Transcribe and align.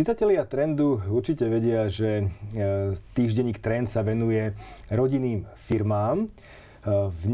Čitatelia 0.00 0.48
trendu 0.48 0.96
určite 1.12 1.44
vedia, 1.44 1.84
že 1.92 2.24
e, 2.24 2.96
týždenník 3.12 3.60
Trend 3.60 3.84
sa 3.84 4.00
venuje 4.00 4.56
rodinným 4.88 5.44
firmám. 5.68 6.24
E, 6.24 6.26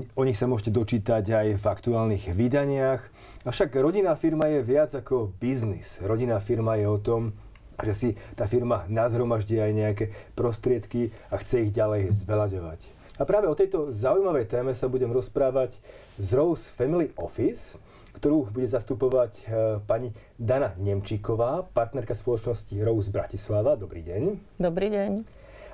o 0.02 0.22
nich 0.26 0.34
sa 0.34 0.50
môžete 0.50 0.74
dočítať 0.74 1.30
aj 1.30 1.62
v 1.62 1.64
aktuálnych 1.70 2.34
vydaniach. 2.34 3.06
Avšak 3.46 3.70
rodinná 3.78 4.18
firma 4.18 4.50
je 4.50 4.66
viac 4.66 4.90
ako 4.98 5.30
biznis. 5.38 6.02
Rodinná 6.02 6.42
firma 6.42 6.74
je 6.74 6.90
o 6.90 6.98
tom, 6.98 7.38
že 7.86 7.94
si 7.94 8.08
tá 8.34 8.50
firma 8.50 8.82
nazhromaždí 8.90 9.62
aj 9.62 9.70
nejaké 9.70 10.04
prostriedky 10.34 11.14
a 11.30 11.38
chce 11.38 11.70
ich 11.70 11.70
ďalej 11.70 12.18
zvelaďovať. 12.18 12.82
A 13.14 13.22
práve 13.22 13.46
o 13.46 13.54
tejto 13.54 13.94
zaujímavej 13.94 14.50
téme 14.50 14.74
sa 14.74 14.90
budem 14.90 15.14
rozprávať 15.14 15.78
z 16.18 16.34
Rose 16.34 16.66
Family 16.74 17.14
Office, 17.14 17.78
ktorú 18.16 18.48
bude 18.48 18.64
zastupovať 18.64 19.32
e, 19.36 19.42
pani 19.84 20.16
Dana 20.40 20.72
Nemčíková, 20.80 21.68
partnerka 21.76 22.16
spoločnosti 22.16 22.72
Rose 22.80 23.12
Bratislava. 23.12 23.76
Dobrý 23.76 24.00
deň. 24.00 24.22
Dobrý 24.56 24.88
deň. 24.88 25.10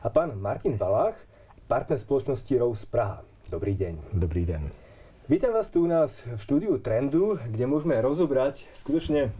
A 0.02 0.10
pán 0.10 0.34
Martin 0.34 0.74
Valách, 0.74 1.14
partner 1.70 2.02
spoločnosti 2.02 2.50
Rose 2.58 2.82
Praha. 2.82 3.22
Dobrý 3.46 3.78
deň. 3.78 4.18
Dobrý 4.18 4.42
deň. 4.42 4.62
Vítam 5.30 5.54
vás 5.54 5.70
tu 5.70 5.86
u 5.86 5.88
nás 5.88 6.26
v 6.26 6.40
štúdiu 6.42 6.82
Trendu, 6.82 7.38
kde 7.38 7.70
môžeme 7.70 7.94
rozobrať 8.02 8.66
skutočne 8.74 9.30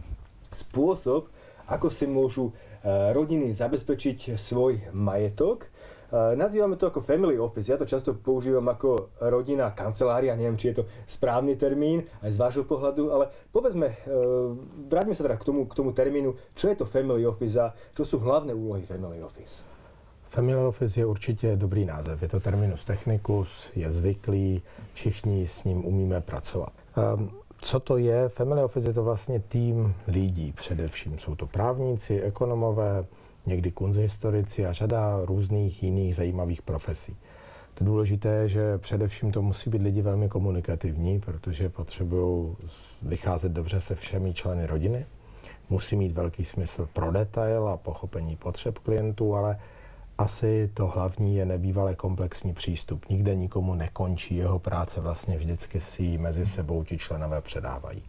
spôsob, 0.55 1.27
ako 1.67 1.91
si 1.91 2.07
môžu 2.07 2.49
e, 2.49 3.11
rodiny 3.11 3.51
zabezpečiť 3.51 4.39
svoj 4.39 4.95
majetok 4.95 5.72
Eh, 5.72 5.72
nazývame 6.13 6.77
to 6.77 6.87
ako 6.87 7.01
family 7.01 7.41
office. 7.41 7.71
Ja 7.71 7.77
to 7.77 7.89
často 7.89 8.13
používam 8.13 8.69
ako 8.69 9.17
rodina 9.17 9.73
kancelária, 9.73 10.37
neviem, 10.37 10.57
či 10.57 10.69
je 10.69 10.81
to 10.81 10.83
správny 11.09 11.57
termín 11.57 12.05
aj 12.21 12.31
z 12.31 12.37
vášho 12.37 12.63
pohľadu, 12.69 13.09
ale 13.09 13.33
povedzme, 13.49 13.87
eh, 13.89 13.97
vráťme 14.89 15.17
sa 15.17 15.25
teda 15.25 15.41
k 15.41 15.47
tomu, 15.49 15.65
k 15.65 15.73
tomu 15.73 15.89
termínu, 15.91 16.37
čo 16.53 16.69
je 16.69 16.75
to 16.77 16.85
family 16.85 17.25
office 17.25 17.57
a 17.57 17.73
čo 17.97 18.05
sú 18.05 18.21
hlavné 18.21 18.53
úlohy 18.53 18.85
family 18.85 19.21
office. 19.25 19.65
Family 20.33 20.65
Office 20.65 20.99
je 20.99 21.05
určitě 21.05 21.55
dobrý 21.55 21.85
název. 21.85 22.21
Je 22.21 22.27
to 22.27 22.39
terminus 22.39 22.85
technicus, 22.85 23.71
je 23.75 23.89
zvyklý, 23.89 24.61
všichni 24.93 25.47
s 25.47 25.63
ním 25.63 25.85
umíme 25.85 26.21
pracovat. 26.21 26.73
Um, 26.97 27.29
co 27.61 27.79
to 27.79 27.97
je? 27.97 28.29
Family 28.29 28.63
Office 28.63 28.89
je 28.89 28.93
to 28.93 29.03
vlastně 29.03 29.39
tým 29.39 29.93
lidí 30.07 30.51
především. 30.51 31.19
Jsou 31.19 31.35
to 31.35 31.47
právníci, 31.47 32.21
ekonomové, 32.21 33.05
někdy 33.45 33.71
kunzhistorici 33.71 34.65
a 34.65 34.73
řada 34.73 35.19
různých 35.25 35.83
jiných 35.83 36.15
zajímavých 36.15 36.61
profesí. 36.61 37.15
To 37.73 37.85
důležité 37.85 38.29
je, 38.29 38.49
že 38.49 38.77
především 38.77 39.31
to 39.31 39.41
musí 39.41 39.69
být 39.69 39.81
lidi 39.81 40.01
velmi 40.01 40.29
komunikativní, 40.29 41.19
protože 41.19 41.69
potřebují 41.69 42.55
vycházet 43.01 43.51
dobře 43.51 43.81
se 43.81 43.95
všemi 43.95 44.33
členy 44.33 44.67
rodiny. 44.67 45.05
Musí 45.69 45.95
mít 45.95 46.11
velký 46.11 46.45
smysl 46.45 46.89
pro 46.93 47.11
detail 47.11 47.67
a 47.67 47.77
pochopení 47.77 48.35
potřeb 48.35 48.79
klientů, 48.79 49.35
ale 49.35 49.59
asi 50.17 50.69
to 50.73 50.87
hlavní 50.87 51.35
je 51.35 51.45
nebývalé 51.45 51.95
komplexní 51.95 52.53
přístup. 52.53 53.05
Nikde 53.09 53.35
nikomu 53.35 53.75
nekončí 53.75 54.35
jeho 54.35 54.59
práce, 54.59 55.01
vlastně 55.01 55.37
vždycky 55.37 55.81
si 55.81 56.03
ji 56.03 56.17
mezi 56.17 56.45
sebou 56.45 56.83
ti 56.83 56.97
členové 56.97 57.41
předávají. 57.41 58.03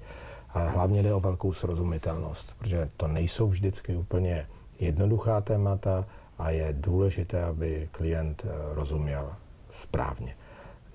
Ale 0.51 0.71
hlavně 0.71 1.03
jde 1.03 1.15
o 1.15 1.21
velkou 1.21 1.53
srozumitelnost, 1.53 2.55
protože 2.59 2.91
to 2.97 3.09
nejsou 3.09 3.49
vždycky 3.49 3.97
úplně 3.97 4.47
jednoduchá 4.79 5.41
témata 5.41 6.05
a 6.39 6.51
je 6.51 6.69
důležité, 6.73 7.45
aby 7.45 7.89
klient 7.93 8.47
eh, 8.47 8.75
rozuměl 8.75 9.31
správně. 9.71 10.37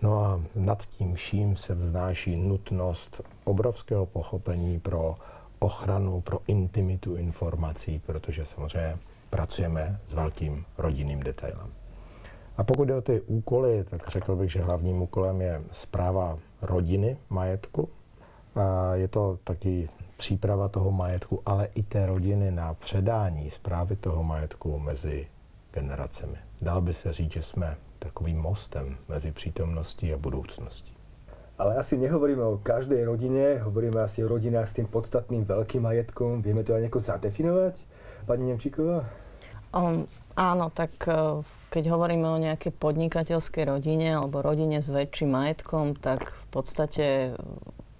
No 0.01 0.19
a 0.19 0.41
nad 0.55 0.85
tím 0.85 1.13
vším 1.13 1.55
se 1.55 1.75
vznáší 1.75 2.35
nutnost 2.35 3.21
obrovského 3.43 4.05
pochopení 4.05 4.79
pro 4.79 5.15
ochranu, 5.59 6.21
pro 6.21 6.39
intimitu 6.47 7.15
informací, 7.15 8.01
protože 8.05 8.45
samozřejmě 8.45 8.97
pracujeme 9.29 9.99
s 10.07 10.13
velkým 10.13 10.65
rodinným 10.77 11.19
detailem. 11.19 11.71
A 12.57 12.63
pokud 12.63 12.85
jde 12.85 12.95
o 12.95 13.01
ty 13.01 13.21
úkoly, 13.21 13.83
tak 13.89 14.09
řekl 14.09 14.35
bych, 14.35 14.51
že 14.51 14.61
hlavním 14.61 15.01
úkolem 15.01 15.41
je 15.41 15.61
zpráva 15.71 16.37
rodiny 16.61 17.17
majetku. 17.29 17.89
A 18.55 18.95
je 18.95 19.07
to 19.07 19.39
taky 19.43 19.89
příprava 20.19 20.67
toho 20.67 20.91
majetku, 20.91 21.39
ale 21.45 21.71
i 21.75 21.83
té 21.83 22.05
rodiny 22.05 22.51
na 22.51 22.73
předání 22.73 23.49
zprávy 23.49 23.95
toho 23.95 24.23
majetku 24.23 24.79
mezi 24.79 25.27
generacemi. 25.71 26.37
Dalo 26.61 26.81
by 26.81 26.93
se 26.93 27.13
říct, 27.13 27.31
že 27.31 27.43
jsme 27.43 27.77
takovým 27.99 28.37
mostem 28.37 28.97
mezi 29.07 29.31
přítomností 29.31 30.13
a 30.13 30.17
budoucností. 30.17 30.93
Ale 31.59 31.75
asi 31.75 31.97
nehovoríme 31.97 32.43
o 32.43 32.57
každej 32.57 33.03
rodine, 33.03 33.59
hovoríme 33.59 33.99
asi 34.01 34.23
o 34.23 34.27
rodinách 34.27 34.69
s 34.69 34.79
tým 34.79 34.87
podstatným 34.87 35.43
veľkým 35.43 35.83
majetkom. 35.83 36.39
Vieme 36.39 36.63
to 36.63 36.71
aj 36.71 36.87
nejako 36.87 36.99
zadefinovať, 36.99 37.83
pani 38.23 38.47
Nemčíková? 38.47 39.03
Um, 39.75 40.07
áno, 40.39 40.71
tak 40.71 40.95
e, 41.03 41.43
keď 41.67 41.83
hovoríme 41.91 42.27
o 42.31 42.39
nejakej 42.39 42.71
podnikateľskej 42.79 43.75
rodine 43.75 44.15
alebo 44.15 44.39
rodine 44.39 44.79
s 44.79 44.87
väčším 44.87 45.35
majetkom, 45.35 45.99
tak 45.99 46.31
v 46.31 46.45
podstate 46.47 47.05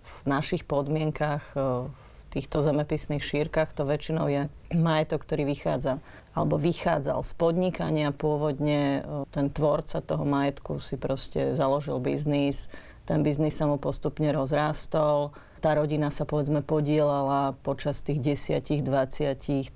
v 0.03 0.21
našich 0.23 0.63
podmienkach 0.63 1.43
e, 1.51 1.91
týchto 2.29 2.61
zemepisných 2.61 3.25
šírkach 3.25 3.73
to 3.73 3.83
väčšinou 3.83 4.29
je 4.29 4.41
majetok, 4.71 5.25
ktorý 5.25 5.49
vychádza 5.49 5.97
alebo 6.37 6.61
vychádzal 6.61 7.25
z 7.25 7.31
podnikania 7.35 8.09
pôvodne. 8.13 9.03
Ten 9.33 9.49
tvorca 9.49 9.99
toho 9.99 10.23
majetku 10.23 10.77
si 10.77 10.95
proste 10.95 11.57
založil 11.57 11.97
biznis, 11.99 12.69
ten 13.09 13.25
biznis 13.25 13.57
sa 13.57 13.65
mu 13.65 13.81
postupne 13.81 14.29
rozrástol, 14.29 15.33
tá 15.59 15.75
rodina 15.75 16.07
sa 16.13 16.23
povedzme 16.23 16.63
podielala 16.63 17.57
počas 17.65 17.99
tých 18.05 18.21
10, 18.21 18.85
20, 18.85 19.75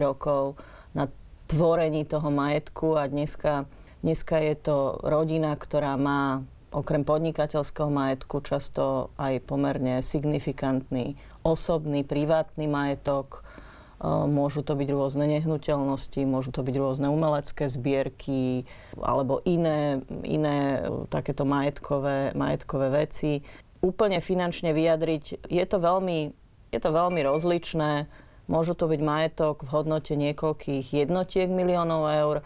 rokov 0.00 0.56
na 0.96 1.10
tvorení 1.50 2.06
toho 2.06 2.30
majetku 2.30 2.96
a 2.96 3.10
dneska, 3.10 3.68
dneska 4.00 4.38
je 4.40 4.54
to 4.56 5.02
rodina, 5.02 5.52
ktorá 5.58 5.98
má 5.98 6.46
okrem 6.70 7.02
podnikateľského 7.02 7.90
majetku 7.90 8.40
často 8.46 9.10
aj 9.18 9.42
pomerne 9.42 9.98
signifikantný 10.00 11.18
osobný, 11.42 12.04
privátny 12.04 12.66
majetok. 12.68 13.40
E, 13.40 14.06
môžu 14.08 14.64
to 14.64 14.76
byť 14.76 14.88
rôzne 14.92 15.24
nehnuteľnosti, 15.28 16.20
môžu 16.24 16.50
to 16.52 16.64
byť 16.64 16.76
rôzne 16.76 17.06
umelecké 17.08 17.68
zbierky 17.68 18.64
alebo 18.96 19.44
iné, 19.44 20.04
iné 20.24 20.80
e, 20.80 21.08
takéto 21.08 21.44
majetkové, 21.44 22.32
majetkové 22.32 22.88
veci. 22.92 23.44
Úplne 23.80 24.20
finančne 24.20 24.76
vyjadriť, 24.76 25.48
je 25.48 25.64
to 25.64 25.76
veľmi, 25.80 26.32
je 26.72 26.80
to 26.80 26.90
veľmi 26.92 27.20
rozličné. 27.24 28.08
Môžu 28.50 28.74
to 28.74 28.90
byť 28.90 29.00
majetok 29.00 29.62
v 29.62 29.72
hodnote 29.72 30.12
niekoľkých 30.18 30.90
jednotiek 30.90 31.46
miliónov 31.46 32.02
eur, 32.10 32.36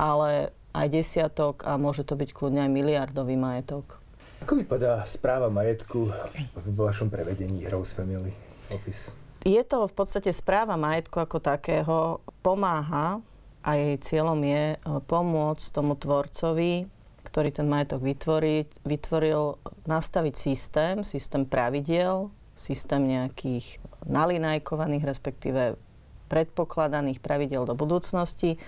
ale 0.00 0.50
aj 0.74 0.86
desiatok 0.90 1.62
a 1.62 1.78
môže 1.78 2.02
to 2.02 2.18
byť 2.18 2.34
kľudne 2.34 2.66
aj 2.66 2.70
miliardový 2.74 3.38
majetok. 3.38 4.03
Ako 4.44 4.60
vypadá 4.60 5.00
správa 5.08 5.48
majetku 5.48 6.12
v 6.52 6.66
vašom 6.76 7.08
prevedení 7.08 7.64
Rose 7.64 7.96
Family 7.96 8.28
Office? 8.76 9.08
Je 9.40 9.56
to 9.64 9.88
v 9.88 9.94
podstate 9.96 10.28
správa 10.36 10.76
majetku 10.76 11.16
ako 11.16 11.40
takého. 11.40 12.20
Pomáha 12.44 13.24
a 13.64 13.70
jej 13.80 13.96
cieľom 14.04 14.36
je 14.44 14.76
e, 14.76 14.78
pomôcť 15.08 15.64
tomu 15.72 15.96
tvorcovi, 15.96 16.84
ktorý 17.24 17.56
ten 17.56 17.64
majetok 17.72 18.04
vytvorí, 18.04 18.68
vytvoril, 18.84 19.56
nastaviť 19.88 20.34
systém, 20.36 21.08
systém 21.08 21.48
pravidiel, 21.48 22.28
systém 22.52 23.00
nejakých 23.00 23.80
nalinajkovaných, 24.04 25.08
respektíve 25.08 25.80
predpokladaných 26.28 27.24
pravidel 27.24 27.64
do 27.64 27.72
budúcnosti, 27.72 28.60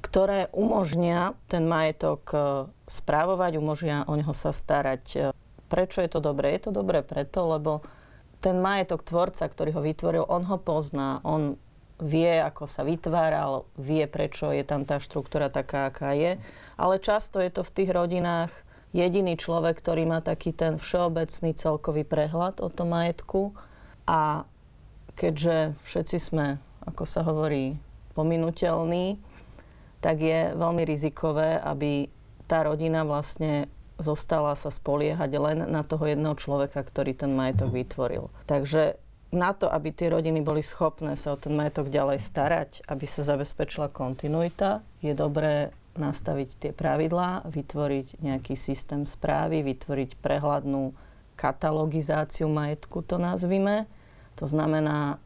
ktoré 0.00 0.48
umožnia 0.56 1.36
ten 1.46 1.68
majetok 1.68 2.22
e, 2.32 2.38
správovať, 2.88 3.60
umožnia 3.60 4.08
o 4.08 4.16
neho 4.16 4.32
sa 4.32 4.50
starať. 4.50 5.04
E, 5.12 5.18
prečo 5.68 6.00
je 6.00 6.10
to 6.10 6.20
dobré? 6.24 6.56
Je 6.56 6.68
to 6.68 6.72
dobré 6.72 7.04
preto, 7.04 7.44
lebo 7.46 7.84
ten 8.40 8.58
majetok 8.58 9.04
tvorca, 9.04 9.44
ktorý 9.44 9.76
ho 9.76 9.82
vytvoril, 9.84 10.24
on 10.24 10.48
ho 10.48 10.56
pozná, 10.56 11.20
on 11.22 11.60
vie, 12.00 12.40
ako 12.40 12.64
sa 12.64 12.80
vytváral, 12.82 13.68
vie, 13.76 14.08
prečo 14.08 14.48
je 14.50 14.64
tam 14.64 14.88
tá 14.88 14.96
štruktúra 14.96 15.52
taká, 15.52 15.92
aká 15.92 16.16
je. 16.16 16.40
Ale 16.80 16.96
často 16.96 17.36
je 17.38 17.52
to 17.52 17.60
v 17.60 17.74
tých 17.76 17.90
rodinách 17.92 18.50
jediný 18.96 19.36
človek, 19.36 19.78
ktorý 19.78 20.08
má 20.08 20.24
taký 20.24 20.56
ten 20.56 20.80
všeobecný 20.80 21.52
celkový 21.54 22.02
prehľad 22.08 22.64
o 22.64 22.72
tom 22.72 22.96
majetku. 22.96 23.52
A 24.08 24.48
keďže 25.14 25.76
všetci 25.84 26.16
sme, 26.16 26.56
ako 26.88 27.04
sa 27.04 27.20
hovorí, 27.22 27.76
pominutelní, 28.16 29.20
tak 30.00 30.20
je 30.20 30.56
veľmi 30.56 30.82
rizikové, 30.84 31.60
aby 31.60 32.08
tá 32.48 32.64
rodina 32.66 33.04
vlastne 33.06 33.68
zostala 34.00 34.56
sa 34.56 34.72
spoliehať 34.72 35.30
len 35.36 35.58
na 35.68 35.84
toho 35.84 36.08
jedného 36.08 36.34
človeka, 36.34 36.80
ktorý 36.80 37.12
ten 37.12 37.36
majetok 37.36 37.70
vytvoril. 37.70 38.32
Takže 38.48 38.96
na 39.30 39.54
to, 39.54 39.70
aby 39.70 39.94
tie 39.94 40.10
rodiny 40.10 40.42
boli 40.42 40.64
schopné 40.64 41.14
sa 41.14 41.36
o 41.36 41.38
ten 41.38 41.54
majetok 41.54 41.92
ďalej 41.92 42.18
starať, 42.18 42.70
aby 42.90 43.06
sa 43.06 43.22
zabezpečila 43.22 43.92
kontinuita, 43.92 44.82
je 45.04 45.14
dobré 45.14 45.70
nastaviť 45.94 46.48
tie 46.58 46.72
pravidlá, 46.74 47.46
vytvoriť 47.46 48.24
nejaký 48.24 48.54
systém 48.56 49.06
správy, 49.06 49.62
vytvoriť 49.62 50.18
prehľadnú 50.18 50.96
katalogizáciu 51.38 52.50
majetku, 52.50 53.04
to 53.06 53.20
nazvime. 53.20 53.86
To 54.40 54.48
znamená 54.48 55.20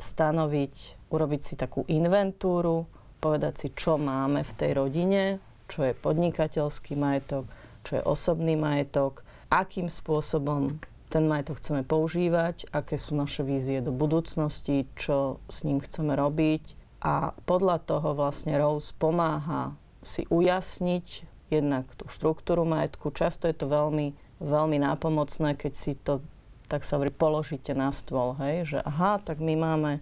stanoviť 0.00 0.96
urobiť 1.10 1.40
si 1.42 1.54
takú 1.58 1.82
inventúru, 1.90 2.86
povedať 3.20 3.54
si, 3.60 3.68
čo 3.76 4.00
máme 4.00 4.42
v 4.42 4.52
tej 4.56 4.70
rodine, 4.74 5.22
čo 5.68 5.86
je 5.86 5.92
podnikateľský 5.94 6.96
majetok, 6.96 7.46
čo 7.84 8.00
je 8.00 8.02
osobný 8.02 8.56
majetok, 8.58 9.22
akým 9.52 9.92
spôsobom 9.92 10.80
ten 11.10 11.26
majetok 11.26 11.58
chceme 11.58 11.82
používať, 11.82 12.70
aké 12.70 12.94
sú 12.94 13.18
naše 13.18 13.42
vízie 13.42 13.82
do 13.82 13.90
budúcnosti, 13.90 14.86
čo 14.94 15.42
s 15.50 15.66
ním 15.66 15.82
chceme 15.82 16.14
robiť. 16.14 16.78
A 17.02 17.34
podľa 17.50 17.82
toho 17.82 18.14
vlastne 18.14 18.54
Rose 18.54 18.94
pomáha 18.94 19.74
si 20.06 20.24
ujasniť 20.30 21.06
jednak 21.50 21.90
tú 21.98 22.06
štruktúru 22.06 22.62
majetku. 22.62 23.10
Často 23.10 23.50
je 23.50 23.58
to 23.58 23.66
veľmi, 23.66 24.14
veľmi 24.38 24.78
nápomocné, 24.78 25.58
keď 25.58 25.72
si 25.74 25.98
to, 25.98 26.22
tak 26.70 26.86
sa 26.86 26.96
hovorí, 26.96 27.10
položíte 27.10 27.74
na 27.74 27.90
stôl, 27.90 28.38
hej, 28.38 28.70
že 28.70 28.78
aha, 28.86 29.18
tak 29.18 29.42
my 29.42 29.58
máme 29.58 29.92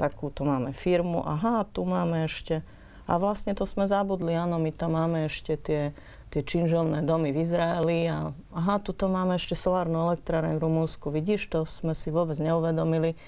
takúto 0.00 0.48
máme 0.48 0.72
firmu, 0.72 1.20
aha, 1.20 1.68
tu 1.68 1.84
máme 1.84 2.24
ešte, 2.24 2.64
a 3.04 3.20
vlastne 3.20 3.52
to 3.52 3.68
sme 3.68 3.84
zabudli, 3.84 4.32
áno, 4.32 4.56
my 4.56 4.72
tam 4.72 4.96
máme 4.96 5.28
ešte 5.28 5.60
tie 5.60 5.82
tie 6.30 6.46
činžovné 6.46 7.02
domy 7.02 7.34
v 7.34 7.42
Izraeli 7.42 8.06
a 8.06 8.30
aha, 8.54 8.78
tuto 8.78 9.10
máme 9.10 9.34
ešte 9.34 9.58
solárnu 9.58 9.98
elektráreň 10.10 10.56
v 10.56 10.62
Rumúnsku. 10.62 11.10
Vidíš, 11.10 11.50
to 11.50 11.66
sme 11.66 11.92
si 11.92 12.14
vôbec 12.14 12.38
neuvedomili. 12.38 13.18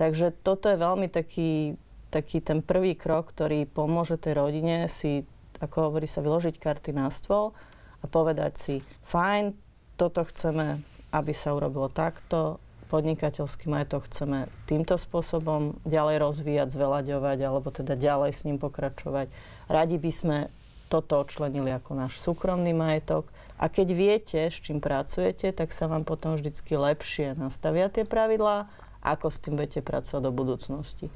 Takže 0.00 0.32
toto 0.40 0.72
je 0.72 0.80
veľmi 0.80 1.12
taký, 1.12 1.76
taký 2.08 2.40
ten 2.40 2.64
prvý 2.64 2.96
krok, 2.96 3.32
ktorý 3.36 3.68
pomôže 3.68 4.16
tej 4.16 4.40
rodine 4.40 4.88
si, 4.88 5.28
ako 5.60 5.92
hovorí 5.92 6.08
sa, 6.08 6.24
vyložiť 6.24 6.56
karty 6.56 6.96
na 6.96 7.12
stôl 7.12 7.52
a 8.00 8.04
povedať 8.08 8.52
si, 8.56 8.74
fajn, 9.12 9.52
toto 10.00 10.24
chceme, 10.24 10.80
aby 11.12 11.32
sa 11.36 11.52
urobilo 11.52 11.92
takto, 11.92 12.56
podnikateľský 12.86 13.66
majetok 13.66 14.06
chceme 14.10 14.46
týmto 14.70 14.94
spôsobom 14.96 15.78
ďalej 15.82 16.22
rozvíjať, 16.22 16.68
zvelaďovať, 16.72 17.38
alebo 17.42 17.68
teda 17.74 17.98
ďalej 17.98 18.30
s 18.34 18.44
ním 18.46 18.58
pokračovať. 18.62 19.28
Radi 19.66 19.96
by 19.98 20.12
sme 20.14 20.38
toto 20.86 21.18
odčlenili 21.18 21.74
ako 21.74 21.98
náš 21.98 22.18
súkromný 22.22 22.70
majetok. 22.70 23.26
A 23.58 23.66
keď 23.66 23.88
viete, 23.96 24.40
s 24.46 24.60
čím 24.60 24.78
pracujete, 24.78 25.50
tak 25.50 25.72
sa 25.72 25.90
vám 25.90 26.06
potom 26.06 26.36
vždycky 26.36 26.76
lepšie 26.76 27.34
nastavia 27.34 27.90
tie 27.90 28.06
pravidlá, 28.06 28.70
ako 29.02 29.26
s 29.32 29.40
tým 29.42 29.58
budete 29.58 29.80
pracovať 29.82 30.22
do 30.22 30.32
budúcnosti. 30.34 31.06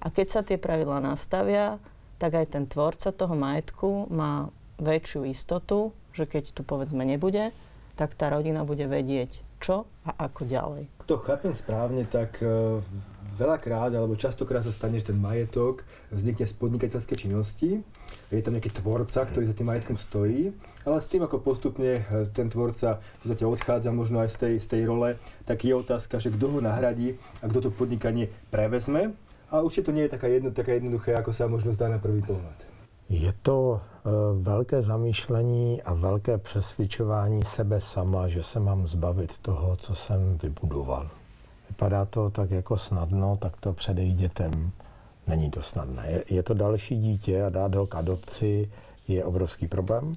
A 0.00 0.08
keď 0.08 0.26
sa 0.26 0.40
tie 0.40 0.56
pravidlá 0.56 1.02
nastavia, 1.04 1.76
tak 2.16 2.36
aj 2.36 2.56
ten 2.56 2.64
tvorca 2.64 3.12
toho 3.12 3.34
majetku 3.36 4.08
má 4.08 4.48
väčšiu 4.80 5.28
istotu, 5.28 5.92
že 6.16 6.24
keď 6.24 6.56
tu 6.56 6.62
povedzme 6.64 7.04
nebude, 7.04 7.52
tak 7.94 8.16
tá 8.16 8.32
rodina 8.32 8.64
bude 8.64 8.88
vedieť, 8.88 9.28
čo 9.60 9.84
a 10.08 10.26
ako 10.26 10.48
ďalej. 10.48 10.88
To 11.04 11.20
chápem 11.20 11.52
správne, 11.52 12.08
tak 12.08 12.40
uh, 12.40 12.80
veľakrát 13.40 13.92
alebo 13.96 14.20
častokrát 14.20 14.60
sa 14.60 14.72
stane, 14.72 15.00
že 15.00 15.12
ten 15.12 15.18
majetok 15.20 15.84
vznikne 16.12 16.44
z 16.44 16.54
podnikateľskej 16.60 17.16
činnosti 17.16 17.80
je 18.28 18.44
tam 18.44 18.54
nejaký 18.54 18.70
tvorca, 18.76 19.24
ktorý 19.24 19.48
za 19.48 19.56
tým 19.56 19.72
majetkom 19.72 19.96
stojí, 19.96 20.52
ale 20.84 20.96
s 21.00 21.10
tým, 21.10 21.24
ako 21.24 21.42
postupne 21.42 22.04
e, 22.04 22.30
ten 22.30 22.46
tvorca 22.46 23.02
podstate 23.22 23.42
odchádza 23.42 23.90
možno 23.90 24.22
aj 24.22 24.30
z 24.30 24.36
tej, 24.36 24.54
z 24.60 24.66
tej 24.70 24.82
role, 24.86 25.18
tak 25.48 25.66
je 25.66 25.74
otázka, 25.74 26.22
že 26.22 26.30
kto 26.30 26.58
ho 26.58 26.58
nahradí 26.62 27.18
a 27.42 27.50
kto 27.50 27.68
to 27.68 27.70
podnikanie 27.74 28.30
prevezme. 28.54 29.18
A 29.50 29.66
určite 29.66 29.90
to 29.90 29.96
nie 29.96 30.06
je 30.06 30.14
taká, 30.14 30.30
jedno, 30.30 30.54
taká 30.54 30.78
jednoduché, 30.78 31.18
ako 31.18 31.34
sa 31.34 31.50
možno 31.50 31.74
zdá 31.74 31.90
na 31.90 31.98
prvý 31.98 32.22
pohľad. 32.22 32.69
Je 33.10 33.34
to 33.42 33.80
e, 33.80 34.10
velké 34.42 34.82
zamýšlení 34.82 35.82
a 35.82 35.94
velké 35.94 36.38
přesvědčování 36.38 37.44
sebe 37.44 37.80
sama, 37.80 38.28
že 38.28 38.42
se 38.42 38.60
mám 38.60 38.86
zbavit 38.86 39.38
toho, 39.38 39.76
co 39.76 39.94
jsem 39.94 40.38
vybudoval. 40.38 41.10
Vypadá 41.68 42.04
to 42.04 42.30
tak 42.30 42.50
jako 42.50 42.76
snadno, 42.76 43.36
tak 43.36 43.56
to 43.56 43.72
předej 43.72 44.12
dětem. 44.12 44.70
Není 45.26 45.50
to 45.50 45.62
snadné. 45.62 46.06
Je, 46.10 46.24
je 46.30 46.42
to 46.42 46.54
další 46.54 46.98
dítě 46.98 47.44
a 47.44 47.48
dát 47.48 47.74
ho 47.74 47.86
k 47.86 47.94
adopci 47.94 48.70
je 49.08 49.24
obrovský 49.24 49.68
problém. 49.68 50.16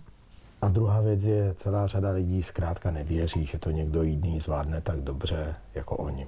A 0.62 0.70
druhá 0.70 1.02
věc 1.02 1.24
je, 1.24 1.54
celá 1.54 1.88
řada 1.88 2.10
lidí 2.12 2.44
zkrátka 2.44 2.92
nevěří, 2.92 3.46
že 3.46 3.58
to 3.58 3.72
někdo 3.72 4.04
jiný 4.04 4.40
zvládne 4.40 4.82
tak 4.82 5.02
dobře 5.02 5.56
jako 5.76 5.98
oni. 5.98 6.28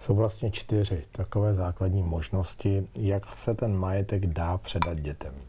Jsou 0.00 0.14
vlastně 0.14 0.50
čtyři 0.50 1.02
takové 1.12 1.54
základní 1.54 2.02
možnosti, 2.02 2.88
jak 2.94 3.36
se 3.36 3.54
ten 3.54 3.76
majetek 3.76 4.26
dá 4.26 4.58
předat 4.58 4.98
dětem. 4.98 5.47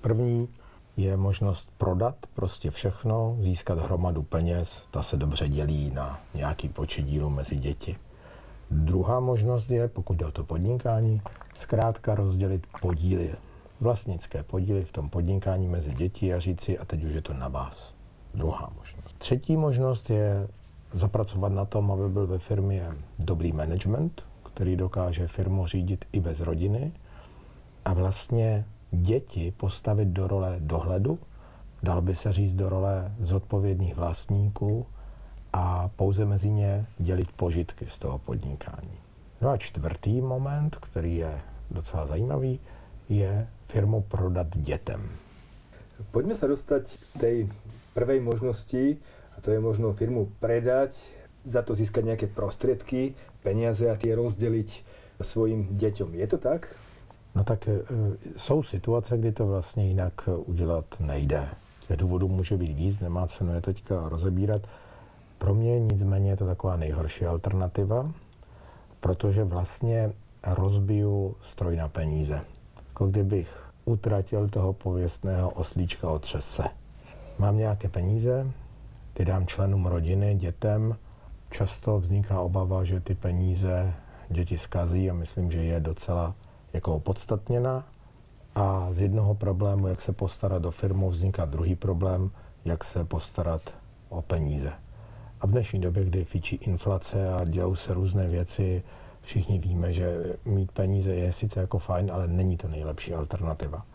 První 0.00 0.48
je 0.96 1.16
možnost 1.16 1.68
prodat 1.78 2.16
prostě 2.34 2.70
všechno, 2.70 3.36
získat 3.40 3.78
hromadu 3.78 4.22
peněz, 4.22 4.82
ta 4.90 5.02
se 5.02 5.16
dobře 5.16 5.48
dělí 5.48 5.90
na 5.90 6.20
nějaký 6.34 6.68
počet 6.68 7.02
dílů 7.02 7.30
mezi 7.30 7.56
děti. 7.56 7.96
Druhá 8.70 9.20
možnost 9.20 9.70
je, 9.70 9.88
pokud 9.88 10.16
jde 10.16 10.26
o 10.26 10.32
to 10.32 10.44
podnikání, 10.44 11.22
zkrátka 11.54 12.14
rozdělit 12.14 12.66
podíly, 12.80 13.34
vlastnické 13.80 14.42
podíly 14.42 14.84
v 14.84 14.92
tom 14.92 15.08
podnikání 15.08 15.68
mezi 15.68 15.94
děti 15.94 16.34
a 16.34 16.40
říci, 16.40 16.78
a 16.78 16.84
teď 16.84 17.04
už 17.04 17.14
je 17.14 17.22
to 17.22 17.34
na 17.34 17.48
vás. 17.48 17.94
Druhá 18.34 18.72
možnost. 18.76 19.14
Třetí 19.18 19.56
možnost 19.56 20.10
je 20.10 20.48
zapracovat 20.94 21.52
na 21.52 21.64
tom, 21.64 21.92
aby 21.92 22.08
byl 22.08 22.26
ve 22.26 22.38
firmě 22.38 22.88
dobrý 23.18 23.52
management, 23.52 24.22
který 24.52 24.76
dokáže 24.76 25.28
firmu 25.28 25.66
řídit 25.66 26.04
i 26.12 26.20
bez 26.20 26.40
rodiny 26.40 26.92
a 27.84 27.92
vlastně 27.92 28.64
děti 28.90 29.52
postavit 29.56 30.08
do 30.08 30.26
role 30.26 30.56
dohledu, 30.58 31.18
dal 31.82 32.02
by 32.02 32.14
se 32.14 32.32
říct 32.32 32.54
do 32.54 32.68
role 32.68 33.12
zodpovědných 33.20 33.96
vlastníků 33.96 34.86
a 35.52 35.88
pouze 35.96 36.24
mezi 36.24 36.50
ně 36.50 36.86
dělit 36.98 37.32
požitky 37.32 37.86
z 37.86 37.98
toho 37.98 38.18
podnikání. 38.18 38.98
No 39.40 39.48
a 39.50 39.56
čtvrtý 39.56 40.20
moment, 40.20 40.76
který 40.76 41.16
je 41.16 41.40
docela 41.70 42.06
zajímavý, 42.06 42.60
je 43.08 43.48
firmu 43.66 44.00
prodat 44.00 44.46
dětem. 44.56 45.08
Poďme 46.10 46.32
sa 46.32 46.48
dostať 46.48 46.84
k 46.96 47.14
tej 47.20 47.36
prvej 47.92 48.24
možnosti, 48.24 48.96
a 49.36 49.44
to 49.44 49.52
je 49.52 49.60
možno 49.60 49.92
firmu 49.92 50.32
predať, 50.40 50.96
za 51.44 51.60
to 51.60 51.76
získať 51.76 52.04
nejaké 52.04 52.26
prostriedky, 52.28 53.12
peniaze 53.44 53.84
a 53.84 53.96
tie 54.00 54.16
rozdeliť 54.16 54.68
svojim 55.20 55.76
deťom. 55.76 56.16
Je 56.16 56.26
to 56.28 56.40
tak? 56.40 56.72
No 57.34 57.44
tak 57.44 57.68
e, 57.68 57.82
jsou 58.36 58.62
situace, 58.62 59.18
kdy 59.18 59.32
to 59.32 59.46
vlastně 59.46 59.86
jinak 59.86 60.28
udělat 60.46 60.84
nejde. 61.00 61.48
Těch 61.88 61.96
důvodů 61.96 62.28
může 62.28 62.56
být 62.56 62.72
víc, 62.72 63.00
nemá 63.00 63.26
cenu 63.26 63.54
je 63.54 63.60
teďka 63.60 64.08
rozebírat. 64.08 64.62
Pro 65.38 65.54
mě 65.54 65.80
nicméně 65.80 66.30
je 66.30 66.36
to 66.36 66.46
taková 66.46 66.76
nejhorší 66.76 67.26
alternativa, 67.26 68.12
protože 69.00 69.44
vlastně 69.44 70.12
rozbiju 70.46 71.36
stroj 71.42 71.76
na 71.76 71.88
peníze. 71.88 72.40
Jako 72.88 73.06
kdybych 73.06 73.70
utratil 73.84 74.48
toho 74.48 74.72
pověstného 74.72 75.50
oslíčka 75.50 76.10
od 76.10 76.22
třese. 76.22 76.62
Mám 77.38 77.56
nějaké 77.56 77.88
peníze, 77.88 78.46
ty 79.12 79.24
dám 79.24 79.46
členům 79.46 79.86
rodiny, 79.86 80.34
dětem. 80.34 80.96
Často 81.50 81.98
vzniká 81.98 82.40
obava, 82.40 82.84
že 82.84 83.00
ty 83.00 83.14
peníze 83.14 83.94
děti 84.28 84.58
zkazí 84.58 85.10
a 85.10 85.14
myslím, 85.14 85.52
že 85.52 85.64
je 85.64 85.80
docela 85.80 86.34
jako 86.72 86.94
opodstatněná. 86.94 87.86
A 88.54 88.88
z 88.90 89.00
jednoho 89.00 89.34
problému, 89.34 89.88
jak 89.88 90.02
se 90.02 90.12
postarat 90.12 90.64
o 90.64 90.70
firmu, 90.70 91.10
vzniká 91.10 91.44
druhý 91.44 91.74
problém, 91.76 92.30
jak 92.64 92.84
se 92.84 93.04
postarat 93.04 93.74
o 94.08 94.22
peníze. 94.22 94.72
A 95.40 95.46
v 95.46 95.50
dnešní 95.50 95.80
době, 95.80 96.04
kdy 96.04 96.24
fičí 96.24 96.56
inflace 96.56 97.32
a 97.32 97.44
dějou 97.44 97.74
se 97.74 97.94
různé 97.94 98.28
věci, 98.28 98.82
všichni 99.20 99.58
víme, 99.58 99.94
že 99.94 100.36
mít 100.44 100.72
peníze 100.72 101.14
je 101.14 101.32
sice 101.32 101.60
jako 101.60 101.78
fajn, 101.78 102.10
ale 102.12 102.28
není 102.28 102.56
to 102.56 102.68
nejlepší 102.68 103.14
alternativa. 103.14 103.86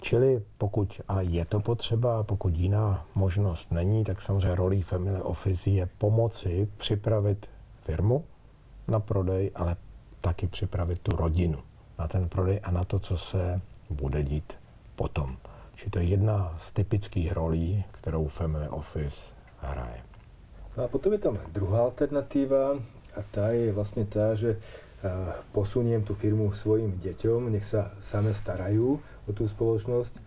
Čili 0.00 0.42
pokud 0.58 1.00
ale 1.08 1.24
je 1.24 1.44
to 1.44 1.60
potřeba 1.60 2.22
pokud 2.22 2.56
jiná 2.56 3.06
možnost 3.14 3.72
není, 3.72 4.04
tak 4.04 4.22
samozřejmě 4.22 4.54
rolí 4.54 4.82
Family 4.82 5.22
Office 5.22 5.70
je 5.70 5.88
pomoci 5.98 6.68
připravit 6.76 7.50
firmu 7.80 8.24
na 8.88 9.00
prodej, 9.00 9.50
ale 9.54 9.76
taky 10.20 10.46
připravit 10.46 10.98
tu 10.98 11.16
rodinu 11.16 11.58
na 11.98 12.08
ten 12.08 12.28
prodej 12.28 12.60
a 12.62 12.70
na 12.70 12.84
to, 12.84 12.98
co 12.98 13.18
se 13.18 13.60
bude 13.90 14.22
dít 14.22 14.58
potom. 14.96 15.36
Čili 15.74 15.90
to 15.90 15.98
je 15.98 16.04
jedna 16.04 16.54
z 16.58 16.72
typických 16.72 17.32
rolí, 17.32 17.84
kterou 17.90 18.28
Family 18.28 18.68
Office 18.68 19.34
hraje. 19.60 20.02
No 20.76 20.84
a 20.84 20.88
potom 20.88 21.12
je 21.12 21.18
tam 21.18 21.38
druhá 21.50 21.90
alternatíva 21.90 22.78
a 23.14 23.20
tá 23.34 23.50
je 23.50 23.74
vlastne 23.74 24.06
tá, 24.06 24.34
že 24.34 24.58
posuniem 25.54 26.02
tú 26.02 26.14
firmu 26.14 26.50
svojim 26.50 26.98
deťom, 26.98 27.50
nech 27.54 27.66
sa 27.66 27.94
same 28.02 28.34
starajú 28.34 28.98
o 28.98 29.30
tú 29.30 29.46
spoločnosť. 29.46 30.18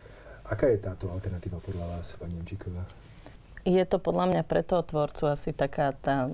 Aká 0.48 0.68
je 0.72 0.80
táto 0.80 1.12
alternatíva 1.12 1.60
podľa 1.60 1.88
vás, 1.96 2.16
pani 2.20 2.36
Nemčíková? 2.40 2.84
Je 3.68 3.84
to 3.84 4.00
podľa 4.00 4.32
mňa 4.32 4.44
pre 4.48 4.64
toho 4.64 4.84
tvorcu 4.84 5.28
asi 5.28 5.52
taká 5.52 5.92
tá 5.96 6.32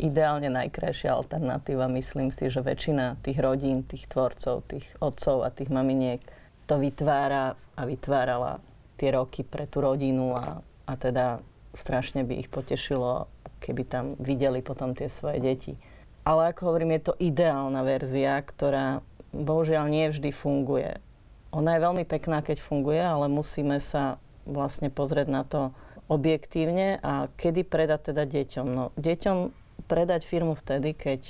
ideálne 0.00 0.48
najkrajšia 0.48 1.12
alternatíva. 1.12 1.90
Myslím 1.92 2.32
si, 2.32 2.48
že 2.48 2.64
väčšina 2.64 3.20
tých 3.20 3.38
rodín, 3.40 3.84
tých 3.84 4.08
tvorcov, 4.08 4.64
tých 4.68 4.86
otcov 4.98 5.44
a 5.44 5.52
tých 5.52 5.68
maminiek 5.68 6.20
to 6.66 6.78
vytvára 6.78 7.58
a 7.76 7.82
vytvárala 7.84 8.62
tie 8.96 9.12
roky 9.12 9.42
pre 9.42 9.66
tú 9.66 9.82
rodinu 9.82 10.36
a, 10.38 10.62
a 10.86 10.92
teda 10.94 11.42
strašne 11.74 12.22
by 12.22 12.38
ich 12.38 12.48
potešilo, 12.52 13.26
keby 13.58 13.82
tam 13.88 14.04
videli 14.20 14.60
potom 14.60 14.92
tie 14.94 15.08
svoje 15.08 15.40
deti. 15.40 15.74
Ale 16.22 16.54
ako 16.54 16.70
hovorím, 16.70 16.94
je 16.96 17.10
to 17.10 17.18
ideálna 17.18 17.82
verzia, 17.82 18.38
ktorá 18.46 19.02
bohužiaľ 19.34 19.90
nie 19.90 20.06
vždy 20.12 20.30
funguje. 20.30 21.02
Ona 21.50 21.76
je 21.76 21.84
veľmi 21.84 22.04
pekná, 22.06 22.40
keď 22.40 22.62
funguje, 22.62 23.00
ale 23.00 23.26
musíme 23.26 23.76
sa 23.82 24.22
vlastne 24.46 24.88
pozrieť 24.88 25.28
na 25.28 25.42
to 25.42 25.74
objektívne 26.06 27.00
a 27.02 27.28
kedy 27.34 27.64
predať 27.66 28.12
teda 28.12 28.24
deťom. 28.28 28.66
No, 28.68 28.84
deťom 29.00 29.61
predať 29.92 30.24
firmu 30.24 30.56
vtedy, 30.56 30.96
keď 30.96 31.20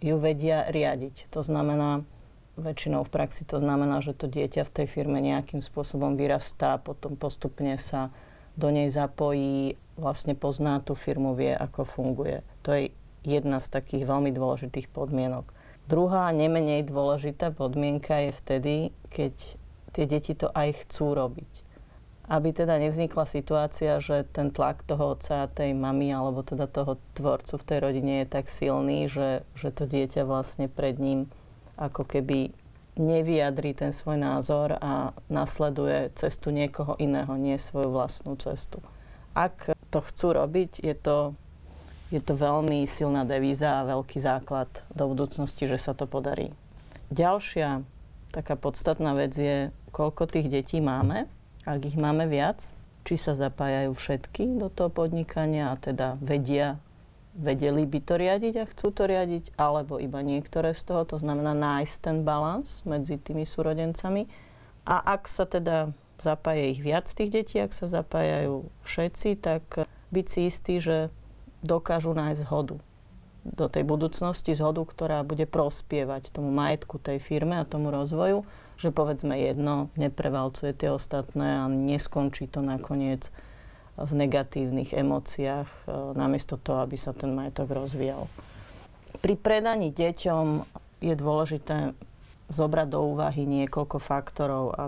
ju 0.00 0.16
vedia 0.16 0.64
riadiť. 0.72 1.28
To 1.28 1.44
znamená, 1.44 2.08
väčšinou 2.56 3.04
v 3.04 3.12
praxi 3.12 3.44
to 3.44 3.60
znamená, 3.60 4.00
že 4.00 4.16
to 4.16 4.32
dieťa 4.32 4.64
v 4.64 4.74
tej 4.80 4.86
firme 4.88 5.20
nejakým 5.20 5.60
spôsobom 5.60 6.16
vyrastá, 6.16 6.80
potom 6.80 7.20
postupne 7.20 7.76
sa 7.76 8.08
do 8.56 8.72
nej 8.72 8.88
zapojí, 8.88 9.76
vlastne 10.00 10.32
pozná 10.32 10.80
tú 10.80 10.96
firmu, 10.96 11.36
vie, 11.36 11.52
ako 11.52 11.84
funguje. 11.84 12.40
To 12.64 12.72
je 12.72 12.90
jedna 13.28 13.60
z 13.60 13.68
takých 13.68 14.08
veľmi 14.08 14.32
dôležitých 14.32 14.88
podmienok. 14.88 15.52
Druhá, 15.84 16.32
nemenej 16.32 16.88
dôležitá 16.88 17.52
podmienka 17.52 18.24
je 18.24 18.30
vtedy, 18.32 18.74
keď 19.12 19.34
tie 19.92 20.04
deti 20.08 20.32
to 20.32 20.48
aj 20.56 20.84
chcú 20.84 21.12
robiť. 21.12 21.67
Aby 22.28 22.52
teda 22.52 22.76
nevznikla 22.76 23.24
situácia, 23.24 24.04
že 24.04 24.28
ten 24.28 24.52
tlak 24.52 24.84
toho 24.84 25.16
otca 25.16 25.48
a 25.48 25.50
tej 25.50 25.72
mamy 25.72 26.12
alebo 26.12 26.44
teda 26.44 26.68
toho 26.68 27.00
tvorcu 27.16 27.56
v 27.56 27.66
tej 27.66 27.78
rodine 27.80 28.14
je 28.22 28.26
tak 28.28 28.52
silný, 28.52 29.08
že, 29.08 29.48
že 29.56 29.72
to 29.72 29.88
dieťa 29.88 30.28
vlastne 30.28 30.68
pred 30.68 31.00
ním 31.00 31.32
ako 31.80 32.04
keby 32.04 32.52
nevyjadrí 33.00 33.72
ten 33.72 33.96
svoj 33.96 34.20
názor 34.20 34.76
a 34.76 35.16
nasleduje 35.32 36.12
cestu 36.18 36.52
niekoho 36.52 36.98
iného, 37.00 37.32
nie 37.40 37.56
svoju 37.56 37.94
vlastnú 37.94 38.36
cestu. 38.36 38.84
Ak 39.32 39.72
to 39.88 40.04
chcú 40.04 40.36
robiť, 40.36 40.84
je 40.84 40.94
to 40.98 41.16
je 42.08 42.24
to 42.24 42.40
veľmi 42.40 42.88
silná 42.88 43.28
devíza 43.28 43.68
a 43.68 43.88
veľký 43.88 44.16
základ 44.16 44.68
do 44.96 45.12
budúcnosti, 45.12 45.68
že 45.68 45.76
sa 45.76 45.92
to 45.92 46.08
podarí. 46.08 46.56
Ďalšia 47.12 47.84
taká 48.32 48.56
podstatná 48.56 49.12
vec 49.12 49.36
je, 49.36 49.68
koľko 49.92 50.24
tých 50.28 50.48
detí 50.48 50.80
máme, 50.80 51.28
ak 51.68 51.92
ich 51.92 52.00
máme 52.00 52.24
viac, 52.24 52.64
či 53.04 53.20
sa 53.20 53.36
zapájajú 53.36 53.92
všetky 53.92 54.56
do 54.56 54.72
toho 54.72 54.88
podnikania 54.88 55.72
a 55.72 55.76
teda 55.76 56.16
vedia, 56.24 56.80
vedeli 57.36 57.84
by 57.84 58.00
to 58.02 58.14
riadiť 58.16 58.54
a 58.58 58.68
chcú 58.68 58.88
to 58.90 59.04
riadiť, 59.04 59.54
alebo 59.60 60.00
iba 60.00 60.24
niektoré 60.24 60.72
z 60.72 60.88
toho, 60.88 61.04
to 61.04 61.16
znamená 61.20 61.52
nájsť 61.52 61.96
ten 62.00 62.16
balans 62.24 62.82
medzi 62.88 63.20
tými 63.20 63.44
súrodencami. 63.44 64.26
A 64.88 64.96
ak 65.14 65.28
sa 65.28 65.44
teda 65.44 65.92
zapája 66.18 66.72
ich 66.72 66.80
viac 66.82 67.06
tých 67.06 67.30
detí, 67.30 67.60
ak 67.60 67.76
sa 67.76 67.86
zapájajú 67.86 68.66
všetci, 68.82 69.38
tak 69.38 69.62
byť 70.10 70.26
si 70.26 70.40
istý, 70.48 70.74
že 70.80 70.96
dokážu 71.62 72.16
nájsť 72.16 72.42
zhodu. 72.48 72.76
Do 73.44 73.66
tej 73.70 73.84
budúcnosti, 73.86 74.52
zhodu, 74.52 74.82
ktorá 74.82 75.22
bude 75.22 75.46
prospievať 75.46 76.34
tomu 76.34 76.50
majetku 76.50 76.98
tej 76.98 77.22
firme 77.22 77.60
a 77.60 77.68
tomu 77.68 77.94
rozvoju, 77.94 78.44
že 78.78 78.94
povedzme 78.94 79.34
jedno 79.34 79.90
neprevalcuje 79.98 80.70
tie 80.72 80.94
ostatné 80.94 81.62
a 81.62 81.64
neskončí 81.66 82.46
to 82.46 82.62
nakoniec 82.62 83.28
v 83.98 84.12
negatívnych 84.14 84.94
emóciách, 84.94 85.66
e, 85.66 85.78
namiesto 86.14 86.54
toho, 86.54 86.86
aby 86.86 86.94
sa 86.94 87.10
ten 87.10 87.34
majetok 87.34 87.74
rozvíjal. 87.74 88.30
Pri 89.18 89.34
predaní 89.34 89.90
deťom 89.90 90.62
je 91.02 91.14
dôležité 91.18 91.98
zobrať 92.54 92.88
do 92.94 93.02
úvahy 93.02 93.42
niekoľko 93.44 93.98
faktorov 93.98 94.64
a 94.78 94.82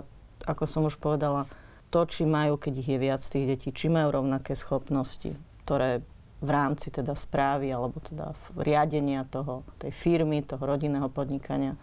ako 0.47 0.63
som 0.65 0.87
už 0.87 0.95
povedala, 0.95 1.45
to, 1.91 2.07
či 2.07 2.23
majú, 2.23 2.55
keď 2.55 2.73
ich 2.79 2.89
je 2.89 2.99
viac 3.03 3.21
tých 3.21 3.45
detí, 3.45 3.69
či 3.75 3.91
majú 3.91 4.23
rovnaké 4.23 4.55
schopnosti, 4.55 5.35
ktoré 5.67 5.99
v 6.41 6.49
rámci 6.49 6.89
teda 6.89 7.13
správy 7.13 7.69
alebo 7.69 7.99
teda 7.99 8.33
riadenia 8.55 9.27
toho, 9.27 9.67
tej 9.77 9.91
firmy, 9.91 10.41
toho 10.41 10.63
rodinného 10.63 11.11
podnikania 11.11 11.75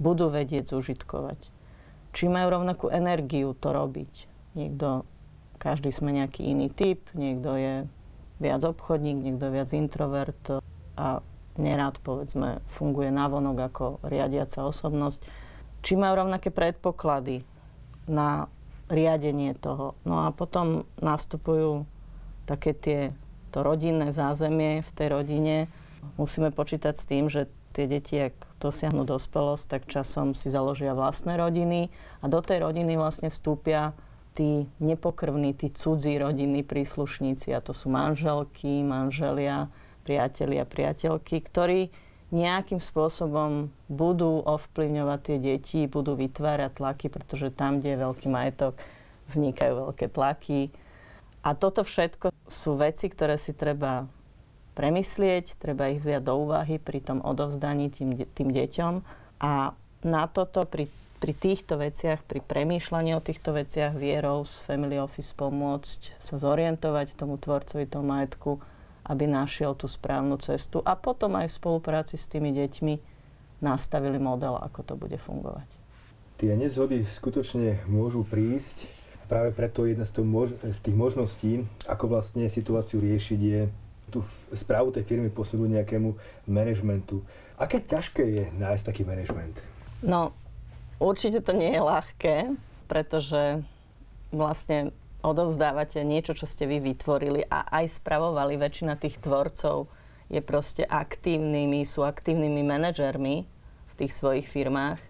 budú 0.00 0.32
vedieť 0.32 0.72
zužitkovať. 0.72 1.55
Či 2.16 2.32
majú 2.32 2.48
rovnakú 2.48 2.88
energiu 2.88 3.52
to 3.52 3.76
robiť. 3.76 4.12
Niekto, 4.56 5.04
každý 5.60 5.92
sme 5.92 6.16
nejaký 6.16 6.48
iný 6.48 6.72
typ, 6.72 7.04
niekto 7.12 7.60
je 7.60 7.74
viac 8.40 8.64
obchodník, 8.64 9.20
niekto 9.20 9.52
viac 9.52 9.68
introvert 9.76 10.64
a 10.96 11.20
nerád 11.60 12.00
povedzme 12.00 12.64
funguje 12.76 13.12
navonok 13.12 13.56
ako 13.68 13.84
riadiaca 14.08 14.64
osobnosť. 14.64 15.24
Či 15.84 15.92
majú 16.00 16.24
rovnaké 16.24 16.48
predpoklady 16.48 17.44
na 18.08 18.48
riadenie 18.88 19.52
toho. 19.52 19.98
No 20.08 20.24
a 20.24 20.32
potom 20.32 20.88
nastupujú 21.00 21.84
také 22.48 22.72
tie 22.72 23.00
to 23.50 23.60
rodinné 23.60 24.14
zázemie 24.14 24.80
v 24.84 24.90
tej 24.94 25.08
rodine. 25.12 25.56
Musíme 26.20 26.54
počítať 26.54 26.94
s 26.94 27.04
tým, 27.08 27.26
že 27.26 27.50
tie 27.76 27.84
deti, 27.84 28.16
ak 28.32 28.34
dosiahnu 28.56 29.04
dospelosť, 29.04 29.64
tak 29.68 29.82
časom 29.84 30.32
si 30.32 30.48
založia 30.48 30.96
vlastné 30.96 31.36
rodiny 31.36 31.92
a 32.24 32.32
do 32.32 32.40
tej 32.40 32.64
rodiny 32.64 32.96
vlastne 32.96 33.28
vstúpia 33.28 33.92
tí 34.32 34.64
nepokrvní, 34.80 35.52
tí 35.52 35.68
cudzí 35.68 36.16
rodinní 36.16 36.64
príslušníci 36.64 37.52
a 37.52 37.60
to 37.60 37.76
sú 37.76 37.92
manželky, 37.92 38.80
manželia, 38.80 39.68
priatelia, 40.08 40.64
priateľky, 40.64 41.44
ktorí 41.44 41.92
nejakým 42.34 42.82
spôsobom 42.82 43.70
budú 43.86 44.42
ovplyvňovať 44.42 45.20
tie 45.22 45.38
deti, 45.38 45.80
budú 45.86 46.18
vytvárať 46.18 46.70
tlaky, 46.74 47.06
pretože 47.12 47.54
tam, 47.54 47.78
kde 47.78 47.94
je 47.94 48.02
veľký 48.02 48.28
majetok, 48.28 48.74
vznikajú 49.30 49.72
veľké 49.88 50.06
tlaky. 50.10 50.74
A 51.46 51.54
toto 51.54 51.86
všetko 51.86 52.34
sú 52.50 52.74
veci, 52.74 53.06
ktoré 53.06 53.38
si 53.38 53.54
treba 53.54 54.10
premyslieť, 54.76 55.56
treba 55.56 55.88
ich 55.88 56.04
vziať 56.04 56.22
do 56.22 56.36
úvahy 56.36 56.76
pri 56.76 57.00
tom 57.00 57.24
odovzdaní 57.24 57.88
tým, 57.88 58.28
tým 58.36 58.52
deťom. 58.52 58.94
A 59.40 59.72
na 60.04 60.24
toto 60.28 60.68
pri, 60.68 60.92
pri 61.18 61.32
týchto 61.32 61.80
veciach, 61.80 62.20
pri 62.28 62.44
premýšľaní 62.44 63.16
o 63.16 63.24
týchto 63.24 63.56
veciach 63.56 63.96
vierou 63.96 64.44
z 64.44 64.60
Family 64.68 65.00
Office 65.00 65.32
pomôcť 65.32 66.20
sa 66.20 66.36
zorientovať 66.36 67.16
tomu 67.16 67.40
tvorcovi 67.40 67.88
toho 67.88 68.04
majetku, 68.04 68.60
aby 69.08 69.24
našiel 69.24 69.72
tú 69.72 69.88
správnu 69.88 70.36
cestu 70.44 70.84
a 70.84 70.92
potom 70.92 71.40
aj 71.40 71.48
v 71.48 71.56
spolupráci 71.56 72.20
s 72.20 72.28
tými 72.28 72.52
deťmi 72.52 72.94
nastavili 73.64 74.20
model, 74.20 74.60
ako 74.60 74.80
to 74.84 74.94
bude 75.00 75.16
fungovať. 75.16 75.64
Tie 76.36 76.52
nezhody 76.52 77.08
skutočne 77.08 77.80
môžu 77.88 78.20
prísť 78.28 78.84
práve 79.24 79.56
preto 79.56 79.88
jedna 79.88 80.04
z, 80.04 80.20
mož- 80.20 80.58
z 80.60 80.78
tých 80.84 80.96
možností, 80.96 81.52
ako 81.88 82.12
vlastne 82.12 82.44
situáciu 82.46 83.00
riešiť, 83.00 83.40
je 83.40 83.60
tú 84.10 84.22
správu 84.54 84.94
tej 84.94 85.02
firmy 85.04 85.28
posunúť 85.28 85.82
nejakému 85.82 86.14
manažmentu. 86.46 87.26
Aké 87.58 87.82
ťažké 87.82 88.22
je 88.22 88.44
nájsť 88.54 88.84
taký 88.86 89.02
manažment? 89.02 89.58
No, 90.04 90.36
určite 91.02 91.42
to 91.42 91.56
nie 91.56 91.74
je 91.74 91.82
ľahké, 91.82 92.36
pretože 92.86 93.64
vlastne 94.30 94.94
odovzdávate 95.26 96.06
niečo, 96.06 96.38
čo 96.38 96.46
ste 96.46 96.70
vy 96.70 96.78
vytvorili 96.78 97.42
a 97.50 97.66
aj 97.82 97.98
spravovali. 97.98 98.54
Väčšina 98.60 98.94
tých 98.94 99.18
tvorcov 99.18 99.90
je 100.30 100.38
proste 100.38 100.86
aktívnymi, 100.86 101.82
sú 101.82 102.06
aktívnymi 102.06 102.62
manažermi 102.62 103.42
v 103.90 103.92
tých 103.98 104.12
svojich 104.14 104.46
firmách 104.46 105.00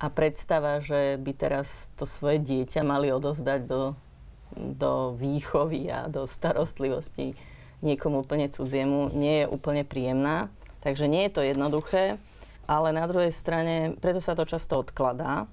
a 0.00 0.06
predstava, 0.08 0.80
že 0.80 1.20
by 1.20 1.32
teraz 1.36 1.92
to 1.94 2.08
svoje 2.08 2.40
dieťa 2.40 2.80
mali 2.82 3.12
odozdať 3.12 3.60
do, 3.68 3.94
do 4.56 5.14
výchovy 5.20 5.92
a 5.92 6.08
do 6.08 6.24
starostlivosti 6.24 7.36
niekomu 7.82 8.22
úplne 8.22 8.48
cudziemu, 8.48 9.10
nie 9.12 9.44
je 9.44 9.50
úplne 9.50 9.82
príjemná. 9.82 10.48
Takže 10.82 11.06
nie 11.06 11.26
je 11.26 11.32
to 11.34 11.42
jednoduché, 11.46 12.18
ale 12.66 12.90
na 12.90 13.06
druhej 13.06 13.30
strane, 13.30 13.94
preto 13.98 14.18
sa 14.18 14.34
to 14.34 14.46
často 14.46 14.82
odkladá, 14.82 15.46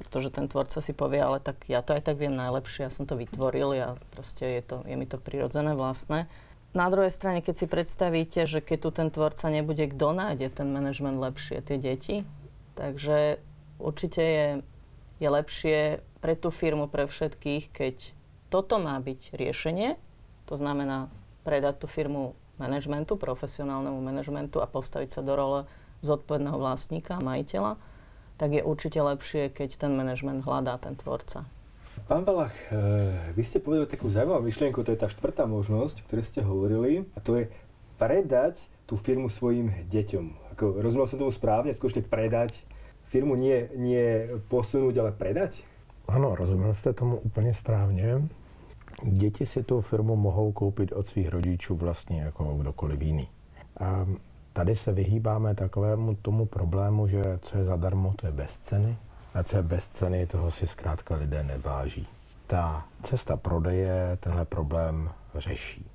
pretože 0.00 0.28
ten 0.28 0.48
tvorca 0.48 0.84
si 0.84 0.92
povie, 0.92 1.20
ale 1.20 1.40
tak 1.40 1.64
ja 1.68 1.80
to 1.80 1.96
aj 1.96 2.04
tak 2.04 2.20
viem 2.20 2.36
najlepšie, 2.36 2.88
ja 2.88 2.92
som 2.92 3.08
to 3.08 3.16
vytvoril, 3.16 3.72
ja 3.72 3.96
proste 4.12 4.60
je, 4.60 4.62
to, 4.64 4.76
je 4.84 4.96
mi 4.96 5.08
to 5.08 5.16
prirodzené, 5.16 5.72
vlastné. 5.72 6.28
Na 6.72 6.88
druhej 6.88 7.12
strane, 7.12 7.44
keď 7.44 7.54
si 7.64 7.66
predstavíte, 7.68 8.48
že 8.48 8.64
keď 8.64 8.78
tu 8.80 8.90
ten 8.92 9.08
tvorca 9.12 9.46
nebude, 9.52 9.84
kto 9.92 10.16
nájde 10.16 10.48
ten 10.52 10.72
manažment 10.72 11.20
lepšie? 11.20 11.60
Tie 11.60 11.76
deti? 11.76 12.24
Takže 12.80 13.36
určite 13.76 14.22
je, 14.24 14.48
je 15.20 15.28
lepšie 15.28 15.78
pre 16.24 16.32
tú 16.32 16.48
firmu, 16.48 16.88
pre 16.88 17.04
všetkých, 17.04 17.64
keď 17.72 17.96
toto 18.48 18.80
má 18.80 18.96
byť 19.00 19.36
riešenie, 19.36 20.00
to 20.48 20.54
znamená 20.56 21.12
predať 21.42 21.82
tú 21.82 21.86
firmu 21.90 22.34
manažmentu, 22.56 23.18
profesionálnemu 23.18 23.98
manažmentu 23.98 24.62
a 24.62 24.70
postaviť 24.70 25.18
sa 25.18 25.20
do 25.20 25.34
role 25.34 25.60
zodpovedného 26.02 26.58
vlastníka, 26.58 27.22
majiteľa, 27.22 27.78
tak 28.38 28.58
je 28.58 28.62
určite 28.62 28.98
lepšie, 28.98 29.54
keď 29.54 29.78
ten 29.78 29.92
manažment 29.94 30.42
hľadá 30.42 30.78
ten 30.78 30.98
tvorca. 30.98 31.46
Pán 32.08 32.24
Valach, 32.24 32.56
eh, 32.68 33.32
vy 33.36 33.42
ste 33.44 33.60
povedali 33.62 33.86
takú 33.86 34.08
zaujímavú 34.08 34.42
myšlienku, 34.42 34.82
to 34.82 34.96
je 34.96 35.02
tá 35.02 35.06
štvrtá 35.12 35.44
možnosť, 35.46 36.02
o 36.02 36.06
ktorej 36.08 36.24
ste 36.26 36.40
hovorili, 36.42 37.06
a 37.14 37.18
to 37.20 37.38
je 37.38 37.44
predať 38.00 38.58
tú 38.88 38.98
firmu 38.98 39.30
svojim 39.30 39.70
deťom. 39.86 40.56
Ako, 40.56 40.82
rozumel 40.82 41.06
som 41.06 41.20
tomu 41.20 41.30
správne, 41.30 41.70
skutočne 41.70 42.02
predať 42.02 42.64
firmu 43.12 43.36
nie, 43.36 43.68
nie 43.76 44.40
posunúť, 44.48 44.94
ale 44.98 45.12
predať? 45.12 45.62
Ano, 46.08 46.34
rozuměl 46.34 46.74
jste 46.74 46.92
tomu 46.92 47.16
úplně 47.16 47.54
správně. 47.54 48.28
Děti 49.02 49.46
si 49.46 49.62
tu 49.62 49.80
firmu 49.80 50.16
mohou 50.16 50.52
koupit 50.52 50.92
od 50.92 51.06
svých 51.06 51.28
rodičů 51.28 51.76
vlastně 51.76 52.22
jako 52.22 52.54
kdokoliv 52.54 53.02
jiný. 53.02 53.28
A 53.80 54.06
tady 54.52 54.76
se 54.76 54.92
vyhýbáme 54.92 55.54
takovému 55.54 56.14
tomu 56.14 56.46
problému, 56.46 57.08
že 57.08 57.22
co 57.42 57.58
je 57.58 57.64
zadarmo, 57.64 58.14
to 58.16 58.26
je 58.26 58.32
bez 58.32 58.58
ceny. 58.58 58.96
A 59.34 59.42
co 59.42 59.56
je 59.56 59.62
bez 59.62 59.88
ceny, 59.88 60.26
toho 60.26 60.50
si 60.50 60.66
zkrátka 60.66 61.16
lidé 61.16 61.42
neváží. 61.42 62.06
Ta 62.46 62.86
cesta 63.02 63.36
prodeje 63.36 64.18
tenhle 64.20 64.44
problém 64.44 65.10
řeší. 65.34 65.86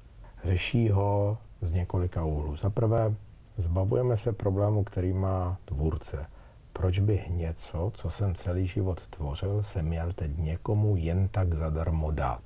Řeší 0.44 0.90
ho 0.90 1.38
z 1.62 1.72
několika 1.72 2.24
úhlů. 2.24 2.56
Za 2.56 2.70
prvé, 2.70 3.16
zbavujeme 3.58 4.18
se 4.18 4.34
problému, 4.34 4.84
který 4.84 5.14
má 5.14 5.58
tvůrce. 5.66 6.26
Proč 6.74 7.00
bych 7.00 7.30
něco, 7.30 7.92
co 7.94 8.10
jsem 8.10 8.36
celý 8.36 8.68
život 8.68 9.08
tvořil, 9.08 9.64
se 9.64 9.82
měl 9.82 10.14
teď 10.14 10.38
někomu 10.38 10.96
jen 10.96 11.28
tak 11.28 11.54
zadarmo 11.54 12.12
dát? 12.12 12.42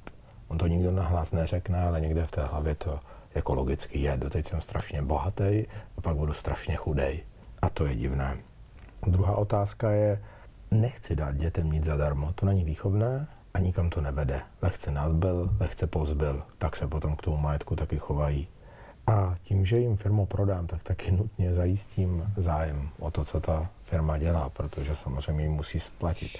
On 0.51 0.57
to 0.57 0.67
nikdo 0.67 0.91
nahlas 0.91 1.31
neřekne, 1.31 1.83
ale 1.83 2.01
někde 2.01 2.25
v 2.25 2.31
té 2.31 2.45
hlavě 2.45 2.75
to 2.75 2.99
jako 3.35 3.53
logicky 3.53 3.99
je. 3.99 4.17
Doteď 4.17 4.47
jsem 4.47 4.61
strašně 4.61 5.01
bohatý 5.01 5.65
a 5.97 6.01
pak 6.01 6.15
budu 6.15 6.33
strašně 6.33 6.75
chudej. 6.75 7.23
A 7.61 7.69
to 7.69 7.85
je 7.85 7.95
divné. 7.95 8.37
Druhá 9.07 9.35
otázka 9.35 9.91
je, 9.91 10.21
nechci 10.71 11.15
dát 11.15 11.35
dětem 11.35 11.71
nic 11.71 11.83
zadarmo. 11.83 12.33
To 12.33 12.45
není 12.45 12.63
výchovné 12.63 13.27
a 13.53 13.59
nikam 13.59 13.89
to 13.89 14.01
nevede. 14.01 14.41
Lehce 14.61 14.91
nadbyl, 14.91 15.49
lehce 15.59 15.87
pozbyl. 15.87 16.43
Tak 16.57 16.75
se 16.75 16.87
potom 16.87 17.15
k 17.15 17.21
tomu 17.21 17.37
majetku 17.37 17.75
taky 17.75 17.97
chovají. 17.97 18.47
A 19.07 19.35
tím, 19.41 19.65
že 19.65 19.79
jim 19.79 19.95
firmu 19.95 20.25
prodám, 20.25 20.67
tak 20.67 20.83
taky 20.83 21.11
nutně 21.11 21.53
zajistím 21.53 22.33
zájem 22.37 22.89
o 22.99 23.11
to, 23.11 23.25
co 23.25 23.39
ta 23.39 23.69
firma 23.81 24.17
dělá, 24.17 24.49
protože 24.49 24.95
samozřejmě 24.95 25.43
jim 25.43 25.53
musí 25.53 25.79
splatit. 25.79 26.31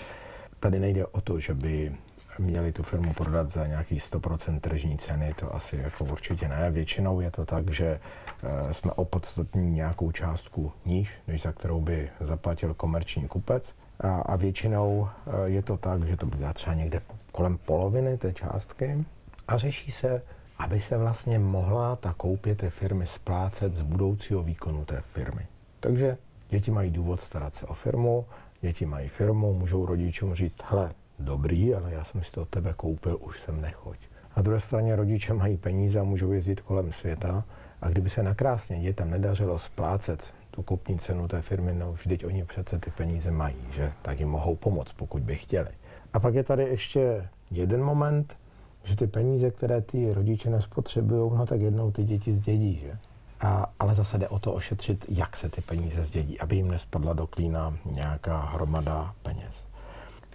Tady 0.60 0.80
nejde 0.80 1.06
o 1.06 1.22
to, 1.22 1.40
že 1.40 1.54
by 1.54 1.96
měli 2.40 2.72
tu 2.72 2.84
firmu 2.84 3.14
prodat 3.14 3.50
za 3.50 3.68
nějaký 3.68 3.98
100% 3.98 4.60
tržní 4.60 4.98
ceny, 4.98 5.34
to 5.40 5.56
asi 5.56 5.78
jako 5.78 6.06
určitě 6.06 6.48
ne. 6.48 6.72
Většinou 6.72 7.20
je 7.20 7.32
to 7.32 7.46
tak, 7.46 7.70
že 7.70 8.00
eh, 8.44 8.74
jsme 8.74 8.92
opodstatní 8.92 9.72
nějakou 9.72 10.12
částku 10.12 10.72
níž, 10.86 11.18
než 11.28 11.42
za 11.42 11.52
kterou 11.52 11.82
by 11.82 12.10
zaplatil 12.20 12.74
komerční 12.74 13.28
kupec. 13.28 13.74
A, 14.00 14.16
a 14.16 14.36
většinou 14.36 15.10
eh, 15.28 15.32
je 15.46 15.62
to 15.62 15.78
tak, 15.78 16.04
že 16.04 16.18
to 16.18 16.26
bude 16.26 16.54
třeba 16.54 16.74
někde 16.74 17.02
kolem 17.32 17.58
poloviny 17.58 18.18
té 18.18 18.34
částky 18.34 19.06
a 19.48 19.58
řeší 19.58 19.92
se, 19.92 20.22
aby 20.58 20.82
se 20.82 20.98
vlastně 20.98 21.40
mohla 21.40 21.96
ta 21.96 22.14
koupě 22.18 22.56
té 22.56 22.70
firmy 22.70 23.08
splácet 23.08 23.74
z 23.74 23.82
budoucího 23.82 24.44
výkonu 24.44 24.86
té 24.86 25.02
firmy. 25.02 25.48
Takže 25.80 26.18
děti 26.50 26.72
mají 26.72 26.92
důvod 26.92 27.22
starat 27.22 27.56
se 27.56 27.66
o 27.66 27.74
firmu, 27.74 28.26
děti 28.62 28.86
mají 28.86 29.10
firmu, 29.10 29.54
můžou 29.54 29.86
rodičům 29.86 30.36
říct, 30.36 30.62
hele, 30.70 30.92
dobrý, 31.22 31.76
ale 31.76 31.94
já 31.94 32.04
jsem 32.04 32.24
si 32.24 32.32
to 32.32 32.42
od 32.42 32.50
tebe 32.50 32.74
koupil, 32.78 33.18
už 33.22 33.42
jsem 33.42 33.62
nechoď. 33.62 33.98
Na 34.38 34.44
druhé 34.44 34.60
straně 34.60 34.96
rodiče 34.96 35.34
mají 35.34 35.58
peníze 35.58 36.00
a 36.00 36.04
můžou 36.04 36.32
jezdit 36.32 36.62
kolem 36.62 36.94
světa 36.94 37.44
a 37.82 37.90
kdyby 37.90 38.10
se 38.10 38.24
nakrásně 38.24 38.80
dětem 38.80 39.10
nedařilo 39.10 39.60
splácet 39.60 40.34
tu 40.52 40.64
kupní 40.64 41.00
cenu 41.00 41.28
té 41.28 41.42
firmy, 41.42 41.74
no 41.74 41.94
vždyť 41.94 42.26
oni 42.26 42.46
přece 42.46 42.80
ty 42.80 42.92
peníze 42.92 43.32
mají, 43.32 43.56
že 43.72 43.92
tak 44.02 44.20
jim 44.20 44.30
mohou 44.30 44.56
pomoct, 44.56 44.94
pokud 44.94 45.22
by 45.22 45.36
chtěli. 45.36 45.70
A 46.14 46.20
pak 46.20 46.36
je 46.36 46.44
tady 46.44 46.64
ještě 46.64 47.30
jeden 47.52 47.84
moment, 47.84 48.38
že 48.84 48.96
ty 48.96 49.08
peníze, 49.08 49.52
které 49.52 49.82
ty 49.82 50.14
rodiče 50.14 50.50
nespotřebují, 50.50 51.32
no 51.36 51.46
tak 51.46 51.62
jednou 51.62 51.92
ty 51.92 52.04
děti 52.04 52.34
zdědí, 52.34 52.76
že? 52.76 52.98
A, 53.42 53.74
ale 53.80 53.96
zase 53.96 54.18
jde 54.18 54.30
o 54.30 54.40
to 54.40 54.54
ošetřit, 54.54 55.06
jak 55.10 55.38
se 55.38 55.50
ty 55.50 55.62
peníze 55.62 56.04
zdědí, 56.04 56.40
aby 56.40 56.56
jim 56.56 56.72
nespadla 56.72 57.14
do 57.14 57.28
klína 57.28 57.78
nějaká 57.86 58.42
hromada 58.42 59.14
peněz. 59.24 59.64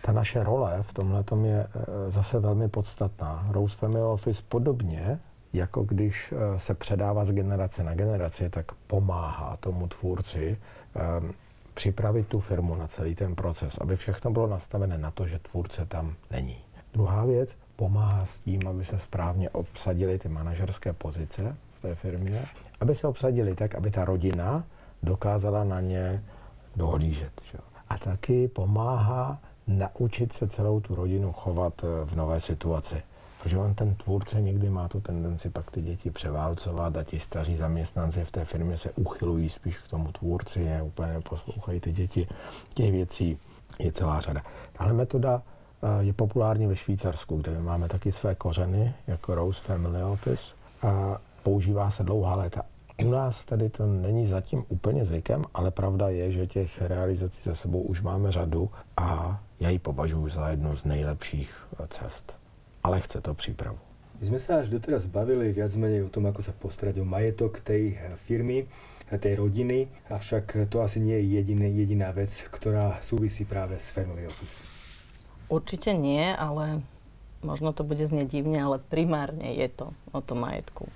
Ta 0.02 0.12
naše 0.12 0.44
role 0.44 0.78
v 0.82 0.92
tomhle 0.92 1.24
je 1.44 1.60
e, 1.60 1.66
zase 2.10 2.40
velmi 2.40 2.68
podstatná. 2.68 3.46
Rose 3.50 3.76
Family 3.76 4.02
Office 4.02 4.42
podobně, 4.48 5.18
jako 5.52 5.82
když 5.82 6.32
e, 6.32 6.58
se 6.58 6.74
předává 6.74 7.24
z 7.24 7.32
generace 7.32 7.84
na 7.84 7.94
generaci, 7.94 8.50
tak 8.50 8.72
pomáhá 8.72 9.56
tomu 9.56 9.86
tvůrci 9.86 10.58
e, 10.96 11.32
připravit 11.74 12.28
tu 12.28 12.40
firmu 12.40 12.76
na 12.76 12.86
celý 12.86 13.14
ten 13.14 13.34
proces, 13.34 13.78
aby 13.80 13.96
všechno 13.96 14.30
bylo 14.30 14.46
nastavené 14.46 14.98
na 14.98 15.10
to, 15.10 15.26
že 15.26 15.38
tvůrce 15.38 15.86
tam 15.86 16.14
není. 16.30 16.56
Druhá 16.92 17.24
věc, 17.24 17.56
pomáhá 17.76 18.24
s 18.26 18.38
tím, 18.38 18.60
aby 18.68 18.84
se 18.84 18.98
správně 18.98 19.50
obsadily 19.50 20.18
ty 20.18 20.28
manažerské 20.28 20.92
pozice 20.92 21.56
v 21.78 21.82
té 21.82 21.94
firmě, 21.94 22.44
aby 22.80 22.94
se 22.94 23.06
obsadili 23.06 23.54
tak, 23.54 23.74
aby 23.74 23.90
ta 23.90 24.04
rodina 24.04 24.64
dokázala 25.02 25.64
na 25.64 25.80
ně 25.80 26.24
dohlížet. 26.76 27.32
Že? 27.52 27.58
A 27.88 27.98
taky 27.98 28.48
pomáhá 28.48 29.38
naučit 29.66 30.32
se 30.32 30.48
celou 30.48 30.80
tu 30.80 30.94
rodinu 30.94 31.32
chovat 31.32 31.84
eh, 31.84 32.06
v 32.06 32.16
nové 32.16 32.40
situaci. 32.40 33.02
Protože 33.42 33.58
on 33.58 33.74
ten 33.74 33.94
tvůrce 33.94 34.40
někdy 34.40 34.70
má 34.70 34.88
tu 34.88 35.00
tendenci 35.00 35.50
pak 35.50 35.70
ty 35.70 35.82
děti 35.82 36.10
převálcovat 36.10 36.96
a 36.96 37.04
ti 37.04 37.20
staří 37.20 37.56
zaměstnanci 37.56 38.24
v 38.24 38.30
té 38.30 38.44
firmě 38.44 38.76
se 38.76 38.90
uchylují 38.90 39.48
spíš 39.48 39.78
k 39.78 39.88
tomu 39.88 40.12
tvůrci, 40.12 40.60
je 40.60 40.82
úplně 40.82 41.12
neposlouchají 41.12 41.80
ty 41.80 41.92
děti. 41.92 42.28
Těch 42.74 42.92
věcí 42.92 43.38
je 43.78 43.92
celá 43.92 44.20
řada. 44.20 44.42
Ale 44.78 44.92
metoda 44.92 45.42
eh, 45.82 46.04
je 46.04 46.12
populární 46.12 46.66
ve 46.66 46.76
Švýcarsku, 46.76 47.36
kde 47.36 47.60
máme 47.60 47.88
taky 47.88 48.12
své 48.12 48.34
kořeny, 48.34 48.94
jako 49.06 49.34
Rose 49.34 49.62
Family 49.62 50.02
Office. 50.02 50.54
A 50.82 51.18
používá 51.42 51.90
se 51.90 52.02
dlouhá 52.02 52.34
léta. 52.34 52.62
U 53.04 53.10
nás 53.10 53.44
tady 53.44 53.70
to 53.70 53.86
není 53.86 54.26
zatím 54.26 54.64
úplně 54.68 55.04
zvykem, 55.04 55.44
ale 55.54 55.70
pravda 55.70 56.08
je, 56.08 56.32
že 56.32 56.46
těch 56.46 56.82
realizací 56.82 57.42
za 57.42 57.54
sebou 57.54 57.80
už 57.80 58.02
máme 58.02 58.32
řadu 58.32 58.70
a 58.96 59.40
já 59.60 59.70
ji 59.70 59.78
považuji 59.78 60.28
za 60.28 60.48
jednu 60.48 60.76
z 60.76 60.84
nejlepších 60.84 61.66
cest. 61.88 62.36
Ale 62.82 63.00
chce 63.00 63.20
to 63.20 63.34
přípravu. 63.34 63.78
My 64.16 64.32
sme 64.32 64.40
sa 64.40 64.64
až 64.64 64.72
doteraz 64.72 65.04
bavili 65.12 65.52
viac 65.52 65.76
menej 65.76 66.08
o 66.08 66.12
tom, 66.12 66.24
ako 66.24 66.40
sa 66.40 66.56
postarať 66.56 67.04
o 67.04 67.04
majetok 67.04 67.60
tej 67.60 68.00
firmy, 68.16 68.64
tej 69.12 69.36
rodiny, 69.36 69.92
avšak 70.08 70.72
to 70.72 70.80
asi 70.80 71.04
nie 71.04 71.20
je 71.20 71.36
jediné, 71.36 71.68
jediná 71.68 72.16
vec, 72.16 72.32
ktorá 72.48 72.96
súvisí 73.04 73.44
práve 73.44 73.76
s 73.76 73.92
Family 73.92 74.24
Office. 74.24 74.64
Určite 75.52 75.92
nie, 75.92 76.32
ale 76.32 76.80
možno 77.44 77.76
to 77.76 77.84
bude 77.84 78.00
znieť 78.08 78.40
divne, 78.40 78.56
ale 78.56 78.80
primárne 78.80 79.52
je 79.52 79.68
to 79.68 79.92
o 80.16 80.24
tom 80.24 80.48
majetku. 80.48 80.88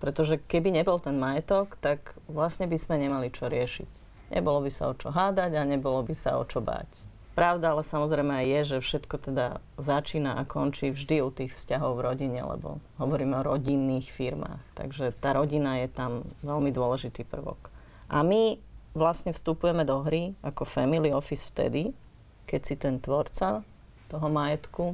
Pretože 0.00 0.40
keby 0.40 0.72
nebol 0.72 0.96
ten 0.96 1.20
majetok, 1.20 1.76
tak 1.76 2.16
vlastne 2.24 2.64
by 2.64 2.80
sme 2.80 2.96
nemali 3.04 3.28
čo 3.28 3.52
riešiť. 3.52 3.86
Nebolo 4.32 4.64
by 4.64 4.70
sa 4.72 4.88
o 4.88 4.96
čo 4.96 5.12
hádať 5.12 5.60
a 5.60 5.68
nebolo 5.68 6.00
by 6.00 6.16
sa 6.16 6.40
o 6.40 6.48
čo 6.48 6.64
báť. 6.64 6.88
Pravda 7.32 7.72
ale 7.72 7.80
samozrejme 7.80 8.44
aj 8.44 8.46
je, 8.46 8.60
že 8.76 8.84
všetko 8.84 9.16
teda 9.16 9.46
začína 9.80 10.36
a 10.36 10.44
končí 10.44 10.92
vždy 10.92 11.24
u 11.24 11.32
tých 11.32 11.56
vzťahov 11.56 11.96
v 11.96 12.04
rodine, 12.04 12.44
lebo 12.44 12.76
hovoríme 13.00 13.40
o 13.40 13.46
rodinných 13.56 14.12
firmách. 14.12 14.60
Takže 14.76 15.16
tá 15.16 15.32
rodina 15.32 15.80
je 15.80 15.88
tam 15.88 16.28
veľmi 16.44 16.68
dôležitý 16.68 17.24
prvok. 17.24 17.72
A 18.12 18.20
my 18.20 18.60
vlastne 18.92 19.32
vstupujeme 19.32 19.88
do 19.88 20.04
hry 20.04 20.36
ako 20.44 20.68
family 20.68 21.08
office 21.08 21.48
vtedy, 21.48 21.96
keď 22.44 22.60
si 22.60 22.74
ten 22.76 23.00
tvorca 23.00 23.64
toho 24.12 24.28
majetku 24.28 24.92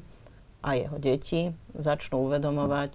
a 0.63 0.79
jeho 0.79 0.95
deti 1.03 1.51
začnú 1.75 2.23
uvedomovať, 2.31 2.95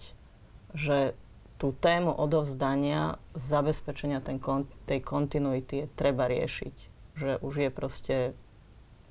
že 0.72 1.20
tú 1.60 1.76
tému 1.76 2.16
odovzdania, 2.16 3.20
zabezpečenia 3.36 4.24
ten, 4.24 4.40
tej 4.88 5.00
kontinuity 5.04 5.84
je 5.84 5.88
treba 6.00 6.32
riešiť. 6.32 6.76
Že 7.20 7.32
už 7.44 7.54
je 7.56 7.70
proste 7.70 8.16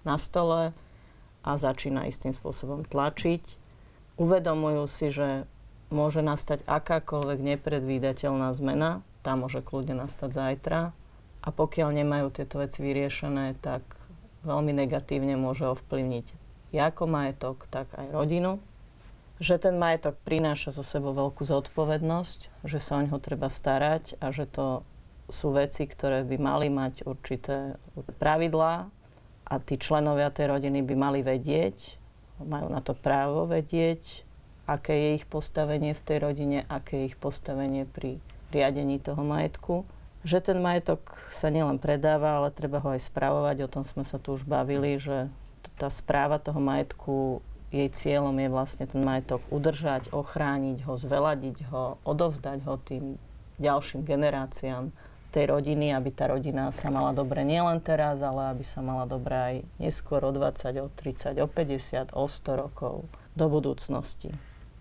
na 0.02 0.18
stole 0.18 0.74
a 1.42 1.50
začína 1.58 2.06
istým 2.06 2.34
spôsobom 2.34 2.86
tlačiť. 2.86 3.42
Uvedomujú 4.18 4.84
si, 4.86 5.10
že 5.10 5.48
môže 5.90 6.22
nastať 6.22 6.62
akákoľvek 6.64 7.38
nepredvídateľná 7.56 8.54
zmena, 8.54 9.02
tá 9.22 9.34
môže 9.34 9.62
kľudne 9.62 9.98
nastať 9.98 10.30
zajtra. 10.32 10.94
A 11.42 11.48
pokiaľ 11.50 11.90
nemajú 11.90 12.30
tieto 12.30 12.62
veci 12.62 12.86
vyriešené, 12.86 13.58
tak 13.58 13.82
veľmi 14.46 14.70
negatívne 14.70 15.34
môže 15.34 15.66
ovplyvniť 15.66 16.42
ako 16.72 17.04
majetok, 17.04 17.68
tak 17.68 17.92
aj 17.98 18.08
rodinu. 18.16 18.56
Že 19.42 19.68
ten 19.68 19.74
majetok 19.76 20.16
prináša 20.22 20.72
zo 20.72 20.86
sebou 20.86 21.12
veľkú 21.12 21.42
zodpovednosť, 21.42 22.64
že 22.64 22.78
sa 22.78 22.96
o 22.96 23.04
neho 23.04 23.18
treba 23.18 23.50
starať 23.50 24.16
a 24.22 24.30
že 24.30 24.46
to 24.48 24.86
sú 25.28 25.52
veci, 25.52 25.84
ktoré 25.84 26.22
by 26.22 26.36
mali 26.38 26.68
mať 26.70 27.04
určité 27.04 27.76
pravidlá 28.22 28.88
a 29.46 29.58
tí 29.58 29.76
členovia 29.76 30.32
tej 30.32 30.54
rodiny 30.54 30.80
by 30.82 30.94
mali 30.96 31.20
vedieť, 31.20 31.76
majú 32.42 32.72
na 32.72 32.82
to 32.82 32.96
právo 32.96 33.46
vedieť, 33.46 34.26
aké 34.66 34.94
je 34.94 35.10
ich 35.22 35.26
postavenie 35.26 35.92
v 35.94 36.04
tej 36.04 36.18
rodine, 36.22 36.58
aké 36.70 37.04
je 37.04 37.14
ich 37.14 37.18
postavenie 37.18 37.86
pri 37.86 38.18
riadení 38.54 38.98
toho 39.02 39.22
majetku. 39.22 39.86
Že 40.22 40.54
ten 40.54 40.58
majetok 40.62 41.02
sa 41.34 41.50
nielen 41.50 41.82
predáva, 41.82 42.38
ale 42.38 42.54
treba 42.54 42.78
ho 42.78 42.94
aj 42.94 43.10
spravovať. 43.10 43.66
O 43.66 43.72
tom 43.72 43.82
sme 43.82 44.06
sa 44.06 44.22
tu 44.22 44.38
už 44.38 44.46
bavili, 44.46 45.02
že 45.02 45.26
tá 45.74 45.90
správa 45.90 46.38
toho 46.38 46.62
majetku, 46.62 47.42
jej 47.72 47.88
cieľom 47.88 48.36
je 48.36 48.48
vlastne 48.52 48.84
ten 48.84 49.00
majetok 49.00 49.40
udržať, 49.48 50.12
ochrániť 50.12 50.84
ho, 50.84 50.94
zveladiť 50.94 51.58
ho, 51.72 51.96
odovzdať 52.04 52.58
ho 52.68 52.76
tým 52.84 53.16
ďalším 53.56 54.04
generáciám 54.04 54.92
tej 55.32 55.48
rodiny, 55.48 55.96
aby 55.96 56.12
tá 56.12 56.28
rodina 56.28 56.68
sa 56.68 56.92
mala 56.92 57.16
dobre 57.16 57.40
nielen 57.40 57.80
teraz, 57.80 58.20
ale 58.20 58.52
aby 58.52 58.60
sa 58.60 58.84
mala 58.84 59.08
dobre 59.08 59.32
aj 59.32 59.54
neskôr 59.80 60.20
o 60.20 60.30
20, 60.30 60.76
o 60.84 60.88
30, 60.92 61.40
o 61.40 61.48
50, 61.48 62.12
o 62.12 62.24
100 62.28 62.62
rokov 62.68 63.08
do 63.32 63.46
budúcnosti. 63.48 64.28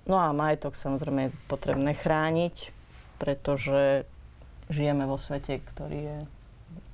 No 0.03 0.19
a 0.19 0.35
majetok 0.35 0.75
samozrejme 0.75 1.31
je 1.31 1.37
potrebné 1.47 1.95
chrániť, 1.95 2.75
pretože 3.15 4.03
žijeme 4.67 5.07
vo 5.07 5.15
svete, 5.15 5.63
ktorý 5.63 5.99
je 6.03 6.19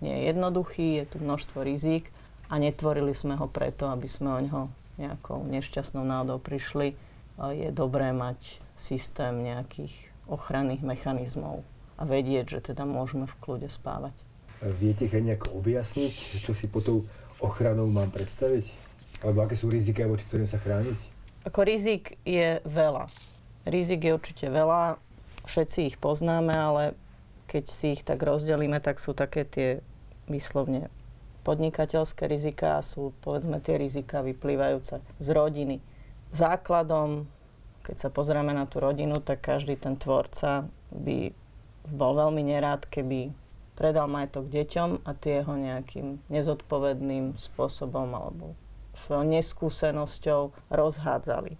nie 0.01 0.13
je 0.13 0.21
jednoduchý, 0.33 0.87
je 1.01 1.05
tu 1.09 1.17
množstvo 1.17 1.65
rizík 1.65 2.09
a 2.49 2.61
netvorili 2.61 3.13
sme 3.13 3.37
ho 3.37 3.49
preto, 3.49 3.89
aby 3.89 4.05
sme 4.05 4.29
o 4.29 4.41
ňo 4.41 4.61
nejakou 4.97 5.45
nešťastnou 5.45 6.05
náhodou 6.05 6.41
prišli. 6.41 6.97
Je 7.37 7.69
dobré 7.69 8.13
mať 8.13 8.61
systém 8.73 9.45
nejakých 9.45 9.93
ochranných 10.25 10.81
mechanizmov 10.81 11.61
a 11.97 12.01
vedieť, 12.05 12.45
že 12.57 12.60
teda 12.73 12.86
môžeme 12.86 13.25
v 13.25 13.36
kľude 13.41 13.67
spávať. 13.67 14.13
Viete 14.62 15.05
aj 15.10 15.21
nejako 15.21 15.62
objasniť, 15.62 16.13
čo 16.41 16.53
si 16.53 16.65
po 16.69 16.81
tou 16.81 17.05
ochranou 17.41 17.89
mám 17.89 18.10
predstaviť? 18.10 18.73
Alebo 19.21 19.45
aké 19.45 19.57
sú 19.57 19.69
rizika, 19.69 20.05
voči 20.05 20.25
ktorým 20.25 20.49
sa 20.49 20.62
chrániť? 20.62 20.99
Ako 21.45 21.65
rizik 21.65 22.21
je 22.25 22.62
veľa. 22.65 23.10
Rizik 23.65 24.05
je 24.05 24.12
určite 24.13 24.47
veľa, 24.49 24.97
všetci 25.47 25.79
ich 25.93 25.97
poznáme, 25.97 26.53
ale 26.53 26.83
keď 27.47 27.63
si 27.71 27.86
ich 27.97 28.03
tak 28.03 28.21
rozdelíme, 28.21 28.77
tak 28.83 28.99
sú 28.99 29.15
také 29.15 29.47
tie 29.47 29.69
vyslovne 30.27 30.91
podnikateľské 31.47 32.27
rizika 32.27 32.77
a 32.77 32.86
sú 32.86 33.15
povedzme 33.23 33.63
tie 33.63 33.79
rizika 33.79 34.19
vyplývajúce 34.19 34.99
z 34.99 35.27
rodiny. 35.31 35.79
Základom, 36.36 37.23
keď 37.88 37.95
sa 38.03 38.10
pozrieme 38.12 38.51
na 38.51 38.67
tú 38.67 38.83
rodinu, 38.83 39.23
tak 39.23 39.47
každý 39.47 39.79
ten 39.79 39.95
tvorca 39.95 40.67
by 40.91 41.31
bol 41.91 42.15
veľmi 42.17 42.43
nerád, 42.43 42.88
keby 42.88 43.32
predal 43.78 44.10
majetok 44.10 44.50
deťom 44.50 45.06
a 45.06 45.12
tie 45.13 45.45
ho 45.45 45.54
nejakým 45.54 46.19
nezodpovedným 46.34 47.38
spôsobom 47.38 48.10
alebo 48.17 48.58
svojou 48.97 49.26
neskúsenosťou 49.30 50.73
rozhádzali. 50.73 51.54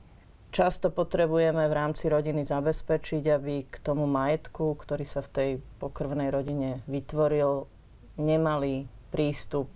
Často 0.50 0.90
potrebujeme 0.90 1.70
v 1.70 1.78
rámci 1.78 2.10
rodiny 2.10 2.42
zabezpečiť, 2.42 3.24
aby 3.30 3.70
k 3.70 3.76
tomu 3.84 4.10
majetku, 4.10 4.74
ktorý 4.74 5.06
sa 5.06 5.22
v 5.22 5.30
tej 5.30 5.50
pokrvnej 5.78 6.34
rodine 6.34 6.82
vytvoril, 6.90 7.70
nemali 8.18 8.90
prístup 9.14 9.70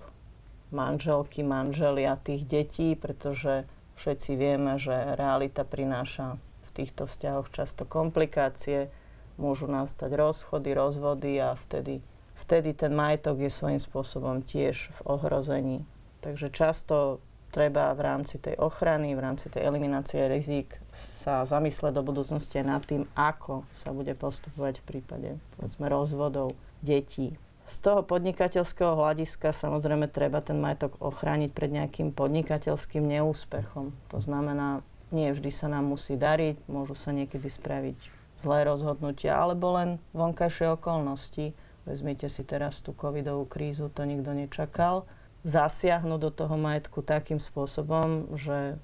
manželky, 0.73 1.45
manželia 1.45 2.17
tých 2.17 2.47
detí, 2.49 2.97
pretože 2.97 3.67
všetci 3.99 4.31
vieme, 4.33 4.81
že 4.81 5.13
realita 5.19 5.61
prináša 5.67 6.41
v 6.65 6.69
týchto 6.73 7.05
vzťahoch 7.05 7.51
často 7.53 7.83
komplikácie, 7.85 8.89
môžu 9.37 9.67
nastať 9.67 10.15
rozchody, 10.15 10.75
rozvody 10.75 11.39
a 11.39 11.55
vtedy, 11.55 12.03
vtedy 12.35 12.75
ten 12.75 12.91
majetok 12.95 13.43
je 13.43 13.51
svojím 13.51 13.81
spôsobom 13.81 14.43
tiež 14.43 14.91
v 14.91 14.99
ohrození. 15.05 15.79
Takže 16.21 16.53
často 16.53 17.19
treba 17.51 17.91
v 17.91 18.01
rámci 18.01 18.39
tej 18.39 18.55
ochrany, 18.55 19.11
v 19.13 19.23
rámci 19.23 19.51
tej 19.51 19.67
eliminácie 19.67 20.23
rizík 20.31 20.71
sa 20.95 21.43
zamysleť 21.43 21.99
do 21.99 22.03
budúcnosti 22.03 22.63
nad 22.63 22.83
tým, 22.87 23.07
ako 23.13 23.67
sa 23.75 23.91
bude 23.91 24.15
postupovať 24.15 24.79
v 24.81 24.87
prípade 24.87 25.29
povedzme 25.59 25.91
rozvodov 25.91 26.55
detí, 26.79 27.35
z 27.71 27.79
toho 27.79 28.03
podnikateľského 28.03 28.99
hľadiska 28.99 29.55
samozrejme 29.55 30.11
treba 30.11 30.43
ten 30.43 30.59
majetok 30.59 30.99
ochrániť 30.99 31.55
pred 31.55 31.71
nejakým 31.71 32.11
podnikateľským 32.11 32.99
neúspechom. 32.99 33.95
To 34.11 34.17
znamená, 34.19 34.83
nie 35.15 35.31
vždy 35.31 35.51
sa 35.55 35.71
nám 35.71 35.87
musí 35.87 36.19
dariť, 36.19 36.67
môžu 36.67 36.99
sa 36.99 37.15
niekedy 37.15 37.47
spraviť 37.47 38.20
zlé 38.41 38.65
rozhodnutia, 38.65 39.37
alebo 39.37 39.77
len 39.77 40.01
vonkajšie 40.17 40.73
okolnosti. 40.73 41.53
Vezmite 41.85 42.25
si 42.29 42.41
teraz 42.41 42.81
tú 42.81 42.93
covidovú 42.97 43.45
krízu, 43.45 43.93
to 43.93 44.01
nikto 44.05 44.33
nečakal. 44.33 45.05
Zasiahnu 45.45 46.17
do 46.17 46.29
toho 46.33 46.57
majetku 46.57 47.01
takým 47.01 47.41
spôsobom, 47.41 48.33
že 48.37 48.77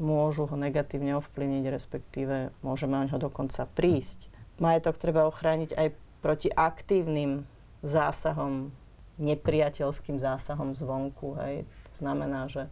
môžu 0.00 0.48
ho 0.48 0.56
negatívne 0.56 1.14
ovplyvniť, 1.20 1.64
respektíve 1.70 2.50
môžeme 2.64 2.98
o 2.98 3.06
ňo 3.06 3.18
dokonca 3.20 3.68
prísť. 3.68 4.26
Majetok 4.58 4.96
treba 4.96 5.28
ochrániť 5.28 5.76
aj 5.76 5.88
proti 6.24 6.48
aktívnym 6.50 7.44
zásahom, 7.84 8.72
nepriateľským 9.20 10.16
zásahom 10.18 10.72
zvonku. 10.72 11.36
Hej. 11.44 11.68
To 11.92 11.94
znamená, 12.00 12.48
že 12.48 12.66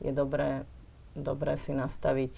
je 0.00 0.10
dobré, 0.10 0.64
dobré 1.14 1.60
si 1.60 1.76
nastaviť 1.76 2.32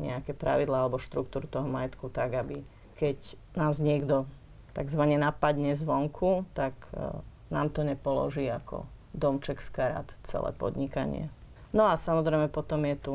nejaké 0.00 0.34
pravidlá 0.34 0.88
alebo 0.88 0.98
štruktúru 0.98 1.46
toho 1.46 1.68
majetku 1.68 2.10
tak, 2.10 2.34
aby 2.34 2.66
keď 2.98 3.18
nás 3.54 3.78
niekto 3.78 4.26
tzv. 4.74 5.02
napadne 5.14 5.78
zvonku, 5.78 6.46
tak 6.54 6.74
uh, 6.94 7.22
nám 7.50 7.70
to 7.70 7.86
nepoloží 7.86 8.46
ako 8.50 8.86
domček 9.14 9.62
z 9.62 9.68
karát 9.70 10.08
celé 10.26 10.50
podnikanie. 10.50 11.30
No 11.70 11.86
a 11.86 11.98
samozrejme 11.98 12.50
potom 12.50 12.82
je 12.86 12.96
tu 12.98 13.14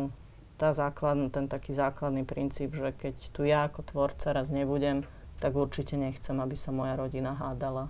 tá 0.60 0.76
základn, 0.76 1.32
ten 1.32 1.48
taký 1.48 1.72
základný 1.72 2.28
princíp, 2.28 2.76
že 2.76 2.92
keď 2.92 3.16
tu 3.32 3.48
ja 3.48 3.68
ako 3.68 3.84
tvorca 3.88 4.36
raz 4.36 4.52
nebudem, 4.52 5.08
tak 5.40 5.56
určite 5.56 5.96
nechcem, 5.96 6.36
aby 6.36 6.56
sa 6.60 6.76
moja 6.76 7.00
rodina 7.00 7.32
hádala 7.32 7.88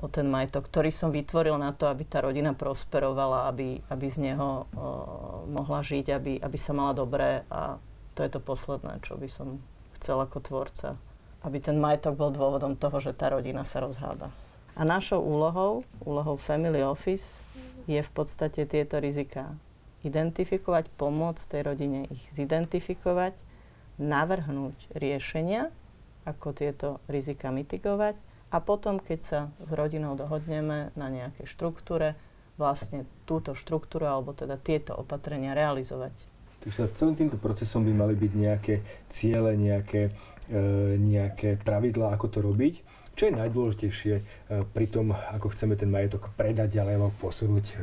o 0.00 0.08
ten 0.08 0.26
majetok, 0.26 0.66
ktorý 0.66 0.90
som 0.90 1.12
vytvoril 1.12 1.60
na 1.60 1.76
to, 1.76 1.86
aby 1.86 2.08
tá 2.08 2.24
rodina 2.24 2.56
prosperovala, 2.56 3.52
aby, 3.52 3.84
aby 3.92 4.06
z 4.08 4.32
neho 4.32 4.64
o, 4.64 4.64
mohla 5.44 5.84
žiť, 5.84 6.06
aby, 6.16 6.32
aby 6.40 6.58
sa 6.58 6.72
mala 6.72 6.96
dobré 6.96 7.44
a 7.52 7.76
to 8.16 8.24
je 8.24 8.30
to 8.32 8.40
posledné, 8.40 8.98
čo 9.04 9.20
by 9.20 9.28
som 9.28 9.60
chcel 10.00 10.16
ako 10.18 10.40
tvorca. 10.40 10.96
Aby 11.40 11.58
ten 11.64 11.80
majetok 11.80 12.20
bol 12.20 12.30
dôvodom 12.32 12.76
toho, 12.76 13.00
že 13.00 13.16
tá 13.16 13.32
rodina 13.32 13.64
sa 13.64 13.80
rozháda. 13.80 14.28
A 14.76 14.84
našou 14.84 15.20
úlohou, 15.24 15.84
úlohou 16.04 16.36
Family 16.36 16.84
Office, 16.84 17.36
je 17.88 18.00
v 18.00 18.10
podstate 18.12 18.68
tieto 18.68 19.00
rizika 19.00 19.50
identifikovať, 20.04 20.88
pomôcť 20.96 21.42
tej 21.44 21.62
rodine 21.64 22.00
ich 22.08 22.24
zidentifikovať, 22.32 23.36
navrhnúť 24.00 24.76
riešenia, 24.96 25.68
ako 26.24 26.56
tieto 26.56 26.88
rizika 27.08 27.52
mitigovať 27.52 28.16
a 28.50 28.56
potom, 28.58 29.00
keď 29.00 29.20
sa 29.20 29.40
s 29.62 29.70
rodinou 29.72 30.16
dohodneme 30.16 30.92
na 30.96 31.08
nejakej 31.08 31.46
štruktúre, 31.48 32.16
vlastne 32.60 33.08
túto 33.24 33.56
štruktúru 33.56 34.04
alebo 34.04 34.36
teda 34.36 34.60
tieto 34.60 34.92
opatrenia 34.92 35.56
realizovať. 35.56 36.12
Takže 36.60 36.92
celým 36.92 37.16
týmto 37.16 37.40
procesom 37.40 37.88
by 37.88 37.92
mali 37.96 38.14
byť 38.14 38.32
nejaké 38.36 38.74
ciele, 39.08 39.56
nejaké, 39.56 40.12
e, 40.52 40.60
nejaké 41.00 41.56
pravidlá, 41.56 42.12
ako 42.12 42.26
to 42.28 42.38
robiť. 42.44 42.74
Čo 43.16 43.32
je 43.32 43.32
najdôležitejšie 43.32 44.14
e, 44.16 44.22
pri 44.68 44.86
tom, 44.92 45.16
ako 45.16 45.56
chceme 45.56 45.72
ten 45.80 45.88
majetok 45.88 46.28
predať 46.36 46.76
ďalej 46.76 46.94
alebo 47.00 47.16
posunúť? 47.16 47.80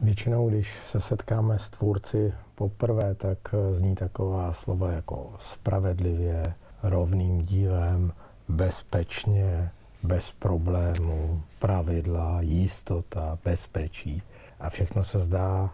Většinou, 0.00 0.48
když 0.48 0.72
se 0.86 1.00
setkáme 1.00 1.58
s 1.58 1.70
tvůrci 1.70 2.32
poprvé, 2.54 3.14
tak 3.14 3.38
e, 3.52 3.74
zní 3.74 3.94
taková 3.94 4.52
slova 4.52 4.92
jako 4.92 5.34
spravedlivě, 5.38 6.54
rovným 6.82 7.42
dílem, 7.42 8.12
bezpečně, 8.48 9.70
bez 10.02 10.32
problémů, 10.38 11.42
pravidla, 11.58 12.40
jistota, 12.40 13.38
bezpečí 13.44 14.22
a 14.60 14.70
všechno 14.70 15.04
se 15.04 15.18
zdá 15.18 15.70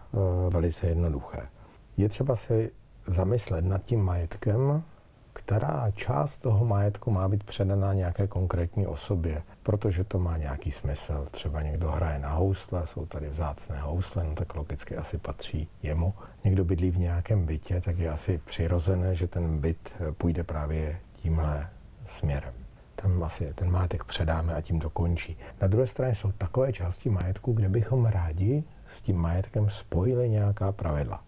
velice 0.49 0.87
jednoduché. 0.87 1.54
Je 1.97 2.09
třeba 2.09 2.35
si 2.35 2.71
zamyslet 3.07 3.65
nad 3.65 3.83
tím 3.83 4.01
majetkem, 4.01 4.83
která 5.33 5.91
část 5.95 6.37
toho 6.37 6.65
majetku 6.65 7.11
má 7.11 7.27
být 7.27 7.43
předaná 7.43 7.93
nějaké 7.93 8.27
konkrétní 8.27 8.87
osobě, 8.87 9.43
protože 9.63 10.03
to 10.03 10.19
má 10.19 10.37
nějaký 10.37 10.71
smysl. 10.71 11.25
Třeba 11.31 11.61
někdo 11.61 11.91
hraje 11.91 12.19
na 12.19 12.29
housle, 12.29 12.87
jsou 12.87 13.05
tady 13.05 13.29
vzácné 13.29 13.79
housle, 13.79 14.23
no 14.23 14.35
tak 14.35 14.55
logicky 14.55 14.97
asi 14.97 15.17
patří 15.17 15.67
jemu. 15.83 16.13
Někdo 16.43 16.65
bydlí 16.65 16.91
v 16.91 16.99
nějakém 16.99 17.45
bytě, 17.45 17.81
tak 17.81 17.97
je 17.97 18.09
asi 18.09 18.41
přirozené, 18.45 19.15
že 19.15 19.27
ten 19.27 19.57
byt 19.57 19.93
půjde 20.17 20.43
právě 20.43 20.99
tímhle 21.13 21.69
směrem 22.05 22.53
tam 22.95 23.23
asi 23.23 23.53
ten 23.53 23.71
majetek 23.71 24.03
předáme 24.03 24.53
a 24.53 24.61
tím 24.61 24.79
to 24.79 24.89
končí. 24.89 25.37
Na 25.61 25.67
druhé 25.67 25.87
straně 25.87 26.15
jsou 26.15 26.31
takové 26.31 26.73
části 26.73 27.09
majetku, 27.09 27.53
kde 27.53 27.69
bychom 27.69 28.05
rádi 28.05 28.63
s 28.85 29.01
tím 29.01 29.17
majetkem 29.17 29.69
spojili 29.69 30.29
nějaká 30.29 30.71
pravidla. 30.71 31.24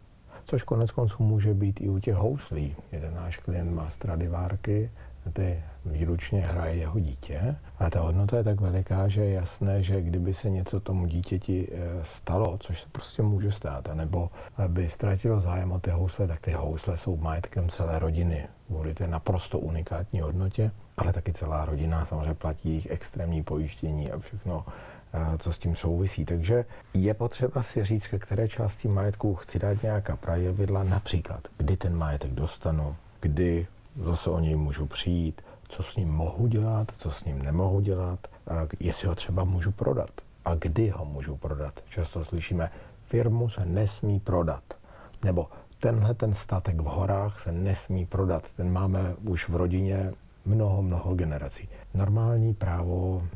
Což 0.49 0.63
konec 0.63 0.91
konců 0.91 1.23
může 1.23 1.53
být 1.53 1.81
i 1.81 1.89
u 1.89 1.99
těch 1.99 2.15
houslí. 2.15 2.75
Jeden 2.91 3.15
náš 3.15 3.38
klient 3.38 3.71
má 3.71 3.89
stradivárky, 3.89 4.91
ty 5.33 5.63
výlučně 5.86 6.41
hraje 6.41 6.75
jeho 6.75 6.99
dítě, 6.99 7.55
ale 7.79 7.89
ta 7.89 7.99
hodnota 7.99 8.38
je 8.38 8.43
tak 8.43 8.62
veliká, 8.62 9.07
že 9.07 9.23
je 9.23 9.33
jasné, 9.33 9.83
že 9.83 10.01
kdyby 10.01 10.33
se 10.33 10.49
něco 10.49 10.79
tomu 10.79 11.05
dítěti 11.05 11.67
eh, 11.71 12.03
stalo, 12.03 12.57
což 12.57 12.81
se 12.81 12.88
prostě 12.91 13.21
může 13.21 13.51
stát, 13.51 13.89
anebo 13.89 14.29
by 14.67 14.89
ztratilo 14.89 15.39
zájem 15.39 15.71
o 15.71 15.79
ty 15.79 15.89
housle, 15.89 16.27
tak 16.27 16.39
ty 16.39 16.51
housle 16.51 16.97
jsou 16.97 17.17
majetkem 17.17 17.69
celé 17.69 17.99
rodiny 17.99 18.47
kvůli 18.67 18.93
té 18.93 19.07
naprosto 19.07 19.60
unikátní 19.60 20.19
hodnotě, 20.19 20.71
ale 20.97 21.13
taky 21.13 21.33
celá 21.33 21.65
rodina 21.65 22.05
samozřejmě 22.05 22.33
platí 22.33 22.69
jejich 22.69 22.91
extrémní 22.91 23.43
pojištění 23.43 24.12
a 24.12 24.19
všechno, 24.19 24.65
co 25.37 25.53
s 25.53 25.59
tím 25.59 25.75
souvisí. 25.75 26.25
Takže 26.25 26.65
je 26.93 27.13
potřeba 27.13 27.63
si 27.63 27.83
říct, 27.83 28.07
ke 28.07 28.19
které 28.19 28.47
části 28.47 28.87
majetku 28.87 29.35
chci 29.35 29.59
dát 29.59 29.83
nějaká 29.83 30.15
pravidla, 30.15 30.83
například, 30.83 31.47
kdy 31.57 31.77
ten 31.77 31.95
majetek 31.95 32.31
dostanu, 32.31 32.95
kdy 33.19 33.67
zase 33.99 34.29
o 34.29 34.39
něj 34.39 34.55
můžu 34.55 34.85
přijít, 34.85 35.41
co 35.67 35.83
s 35.83 35.95
ním 35.95 36.09
mohu 36.09 36.47
dělat, 36.47 36.91
co 36.97 37.11
s 37.11 37.25
ním 37.25 37.41
nemohu 37.41 37.79
dělat, 37.79 38.27
jestli 38.79 39.07
ho 39.07 39.15
třeba 39.15 39.43
můžu 39.43 39.71
prodat 39.71 40.09
a 40.45 40.55
kdy 40.55 40.89
ho 40.89 41.05
můžu 41.05 41.37
prodat. 41.37 41.83
Často 41.89 42.25
slyšíme, 42.25 42.71
firmu 43.01 43.49
se 43.49 43.65
nesmí 43.65 44.19
prodat. 44.19 44.63
Nebo 45.23 45.47
tenhle 45.79 46.13
ten 46.13 46.33
statek 46.33 46.81
v 46.81 46.85
horách 46.85 47.39
se 47.39 47.51
nesmí 47.51 48.05
prodat. 48.05 48.43
Ten 48.57 48.71
máme 48.71 49.15
už 49.25 49.49
v 49.49 49.55
rodině 49.55 50.13
mnoho, 50.47 50.81
mnoho 50.81 51.15
generací. 51.15 51.69
Normální 51.93 52.53
právo 52.53 53.27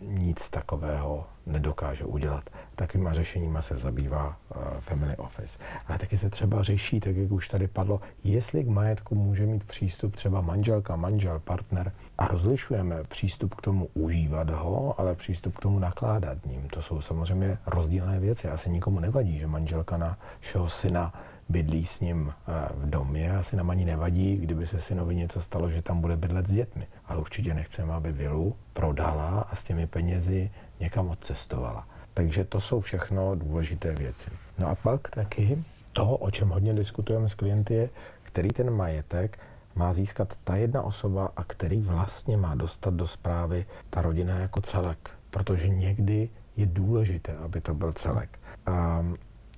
nic 0.00 0.50
takového 0.50 1.26
nedokáže 1.46 2.04
udělat. 2.04 2.50
Takýma 2.74 3.12
řešeníma 3.12 3.62
se 3.62 3.76
zabývá 3.76 4.26
uh, 4.26 4.62
Family 4.80 5.16
Office. 5.16 5.58
Ale 5.86 5.98
taky 5.98 6.18
se 6.18 6.30
třeba 6.30 6.62
řeší, 6.62 7.00
tak 7.00 7.16
jak 7.16 7.32
už 7.32 7.48
tady 7.48 7.68
padlo, 7.68 8.00
jestli 8.24 8.64
k 8.64 8.68
majetku 8.68 9.14
může 9.14 9.46
mít 9.46 9.64
přístup 9.64 10.16
třeba 10.16 10.40
manželka, 10.40 10.96
manžel, 10.96 11.40
partner 11.40 11.92
a 12.18 12.28
rozlišujeme 12.28 13.04
přístup 13.04 13.54
k 13.54 13.62
tomu 13.62 13.88
užívat 13.94 14.50
ho, 14.50 15.00
ale 15.00 15.14
přístup 15.14 15.56
k 15.56 15.60
tomu 15.60 15.78
nakládat 15.78 16.46
ním. 16.46 16.68
To 16.68 16.82
jsou 16.82 17.00
samozřejmě 17.00 17.58
rozdílné 17.66 18.20
věci. 18.20 18.48
Asi 18.48 18.70
nikomu 18.70 19.00
nevadí, 19.00 19.38
že 19.38 19.46
manželka 19.46 19.96
na 19.96 20.18
našeho 20.40 20.68
syna 20.68 21.12
bydlí 21.48 21.86
s 21.86 22.00
ním 22.00 22.32
eh, 22.32 22.68
v 22.74 22.90
domě. 22.90 23.36
Asi 23.36 23.56
nám 23.56 23.70
ani 23.70 23.84
nevadí, 23.84 24.36
kdyby 24.36 24.66
se 24.66 24.80
synovi 24.80 25.14
něco 25.14 25.40
stalo, 25.40 25.70
že 25.70 25.82
tam 25.82 26.00
bude 26.00 26.16
bydlet 26.16 26.46
s 26.46 26.52
dětmi. 26.52 26.86
Ale 27.06 27.18
určitě 27.18 27.54
nechceme, 27.54 27.94
aby 27.94 28.12
vilu 28.12 28.56
prodala 28.72 29.40
a 29.50 29.56
s 29.56 29.64
těmi 29.64 29.86
penězi 29.86 30.50
někam 30.80 31.08
odcestovala. 31.08 31.88
Takže 32.14 32.44
to 32.44 32.60
jsou 32.60 32.80
všechno 32.80 33.34
důležité 33.34 33.94
věci. 33.94 34.30
No 34.58 34.68
a 34.68 34.74
pak 34.74 35.10
taky 35.10 35.64
to, 35.92 36.16
o 36.16 36.30
čem 36.30 36.48
hodně 36.48 36.74
diskutujeme 36.74 37.28
s 37.28 37.34
klienty, 37.34 37.74
je, 37.74 37.90
který 38.22 38.48
ten 38.48 38.70
majetek 38.70 39.38
má 39.74 39.92
získat 39.92 40.36
ta 40.44 40.56
jedna 40.56 40.82
osoba 40.82 41.32
a 41.36 41.44
který 41.44 41.80
vlastně 41.80 42.36
má 42.36 42.54
dostat 42.54 42.94
do 42.94 43.06
zprávy 43.06 43.66
ta 43.90 44.02
rodina 44.02 44.38
jako 44.38 44.60
celek. 44.60 45.10
Protože 45.30 45.68
někdy 45.68 46.28
je 46.56 46.66
důležité, 46.66 47.36
aby 47.36 47.60
to 47.60 47.74
byl 47.74 47.92
celek. 47.92 48.38
A 48.66 49.04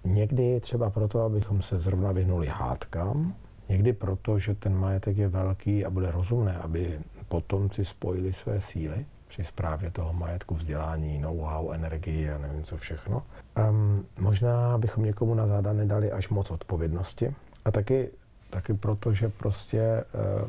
Někdy 0.05 0.61
třeba 0.61 0.91
proto, 0.91 1.21
abychom 1.21 1.63
se 1.63 1.81
zrovna 1.81 2.13
vyhnuli 2.13 2.47
hádkám, 2.47 3.35
někdy 3.69 3.93
proto, 3.93 4.39
že 4.39 4.55
ten 4.55 4.77
majetek 4.77 5.17
je 5.17 5.29
velký 5.29 5.85
a 5.85 5.91
bude 5.91 6.11
rozumné, 6.11 6.59
aby 6.59 6.99
potomci 7.29 7.85
spojili 7.85 8.33
své 8.33 8.61
síly 8.61 9.07
při 9.29 9.45
zprávě 9.45 9.91
toho 9.91 10.13
majetku, 10.13 10.55
vzdělání, 10.55 11.19
know-how, 11.19 11.71
energii 11.71 12.31
a 12.31 12.39
nevím 12.39 12.63
co 12.65 12.77
všechno. 12.77 13.23
Um, 13.71 14.07
možná 14.19 14.79
bychom 14.79 15.05
někomu 15.05 15.35
na 15.35 15.47
záda 15.47 15.73
nedali 15.73 16.13
až 16.13 16.29
moc 16.29 16.51
odpovědnosti. 16.51 17.35
A 17.65 17.71
taky, 17.71 18.11
taky 18.51 18.75
proto, 18.75 19.13
že 19.13 19.29
prostě 19.29 20.05
uh, 20.15 20.49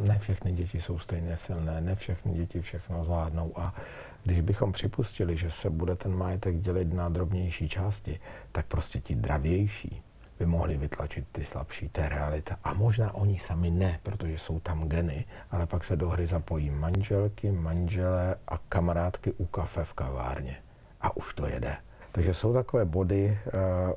ne 0.00 0.18
všechny 0.18 0.52
děti 0.52 0.80
jsou 0.80 0.98
stejně 0.98 1.36
silné, 1.36 1.80
ne 1.80 1.94
všechny 1.94 2.32
děti 2.32 2.60
všechno 2.60 3.04
zvládnou 3.04 3.52
a 3.56 3.74
když 4.24 4.40
bychom 4.40 4.72
připustili, 4.72 5.36
že 5.36 5.50
se 5.50 5.70
bude 5.70 5.96
ten 5.96 6.16
majetek 6.16 6.60
dělit 6.60 6.92
na 6.92 7.08
drobnější 7.08 7.68
části, 7.68 8.20
tak 8.52 8.66
prostě 8.66 9.00
ti 9.00 9.14
dravější 9.14 10.02
by 10.40 10.46
mohli 10.46 10.76
vytlačit 10.76 11.24
ty 11.32 11.44
slabší, 11.44 11.90
je 11.98 12.08
realita. 12.08 12.56
A 12.64 12.74
možná 12.74 13.14
oni 13.14 13.38
sami 13.38 13.70
ne, 13.70 13.98
protože 14.02 14.38
jsou 14.38 14.60
tam 14.60 14.88
geny, 14.88 15.24
ale 15.50 15.66
pak 15.66 15.84
se 15.84 15.96
do 15.96 16.08
hry 16.08 16.26
zapojí 16.26 16.70
manželky, 16.70 17.52
manžele 17.52 18.36
a 18.48 18.58
kamarádky 18.58 19.32
u 19.32 19.44
kafe 19.44 19.84
v 19.84 19.92
kavárně. 19.92 20.56
A 21.00 21.16
už 21.16 21.34
to 21.34 21.46
jede. 21.46 21.76
Takže 22.12 22.34
jsou 22.34 22.52
takové 22.52 22.84
body 22.84 23.38
eh, 23.46 23.50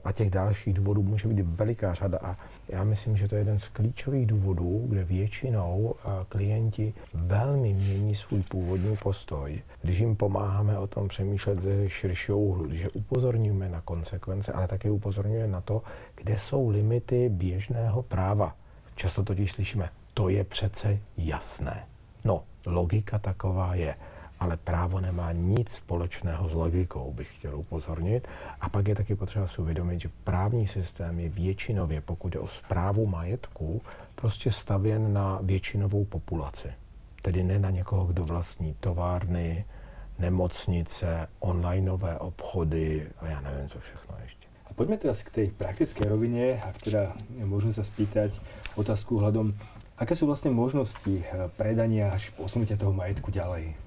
a 0.03 0.11
těch 0.11 0.29
dalších 0.29 0.73
důvodů 0.73 1.03
může 1.03 1.27
být 1.27 1.41
veliká 1.41 1.93
řada 1.93 2.19
a 2.23 2.37
já 2.69 2.83
myslím, 2.83 3.17
že 3.17 3.27
to 3.27 3.35
je 3.35 3.41
jeden 3.41 3.59
z 3.59 3.67
klíčových 3.67 4.25
důvodů, 4.25 4.85
kde 4.87 5.03
většinou 5.03 5.95
eh, 5.97 6.09
klienti 6.29 6.93
velmi 7.13 7.73
mění 7.73 8.15
svůj 8.15 8.41
původní 8.41 8.97
postoj, 8.97 9.61
když 9.81 9.99
jim 9.99 10.15
pomáháme 10.15 10.77
o 10.77 10.87
tom 10.87 11.07
přemýšlet 11.07 11.61
ze 11.61 11.89
širšího 11.89 12.39
úhlu, 12.39 12.67
když 12.67 12.81
je 12.81 12.89
upozorňujeme 12.89 13.69
na 13.69 13.81
konsekvence, 13.81 14.51
ale 14.51 14.67
také 14.67 14.91
upozorňujeme 14.91 15.47
na 15.51 15.61
to, 15.61 15.81
kde 16.15 16.37
jsou 16.37 16.69
limity 16.69 17.29
běžného 17.29 18.01
práva. 18.01 18.55
Často 18.95 19.23
totiž 19.23 19.51
slyšíme, 19.51 19.89
to 20.13 20.29
je 20.29 20.43
přece 20.43 20.99
jasné. 21.17 21.87
No, 22.25 22.43
logika 22.65 23.19
taková 23.19 23.75
je 23.75 23.95
ale 24.43 24.59
právo 24.59 24.99
nemá 24.99 25.31
nic 25.31 25.71
společného 25.71 26.49
s 26.49 26.53
logikou, 26.53 27.15
bych 27.15 27.35
chtěl 27.35 27.55
upozornit. 27.55 28.27
A 28.61 28.69
pak 28.69 28.87
je 28.87 28.95
taky 28.95 29.15
potřeba 29.15 29.47
si 29.47 29.61
uvědomit, 29.61 29.99
že 29.99 30.09
právní 30.23 30.67
systém 30.67 31.19
je 31.19 31.29
většinově, 31.29 32.01
pokud 32.01 32.35
je 32.35 32.39
o 32.39 32.47
zprávu 32.47 33.07
majetku, 33.07 33.81
prostě 34.15 34.51
stavěn 34.51 35.13
na 35.13 35.39
většinovou 35.41 36.05
populaci. 36.05 36.67
Tedy 37.21 37.43
ne 37.43 37.59
na 37.59 37.69
někoho, 37.69 38.05
kdo 38.05 38.25
vlastní 38.25 38.75
továrny, 38.79 39.65
nemocnice, 40.19 41.27
onlineové 41.39 42.19
obchody 42.19 43.07
a 43.19 43.27
já 43.27 43.41
nevím, 43.41 43.69
co 43.69 43.79
všechno 43.79 44.15
ještě. 44.23 44.43
A 44.67 44.73
poďme 44.73 44.97
teraz 44.97 45.21
k 45.21 45.29
tej 45.29 45.47
praktickej 45.53 46.09
rovine, 46.09 46.57
ak 46.57 46.81
teda 46.81 47.13
môžem 47.45 47.69
sa 47.69 47.85
spýtať 47.85 48.41
otázku 48.73 49.21
hľadom, 49.21 49.53
aké 50.01 50.17
sú 50.17 50.25
vlastne 50.25 50.49
možnosti 50.49 51.21
predania 51.61 52.09
až 52.09 52.33
posunutia 52.33 52.73
toho 52.73 52.89
majetku 52.89 53.29
ďalej? 53.29 53.82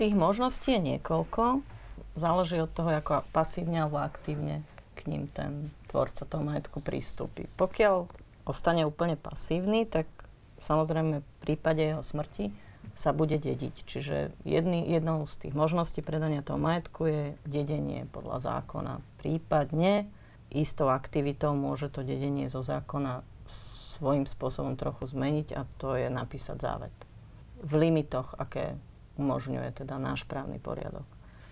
Tých 0.00 0.16
možností 0.16 0.80
je 0.80 0.96
niekoľko. 0.96 1.60
Záleží 2.16 2.56
od 2.56 2.72
toho, 2.72 2.88
ako 2.88 3.20
pasívne 3.36 3.84
alebo 3.84 4.00
aktívne 4.00 4.64
k 4.96 5.04
ním 5.04 5.28
ten 5.28 5.68
tvorca 5.92 6.24
toho 6.24 6.40
majetku 6.40 6.80
prístupí. 6.80 7.44
Pokiaľ 7.60 8.08
ostane 8.48 8.88
úplne 8.88 9.20
pasívny, 9.20 9.84
tak 9.84 10.08
samozrejme 10.64 11.20
v 11.20 11.28
prípade 11.44 11.84
jeho 11.84 12.00
smrti 12.00 12.48
sa 12.96 13.12
bude 13.12 13.36
dediť. 13.36 13.74
Čiže 13.84 14.32
jedný, 14.48 14.88
jednou 14.88 15.28
z 15.28 15.36
tých 15.36 15.52
možností 15.52 16.00
predania 16.00 16.40
toho 16.40 16.56
majetku 16.56 17.04
je 17.04 17.22
dedenie 17.44 18.08
podľa 18.08 18.40
zákona. 18.40 19.04
Prípadne 19.20 20.08
istou 20.48 20.88
aktivitou 20.88 21.52
môže 21.52 21.92
to 21.92 22.00
dedenie 22.00 22.48
zo 22.48 22.64
zákona 22.64 23.20
svojím 24.00 24.24
spôsobom 24.24 24.80
trochu 24.80 25.12
zmeniť 25.12 25.52
a 25.60 25.68
to 25.76 25.92
je 25.92 26.08
napísať 26.08 26.56
závet. 26.56 26.96
V 27.60 27.72
limitoch, 27.76 28.32
aké 28.40 28.80
umožňuje 29.20 29.84
teda 29.84 30.00
náš 30.00 30.24
právny 30.24 30.56
poriadok. 30.56 31.04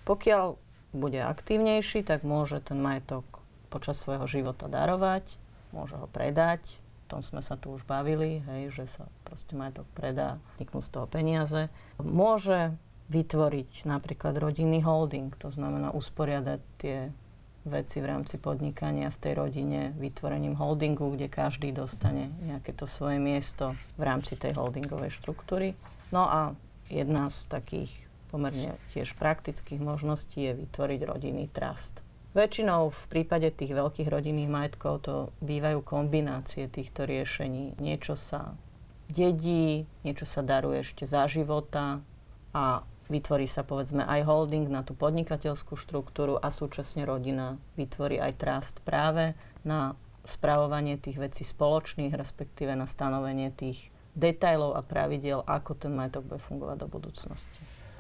Pokiaľ 0.09 0.57
bude 0.97 1.21
aktívnejší, 1.21 2.01
tak 2.09 2.25
môže 2.25 2.65
ten 2.65 2.81
majetok 2.81 3.25
počas 3.69 4.01
svojho 4.01 4.25
života 4.25 4.73
darovať, 4.73 5.37
môže 5.77 6.01
ho 6.01 6.09
predať, 6.09 6.65
o 7.09 7.17
tom 7.17 7.21
sme 7.21 7.45
sa 7.45 7.61
tu 7.61 7.77
už 7.77 7.85
bavili, 7.85 8.41
hej, 8.49 8.73
že 8.73 8.85
sa 8.89 9.05
proste 9.29 9.53
majetok 9.53 9.85
predá, 9.93 10.41
vzniknú 10.57 10.81
z 10.81 10.91
toho 10.93 11.05
peniaze. 11.05 11.69
Môže 12.01 12.73
vytvoriť 13.13 13.85
napríklad 13.85 14.37
rodinný 14.41 14.81
holding, 14.85 15.33
to 15.37 15.53
znamená 15.53 15.93
usporiadať 15.93 16.61
tie 16.81 17.13
veci 17.69 18.01
v 18.01 18.09
rámci 18.09 18.41
podnikania 18.41 19.13
v 19.13 19.21
tej 19.21 19.33
rodine 19.37 19.93
vytvorením 20.01 20.57
holdingu, 20.57 21.13
kde 21.13 21.29
každý 21.29 21.73
dostane 21.73 22.33
nejaké 22.41 22.73
to 22.73 22.89
svoje 22.89 23.21
miesto 23.21 23.77
v 24.01 24.03
rámci 24.09 24.41
tej 24.41 24.57
holdingovej 24.57 25.13
štruktúry. 25.13 25.77
No 26.09 26.25
a 26.25 26.57
jedna 26.89 27.31
z 27.33 27.39
takých 27.49 27.93
pomerne 28.29 28.77
tiež 28.93 29.17
praktických 29.17 29.81
možností 29.81 30.53
je 30.53 30.53
vytvoriť 30.65 31.01
rodinný 31.09 31.49
trust. 31.49 32.05
Väčšinou 32.37 32.93
v 32.93 33.03
prípade 33.09 33.49
tých 33.49 33.73
veľkých 33.73 34.13
rodinných 34.13 34.53
majetkov 34.53 35.09
to 35.09 35.15
bývajú 35.41 35.81
kombinácie 35.81 36.69
týchto 36.69 37.09
riešení. 37.09 37.81
Niečo 37.81 38.15
sa 38.15 38.53
dedí, 39.09 39.89
niečo 40.05 40.29
sa 40.29 40.45
daruje 40.45 40.85
ešte 40.85 41.09
za 41.09 41.25
života 41.25 42.05
a 42.53 42.85
vytvorí 43.09 43.49
sa 43.49 43.65
povedzme 43.65 44.05
aj 44.05 44.29
holding 44.29 44.69
na 44.69 44.85
tú 44.85 44.93
podnikateľskú 44.93 45.81
štruktúru 45.81 46.37
a 46.37 46.53
súčasne 46.53 47.09
rodina 47.09 47.57
vytvorí 47.81 48.21
aj 48.21 48.33
trust 48.37 48.77
práve 48.85 49.33
na 49.65 49.97
spravovanie 50.29 51.01
tých 51.01 51.17
vecí 51.17 51.43
spoločných, 51.49 52.13
respektíve 52.13 52.77
na 52.77 52.85
stanovenie 52.85 53.49
tých 53.57 53.89
detailov 54.19 54.75
a 54.75 54.83
pravidel, 54.83 55.47
ako 55.47 55.79
ten 55.79 55.95
majetok 55.95 56.27
bude 56.27 56.43
fungovať 56.43 56.77
do 56.83 56.89
budúcnosti. 56.91 57.59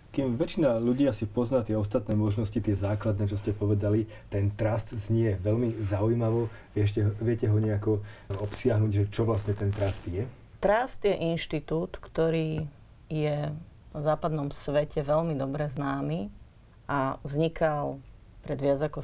Kým 0.09 0.41
väčšina 0.41 0.81
ľudí 0.81 1.05
asi 1.05 1.29
pozná 1.29 1.61
tie 1.61 1.77
ostatné 1.77 2.17
možnosti, 2.17 2.57
tie 2.57 2.73
základné, 2.75 3.29
čo 3.29 3.37
ste 3.37 3.53
povedali, 3.53 4.09
ten 4.33 4.51
trust 4.51 4.97
znie 4.97 5.37
veľmi 5.39 5.79
zaujímavo. 5.85 6.49
Viete, 6.73 7.13
viete 7.21 7.47
ho 7.47 7.59
nejako 7.61 8.01
obsiahnuť, 8.41 8.91
že 8.91 9.05
čo 9.13 9.29
vlastne 9.29 9.53
ten 9.53 9.69
trust 9.69 10.09
je? 10.09 10.25
Trust 10.59 11.05
je 11.05 11.15
inštitút, 11.15 12.01
ktorý 12.03 12.67
je 13.13 13.53
v 13.93 14.01
západnom 14.01 14.49
svete 14.49 15.05
veľmi 15.05 15.37
dobre 15.37 15.69
známy 15.69 16.33
a 16.89 17.21
vznikal 17.23 18.01
pred 18.43 18.59
viac 18.59 18.81
ako 18.81 19.01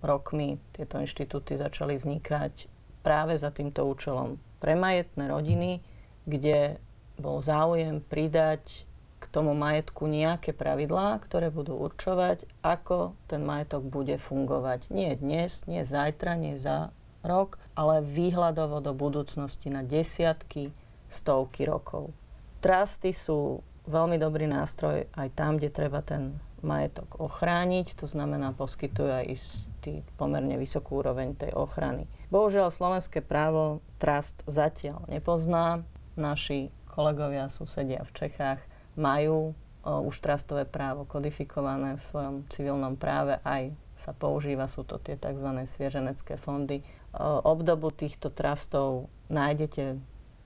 100 0.00 0.08
rokmi. 0.08 0.56
Tieto 0.72 0.96
inštitúty 0.96 1.60
začali 1.60 2.00
vznikať 2.00 2.66
práve 3.04 3.36
za 3.36 3.52
týmto 3.52 3.84
účelom. 3.84 4.40
Pre 4.56 4.72
majetné 4.72 5.28
rodiny, 5.28 5.84
kde 6.26 6.76
bol 7.16 7.40
záujem 7.40 8.04
pridať 8.04 8.84
k 9.16 9.24
tomu 9.32 9.56
majetku 9.56 10.04
nejaké 10.04 10.52
pravidlá, 10.52 11.16
ktoré 11.24 11.48
budú 11.48 11.80
určovať, 11.80 12.44
ako 12.60 13.16
ten 13.30 13.40
majetok 13.42 13.88
bude 13.88 14.20
fungovať. 14.20 14.92
Nie 14.92 15.16
dnes, 15.16 15.64
nie 15.64 15.82
zajtra, 15.82 16.36
nie 16.36 16.60
za 16.60 16.92
rok, 17.24 17.56
ale 17.72 18.04
výhľadovo 18.04 18.84
do 18.84 18.92
budúcnosti 18.92 19.72
na 19.72 19.80
desiatky, 19.80 20.70
stovky 21.08 21.64
rokov. 21.64 22.12
Trusty 22.60 23.16
sú 23.16 23.64
veľmi 23.86 24.20
dobrý 24.20 24.50
nástroj 24.50 25.08
aj 25.14 25.28
tam, 25.32 25.56
kde 25.56 25.70
treba 25.72 26.02
ten 26.02 26.36
majetok 26.64 27.20
ochrániť, 27.22 27.94
to 27.94 28.10
znamená 28.10 28.50
poskytujú 28.56 29.10
aj 29.22 29.24
istý 29.30 30.02
pomerne 30.18 30.58
vysokú 30.58 30.98
úroveň 30.98 31.38
tej 31.38 31.54
ochrany. 31.54 32.10
Bohužiaľ 32.28 32.74
slovenské 32.74 33.22
právo 33.22 33.80
trust 34.02 34.42
zatiaľ 34.50 35.06
nepozná, 35.06 35.86
naši 36.16 36.72
kolegovia, 36.88 37.52
susedia 37.52 38.02
v 38.02 38.12
Čechách 38.16 38.60
majú 38.96 39.52
už 39.86 40.18
trastové 40.18 40.66
právo 40.66 41.06
kodifikované 41.06 41.94
v 41.94 42.02
svojom 42.02 42.36
civilnom 42.50 42.98
práve, 42.98 43.38
aj 43.46 43.70
sa 43.94 44.10
používa, 44.10 44.66
sú 44.66 44.82
to 44.82 44.98
tie 44.98 45.14
tzv. 45.14 45.46
svieženecké 45.62 46.36
fondy. 46.36 46.82
Obdobu 47.16 47.94
týchto 47.94 48.28
trastov 48.34 49.08
nájdete 49.30 49.96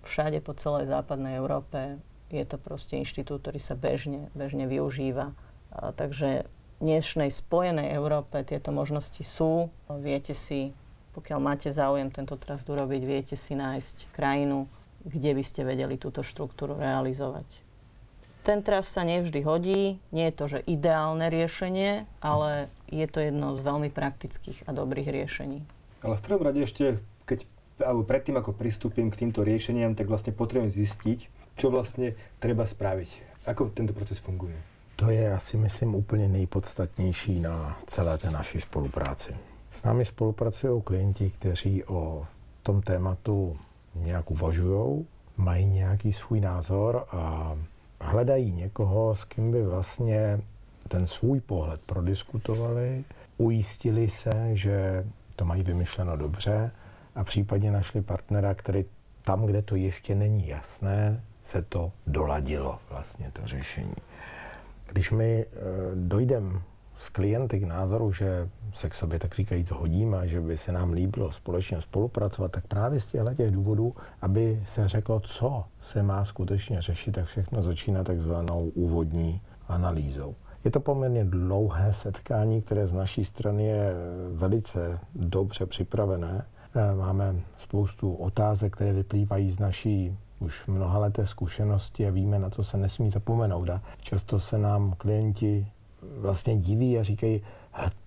všade 0.04 0.38
po 0.44 0.52
celej 0.54 0.92
západnej 0.92 1.40
Európe. 1.40 1.98
Je 2.30 2.44
to 2.46 2.60
proste 2.60 3.00
inštitút, 3.00 3.42
ktorý 3.42 3.58
sa 3.58 3.74
bežne, 3.74 4.30
bežne 4.38 4.70
využíva. 4.70 5.34
Takže 5.72 6.46
v 6.46 6.78
dnešnej 6.78 7.32
spojenej 7.32 7.90
Európe 7.96 8.44
tieto 8.46 8.70
možnosti 8.70 9.24
sú. 9.24 9.72
Viete 9.98 10.36
si, 10.36 10.76
pokiaľ 11.16 11.38
máte 11.42 11.74
záujem 11.74 12.12
tento 12.12 12.38
trast 12.38 12.70
urobiť, 12.70 13.02
viete 13.02 13.34
si 13.34 13.58
nájsť 13.58 14.14
krajinu, 14.14 14.70
kde 15.04 15.30
by 15.34 15.42
ste 15.44 15.64
vedeli 15.64 15.96
túto 15.96 16.20
štruktúru 16.20 16.76
realizovať. 16.76 17.46
Ten 18.40 18.64
tras 18.64 18.88
sa 18.88 19.04
nevždy 19.04 19.40
hodí, 19.44 20.00
nie 20.16 20.24
je 20.32 20.34
to, 20.34 20.44
že 20.48 20.64
ideálne 20.64 21.28
riešenie, 21.28 22.08
ale 22.24 22.72
je 22.88 23.04
to 23.04 23.20
jedno 23.20 23.52
z 23.52 23.60
veľmi 23.60 23.92
praktických 23.92 24.64
a 24.64 24.72
dobrých 24.72 25.12
riešení. 25.12 25.60
Ale 26.00 26.16
v 26.16 26.24
prvom 26.24 26.48
rade 26.48 26.64
ešte, 26.64 26.96
keď, 27.28 27.44
alebo 27.84 28.08
predtým, 28.08 28.40
ako 28.40 28.56
pristúpim 28.56 29.12
k 29.12 29.20
týmto 29.20 29.44
riešeniam, 29.44 29.92
tak 29.92 30.08
vlastne 30.08 30.32
potrebujem 30.32 30.72
zistiť, 30.72 31.18
čo 31.60 31.68
vlastne 31.68 32.16
treba 32.40 32.64
spraviť. 32.64 33.44
Ako 33.44 33.76
tento 33.76 33.92
proces 33.92 34.16
funguje? 34.16 34.56
To 34.96 35.12
je 35.12 35.32
asi, 35.32 35.56
myslím, 35.56 35.94
úplně 35.94 36.28
nejpodstatnější 36.28 37.40
na 37.40 37.78
celé 37.86 38.18
té 38.18 38.30
naší 38.30 38.60
spolupráci. 38.60 39.36
S 39.72 39.82
námi 39.82 40.04
spolupracují 40.04 40.82
klienti, 40.82 41.30
kteří 41.30 41.84
o 41.84 42.26
tom 42.62 42.82
tématu 42.82 43.56
nějak 43.94 44.30
uvažují, 44.30 45.06
mají 45.36 45.66
nějaký 45.66 46.12
svůj 46.12 46.40
názor 46.40 47.04
a 47.10 47.56
hledají 48.00 48.52
někoho, 48.52 49.16
s 49.16 49.24
kým 49.24 49.50
by 49.52 49.62
vlastně 49.62 50.40
ten 50.88 51.06
svůj 51.06 51.40
pohled 51.40 51.82
prodiskutovali, 51.82 53.04
ujistili 53.38 54.10
se, 54.10 54.50
že 54.52 55.06
to 55.36 55.44
mají 55.44 55.62
vymyšleno 55.62 56.16
dobře 56.16 56.70
a 57.14 57.24
případně 57.24 57.70
našli 57.70 58.02
partnera, 58.02 58.54
který 58.54 58.84
tam, 59.22 59.46
kde 59.46 59.62
to 59.62 59.76
ještě 59.76 60.14
není 60.14 60.48
jasné, 60.48 61.24
se 61.42 61.62
to 61.62 61.92
doladilo 62.06 62.78
vlastně 62.90 63.30
to 63.32 63.46
řešení. 63.46 63.94
Když 64.86 65.10
my 65.10 65.40
e, 65.40 65.46
dojdeme 65.94 66.60
s 67.00 67.08
klienty 67.08 67.60
k 67.60 67.64
názoru, 67.64 68.12
že 68.12 68.48
se 68.74 68.88
k 68.88 68.94
sobě 68.94 69.18
tak 69.18 69.34
říkajíc 69.34 69.70
hodíme 69.70 70.28
že 70.28 70.40
by 70.40 70.58
se 70.58 70.72
nám 70.72 70.92
líbilo 70.92 71.32
společně 71.32 71.82
spolupracovat, 71.82 72.52
tak 72.52 72.66
právě 72.66 73.00
z 73.00 73.06
těchto 73.06 73.34
těch 73.34 73.50
důvodů, 73.50 73.94
aby 74.22 74.62
se 74.66 74.88
řeklo, 74.88 75.20
co 75.20 75.64
se 75.82 76.02
má 76.02 76.24
skutečně 76.24 76.82
řešit, 76.82 77.12
tak 77.12 77.24
všechno 77.24 77.62
začíná 77.62 78.04
takzvanou 78.04 78.68
úvodní 78.74 79.40
analýzou. 79.68 80.34
Je 80.64 80.70
to 80.70 80.80
poměrně 80.80 81.24
dlouhé 81.24 81.92
setkání, 81.92 82.62
které 82.62 82.86
z 82.86 82.92
naší 82.92 83.24
strany 83.24 83.66
je 83.66 83.92
velice 84.32 84.98
dobře 85.14 85.66
připravené. 85.66 86.46
Eh, 86.74 86.94
máme 86.94 87.40
spoustu 87.58 88.14
otázek, 88.14 88.74
které 88.74 88.92
vyplývají 88.92 89.52
z 89.52 89.58
naší 89.58 90.18
už 90.38 90.66
mnohaleté 90.66 91.26
zkušenosti 91.26 92.06
a 92.06 92.10
víme, 92.10 92.38
na 92.38 92.50
co 92.50 92.64
se 92.64 92.76
nesmí 92.76 93.10
zapomenout. 93.10 93.70
A 93.70 93.82
často 94.00 94.40
se 94.40 94.58
nám 94.58 94.94
klienti 94.98 95.66
vlastně 96.18 96.56
diví 96.56 96.98
a 96.98 97.02
říkají, 97.02 97.42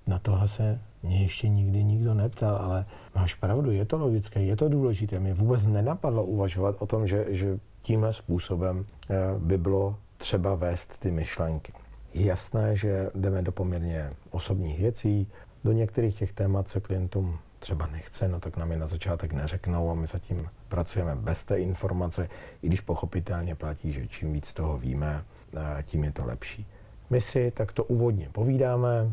na 0.07 0.19
tohle 0.19 0.47
se 0.47 0.79
mě 1.03 1.21
ještě 1.21 1.49
nikdy 1.49 1.83
nikdo 1.83 2.13
neptal, 2.13 2.55
ale 2.55 2.85
máš 3.15 3.33
pravdu, 3.33 3.71
je 3.71 3.85
to 3.85 3.97
logické, 3.97 4.41
je 4.41 4.55
to 4.55 4.69
důležité. 4.69 5.19
Mě 5.19 5.33
vůbec 5.33 5.65
nenapadlo 5.65 6.23
uvažovat 6.23 6.75
o 6.79 6.85
tom, 6.85 7.07
že, 7.07 7.25
že 7.29 7.59
tímhle 7.81 8.13
způsobem 8.13 8.85
eh, 9.09 9.15
by 9.39 9.57
bylo 9.57 9.97
třeba 10.17 10.55
vést 10.55 10.99
ty 10.99 11.11
myšlenky. 11.11 11.73
Je 12.13 12.25
jasné, 12.25 12.75
že 12.75 13.09
jdeme 13.15 13.41
do 13.41 13.51
poměrně 13.51 14.09
osobních 14.31 14.79
věcí, 14.79 15.27
do 15.63 15.71
některých 15.71 16.15
těch 16.15 16.33
témat 16.33 16.67
se 16.69 16.79
klientům 16.79 17.39
třeba 17.59 17.87
nechce, 17.87 18.27
no 18.27 18.39
tak 18.39 18.57
nám 18.57 18.71
je 18.71 18.77
na 18.77 18.87
začátek 18.87 19.33
neřeknou 19.33 19.91
a 19.91 19.93
my 19.93 20.07
zatím 20.07 20.49
pracujeme 20.67 21.15
bez 21.15 21.43
té 21.43 21.59
informace, 21.59 22.29
i 22.61 22.67
když 22.67 22.81
pochopitelně 22.81 23.55
platí, 23.55 23.93
že 23.93 24.07
čím 24.07 24.33
víc 24.33 24.53
toho 24.53 24.77
víme, 24.77 25.23
eh, 25.57 25.83
tím 25.83 26.03
je 26.03 26.11
to 26.11 26.25
lepší. 26.25 26.67
My 27.13 27.21
si 27.21 27.51
takto 27.51 27.83
úvodně 27.83 28.29
povídáme, 28.31 29.11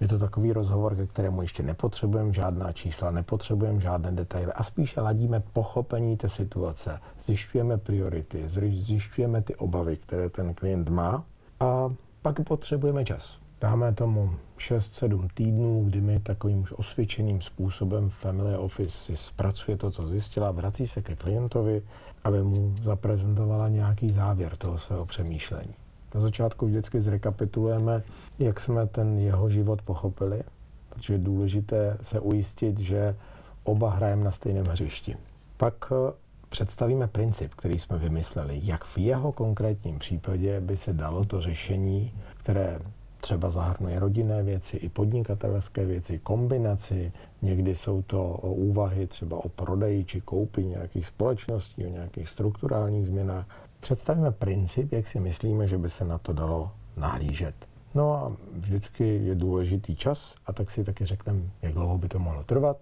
je 0.00 0.08
to 0.08 0.18
takový 0.18 0.52
rozhovor, 0.52 0.96
ke 0.96 1.06
kterému 1.06 1.42
ještě 1.42 1.62
nepotřebujeme 1.62 2.32
žádná 2.32 2.72
čísla, 2.72 3.10
nepotřebujeme 3.10 3.80
žádné 3.80 4.12
detaily 4.12 4.52
a 4.52 4.62
spíše 4.62 5.00
ladíme 5.00 5.42
pochopení 5.52 6.16
té 6.16 6.28
situace, 6.28 7.00
zjišťujeme 7.26 7.78
priority, 7.78 8.48
zjišťujeme 8.48 9.42
ty 9.42 9.54
obavy, 9.54 9.96
které 9.96 10.28
ten 10.28 10.54
klient 10.54 10.88
má 10.88 11.24
a 11.60 11.92
pak 12.22 12.40
potřebujeme 12.40 13.04
čas. 13.04 13.38
Dáme 13.60 13.92
tomu 13.92 14.30
6-7 14.58 15.28
týdnů, 15.34 15.84
kdy 15.84 16.00
my 16.00 16.20
takovým 16.20 16.62
už 16.62 16.72
osvědčeným 16.72 17.40
způsobem 17.40 18.08
Family 18.08 18.56
Office 18.56 18.96
si 18.96 19.16
zpracuje 19.16 19.76
to, 19.76 19.90
co 19.90 20.08
zjistila, 20.08 20.50
vrací 20.50 20.86
se 20.86 21.02
ke 21.02 21.16
klientovi, 21.16 21.82
aby 22.24 22.42
mu 22.42 22.74
zaprezentovala 22.82 23.68
nějaký 23.68 24.12
závěr 24.12 24.56
toho 24.56 24.78
svého 24.78 25.06
přemýšlení. 25.06 25.74
Na 26.14 26.20
začátku 26.20 26.66
vždycky 26.66 27.00
zrekapitulujeme, 27.00 28.02
jak 28.38 28.60
jsme 28.60 28.86
ten 28.86 29.18
jeho 29.18 29.50
život 29.50 29.82
pochopili, 29.82 30.42
protože 30.88 31.14
je 31.14 31.18
důležité 31.18 31.98
se 32.02 32.20
ujistit, 32.20 32.78
že 32.78 33.16
oba 33.64 33.90
hrajeme 33.90 34.24
na 34.24 34.32
stejném 34.32 34.66
hřišti. 34.66 35.16
Pak 35.56 35.74
eh, 35.92 36.12
představíme 36.48 37.06
princip, 37.06 37.54
který 37.54 37.78
jsme 37.78 37.98
vymysleli, 37.98 38.60
jak 38.62 38.84
v 38.84 38.98
jeho 38.98 39.32
konkrétním 39.32 39.98
případě 39.98 40.60
by 40.60 40.76
se 40.76 40.92
dalo 40.92 41.24
to 41.24 41.40
řešení, 41.40 42.12
které 42.36 42.80
třeba 43.20 43.50
zahrnuje 43.50 44.00
rodinné 44.00 44.42
věci 44.42 44.76
i 44.76 44.88
podnikatelské 44.88 45.84
věci, 45.84 46.18
kombinaci. 46.18 47.12
Někdy 47.42 47.76
jsou 47.76 48.02
to 48.02 48.24
úvahy 48.42 49.06
třeba 49.06 49.44
o 49.44 49.48
prodeji 49.48 50.04
či 50.04 50.20
koupi 50.20 50.64
nějakých 50.64 51.06
společností, 51.06 51.84
o 51.84 51.88
nějakých 51.88 52.28
strukturálních 52.28 53.06
změnách. 53.06 53.46
Představíme 53.80 54.30
princip, 54.30 54.92
jak 54.92 55.06
si 55.06 55.20
myslíme, 55.20 55.68
že 55.68 55.78
by 55.78 55.90
se 55.90 56.04
na 56.04 56.18
to 56.18 56.32
dalo 56.32 56.72
nahlížet. 56.96 57.54
No 57.94 58.14
a 58.14 58.32
vždycky 58.52 59.04
je 59.24 59.34
důležitý 59.34 59.96
čas 59.96 60.34
a 60.46 60.52
tak 60.52 60.70
si 60.70 60.84
taky 60.84 61.06
řekneme, 61.06 61.40
jak 61.62 61.72
dlouho 61.72 61.98
by 61.98 62.08
to 62.08 62.18
mohlo 62.18 62.44
trvat 62.44 62.76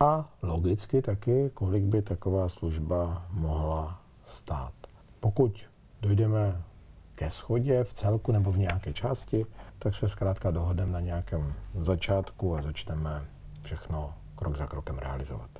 a 0.00 0.32
logicky 0.42 1.02
taky, 1.02 1.50
kolik 1.54 1.82
by 1.82 2.02
taková 2.02 2.48
služba 2.48 3.26
mohla 3.30 4.00
stát. 4.26 4.72
Pokud 5.20 5.60
dojdeme 6.00 6.62
ke 7.14 7.30
schodě 7.30 7.84
v 7.84 7.94
celku 7.94 8.32
nebo 8.32 8.52
v 8.52 8.58
nějaké 8.58 8.92
části, 8.92 9.46
tak 9.78 9.94
se 9.94 10.08
zkrátka 10.08 10.50
dohodneme 10.50 10.92
na 10.92 11.00
nějakém 11.00 11.54
začátku 11.80 12.56
a 12.56 12.62
začneme 12.62 13.24
všechno 13.62 14.14
krok 14.36 14.56
za 14.56 14.66
krokem 14.66 14.98
realizovat. 14.98 15.50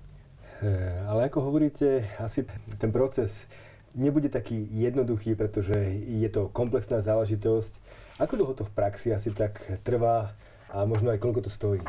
Eh, 0.62 1.06
ale 1.06 1.24
ako 1.24 1.40
hovoríte, 1.40 2.08
asi 2.18 2.46
ten 2.78 2.92
proces 2.92 3.46
nebude 3.98 4.28
taký 4.30 4.68
jednoduchý, 4.70 5.34
pretože 5.34 5.74
je 6.06 6.28
to 6.30 6.48
komplexná 6.48 7.02
záležitosť. 7.02 7.74
Ako 8.22 8.34
dlho 8.38 8.54
to 8.54 8.64
v 8.64 8.74
praxi 8.74 9.10
asi 9.14 9.34
tak 9.34 9.58
trvá 9.82 10.34
a 10.70 10.86
možno 10.86 11.10
aj 11.10 11.18
koľko 11.18 11.40
to 11.40 11.50
stojí? 11.50 11.82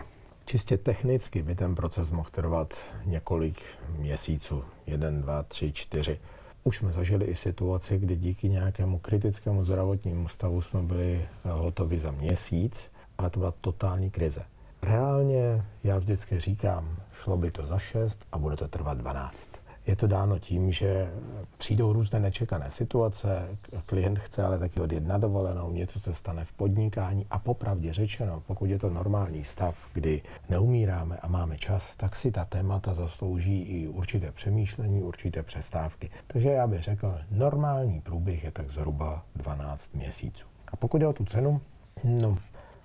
Čistě 0.45 0.77
technicky 0.77 1.43
by 1.43 1.55
ten 1.55 1.75
proces 1.75 2.09
mohl 2.09 2.29
trvat 2.31 2.73
několik 3.05 3.61
měsíců, 3.97 4.63
jeden, 4.87 5.21
dva, 5.21 5.43
tři, 5.43 5.71
čtyři. 5.71 6.19
Už 6.63 6.77
jsme 6.77 6.91
zažili 6.91 7.25
i 7.25 7.35
situaci, 7.35 7.97
kdy 7.97 8.15
díky 8.15 8.49
nějakému 8.49 8.99
kritickému 8.99 9.63
zdravotnímu 9.63 10.27
stavu 10.27 10.61
jsme 10.61 10.81
byli 10.81 11.21
eh, 11.21 11.49
hotovi 11.51 11.99
za 11.99 12.11
měsíc, 12.11 12.91
ale 13.17 13.29
to 13.29 13.39
byla 13.39 13.53
totální 13.61 14.09
krize. 14.09 14.41
Reálně 14.83 15.65
já 15.83 15.97
vždycky 15.97 16.39
říkám, 16.39 16.97
šlo 17.11 17.37
by 17.37 17.51
to 17.51 17.65
za 17.65 17.79
6 17.79 18.25
a 18.31 18.37
bude 18.37 18.55
to 18.55 18.67
trvat 18.67 18.97
12. 18.97 19.58
Je 19.89 19.95
to 19.95 20.07
dáno 20.07 20.39
tím, 20.39 20.71
že 20.71 21.13
přijdou 21.57 21.93
různé 21.93 22.19
nečekané 22.19 22.71
situace, 22.71 23.57
klient 23.85 24.19
chce 24.19 24.43
ale 24.43 24.59
taky 24.59 24.79
odjet 24.79 25.07
na 25.07 25.17
dovolenou, 25.17 25.71
něco 25.71 25.99
se 25.99 26.13
stane 26.13 26.45
v 26.45 26.53
podnikání 26.53 27.25
a 27.29 27.39
popravdě 27.39 27.93
řečeno, 27.93 28.43
pokud 28.47 28.69
je 28.69 28.79
to 28.79 28.89
normální 28.89 29.43
stav, 29.43 29.87
kdy 29.93 30.21
neumíráme 30.49 31.17
a 31.17 31.27
máme 31.27 31.57
čas, 31.57 31.95
tak 31.95 32.15
si 32.15 32.31
ta 32.31 32.45
témata 32.45 32.93
zaslouží 32.93 33.61
i 33.61 33.87
určité 33.87 34.31
přemýšlení, 34.31 35.03
určité 35.03 35.43
přestávky. 35.43 36.09
Takže 36.27 36.49
já 36.49 36.67
bych 36.67 36.83
řekl, 36.83 37.15
normální 37.31 38.01
průběh 38.01 38.43
je 38.43 38.51
tak 38.51 38.69
zhruba 38.69 39.25
12 39.35 39.95
měsíců. 39.95 40.47
A 40.67 40.75
pokud 40.75 41.01
je 41.01 41.07
o 41.07 41.13
tu 41.13 41.25
cenu, 41.25 41.61
no, 42.03 42.37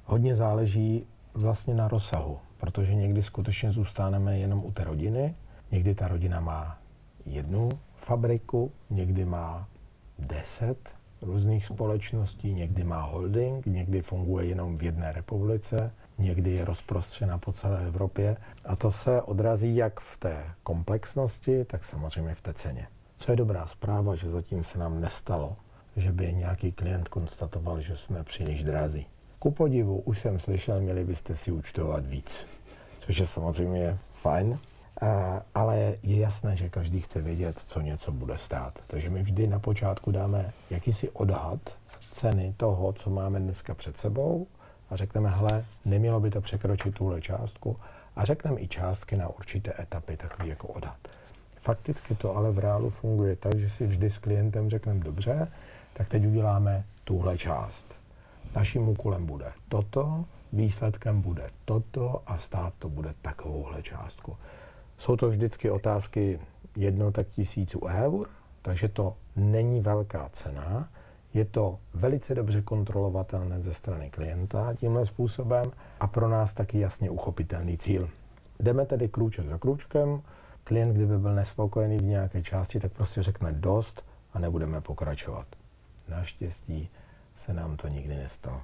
hodně 0.04 0.36
záleží 0.36 1.06
vlastně 1.34 1.74
na 1.74 1.88
rozsahu, 1.88 2.38
protože 2.58 2.94
někdy 2.94 3.22
skutečně 3.22 3.72
zůstaneme 3.72 4.38
jenom 4.38 4.64
u 4.64 4.72
té 4.72 4.84
rodiny, 4.84 5.34
někdy 5.70 5.94
ta 5.94 6.08
rodina 6.08 6.40
má 6.40 6.78
jednu 7.26 7.68
fabriku, 7.96 8.72
někdy 8.90 9.24
má 9.24 9.68
deset 10.18 10.94
různých 11.22 11.66
společností, 11.66 12.54
někdy 12.54 12.84
má 12.84 13.02
holding, 13.02 13.66
někdy 13.66 14.02
funguje 14.02 14.46
jenom 14.46 14.76
v 14.76 14.82
jedné 14.82 15.12
republice, 15.12 15.92
někdy 16.18 16.50
je 16.50 16.64
rozprostřena 16.64 17.38
po 17.38 17.52
celé 17.52 17.86
Evropě 17.86 18.36
a 18.64 18.76
to 18.76 18.92
se 18.92 19.22
odrazí 19.22 19.76
jak 19.76 20.00
v 20.00 20.18
té 20.18 20.44
komplexnosti, 20.62 21.64
tak 21.64 21.84
samozřejmě 21.84 22.34
v 22.34 22.42
té 22.42 22.54
ceně. 22.54 22.88
Co 23.16 23.32
je 23.32 23.36
dobrá 23.36 23.66
zpráva, 23.66 24.16
že 24.16 24.30
zatím 24.30 24.64
se 24.64 24.78
nám 24.78 25.00
nestalo, 25.00 25.56
že 25.96 26.12
by 26.12 26.34
nějaký 26.34 26.72
klient 26.72 27.08
konstatoval, 27.08 27.80
že 27.80 27.96
jsme 27.96 28.24
příliš 28.24 28.62
drazí. 28.62 29.06
Ku 29.38 29.50
podivu, 29.50 30.00
už 30.00 30.18
jsem 30.18 30.38
slyšel, 30.38 30.80
měli 30.80 31.04
byste 31.04 31.36
si 31.36 31.52
účtovat 31.52 32.06
víc, 32.06 32.46
což 32.98 33.18
je 33.18 33.26
samozřejmě 33.26 33.98
fajn, 34.12 34.58
ale 35.54 35.76
je 36.02 36.18
jasné, 36.18 36.56
že 36.56 36.68
každý 36.68 37.00
chce 37.00 37.20
vědět, 37.20 37.58
co 37.58 37.80
něco 37.80 38.12
bude 38.12 38.38
stát. 38.38 38.78
Takže 38.86 39.10
my 39.10 39.22
vždy 39.22 39.46
na 39.46 39.58
počátku 39.58 40.10
dáme 40.10 40.52
jakýsi 40.70 41.10
odhad 41.10 41.76
ceny 42.10 42.54
toho, 42.56 42.92
co 42.92 43.10
máme 43.10 43.40
dneska 43.40 43.74
před 43.74 43.96
sebou 43.96 44.46
a 44.90 44.96
řekneme, 44.96 45.30
hele, 45.30 45.64
nemělo 45.84 46.20
by 46.20 46.30
to 46.30 46.40
překročit 46.40 46.94
tuhle 46.94 47.20
částku 47.20 47.76
a 48.16 48.24
řekneme 48.24 48.60
i 48.60 48.68
částky 48.68 49.16
na 49.16 49.28
určité 49.28 49.72
etapy, 49.82 50.16
takový 50.16 50.48
jako 50.48 50.68
odhad. 50.68 50.98
Fakticky 51.56 52.14
to 52.14 52.36
ale 52.36 52.50
v 52.50 52.58
reálu 52.58 52.90
funguje 52.90 53.36
tak, 53.36 53.58
že 53.58 53.70
si 53.70 53.86
vždy 53.86 54.10
s 54.10 54.18
klientem 54.18 54.70
řekneme, 54.70 55.00
dobře, 55.00 55.48
tak 55.92 56.08
teď 56.08 56.26
uděláme 56.26 56.84
tuhle 57.04 57.38
část. 57.38 57.86
Naším 58.56 58.88
úkolem 58.88 59.26
bude 59.26 59.52
toto, 59.68 60.24
výsledkem 60.52 61.20
bude 61.20 61.50
toto 61.64 62.22
a 62.26 62.38
stát 62.38 62.74
to 62.78 62.88
bude 62.88 63.14
takovouhle 63.22 63.82
částku. 63.82 64.36
Jsou 64.98 65.16
to 65.16 65.28
vždycky 65.28 65.70
otázky 65.70 66.40
jednotek 66.76 67.28
tisíců 67.28 67.80
eur, 67.86 68.28
takže 68.62 68.88
to 68.88 69.16
není 69.36 69.80
velká 69.80 70.28
cena. 70.32 70.88
Je 71.34 71.44
to 71.44 71.78
velice 71.94 72.34
dobře 72.34 72.62
kontrolovatelné 72.62 73.60
ze 73.60 73.74
strany 73.74 74.10
klienta 74.10 74.74
tímhle 74.74 75.06
způsobem 75.06 75.72
a 76.00 76.06
pro 76.06 76.28
nás 76.28 76.54
taky 76.54 76.78
jasně 76.78 77.10
uchopitelný 77.10 77.78
cíl. 77.78 78.08
Jdeme 78.60 78.86
tedy 78.86 79.08
krůček 79.08 79.48
za 79.48 79.58
krůčkem. 79.58 80.22
Klient, 80.64 80.92
kdyby 80.92 81.18
byl 81.18 81.34
nespokojený 81.34 81.98
v 81.98 82.02
nějaké 82.02 82.42
části, 82.42 82.80
tak 82.80 82.92
prostě 82.92 83.22
řekne 83.22 83.52
dost 83.52 84.04
a 84.32 84.38
nebudeme 84.38 84.80
pokračovat. 84.80 85.46
Naštěstí 86.08 86.88
se 87.34 87.52
nám 87.52 87.76
to 87.76 87.88
nikdy 87.88 88.16
nestalo. 88.16 88.60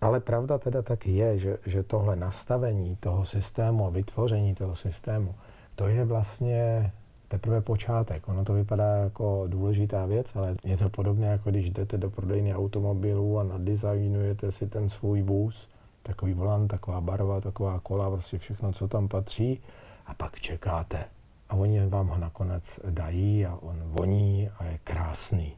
Ale 0.00 0.20
pravda 0.20 0.58
teda 0.58 0.82
tak 0.82 1.06
je, 1.06 1.38
že, 1.38 1.58
že 1.66 1.82
tohle 1.82 2.16
nastavení 2.16 2.96
toho 2.96 3.24
systému 3.24 3.86
a 3.86 3.90
vytvoření 3.90 4.54
toho 4.54 4.76
systému, 4.76 5.34
to 5.80 5.88
je 5.88 6.04
vlastně 6.04 6.92
teprve 7.28 7.60
počátek. 7.60 8.28
Ono 8.28 8.44
to 8.44 8.52
vypadá 8.52 8.96
jako 8.96 9.44
důležitá 9.46 10.06
věc, 10.06 10.36
ale 10.36 10.54
je 10.64 10.76
to 10.76 10.90
podobné, 10.90 11.26
jako 11.26 11.50
když 11.50 11.70
jdete 11.70 11.98
do 11.98 12.10
prodejny 12.10 12.54
automobilů 12.54 13.38
a 13.38 13.42
nadizajnujete 13.42 14.52
si 14.52 14.66
ten 14.66 14.88
svůj 14.88 15.22
vůz, 15.22 15.68
takový 16.02 16.34
volant, 16.34 16.68
taková 16.68 17.00
barva, 17.00 17.40
taková 17.40 17.80
kola, 17.80 18.10
prostě 18.10 18.38
všechno, 18.38 18.72
co 18.72 18.88
tam 18.88 19.08
patří, 19.08 19.60
a 20.06 20.14
pak 20.14 20.40
čekáte. 20.40 21.04
A 21.48 21.54
oni 21.54 21.86
vám 21.86 22.08
ho 22.08 22.18
nakonec 22.18 22.80
dají 22.90 23.46
a 23.46 23.54
on 23.54 23.82
voní 23.84 24.50
a 24.58 24.64
je 24.64 24.78
krásný. 24.84 25.56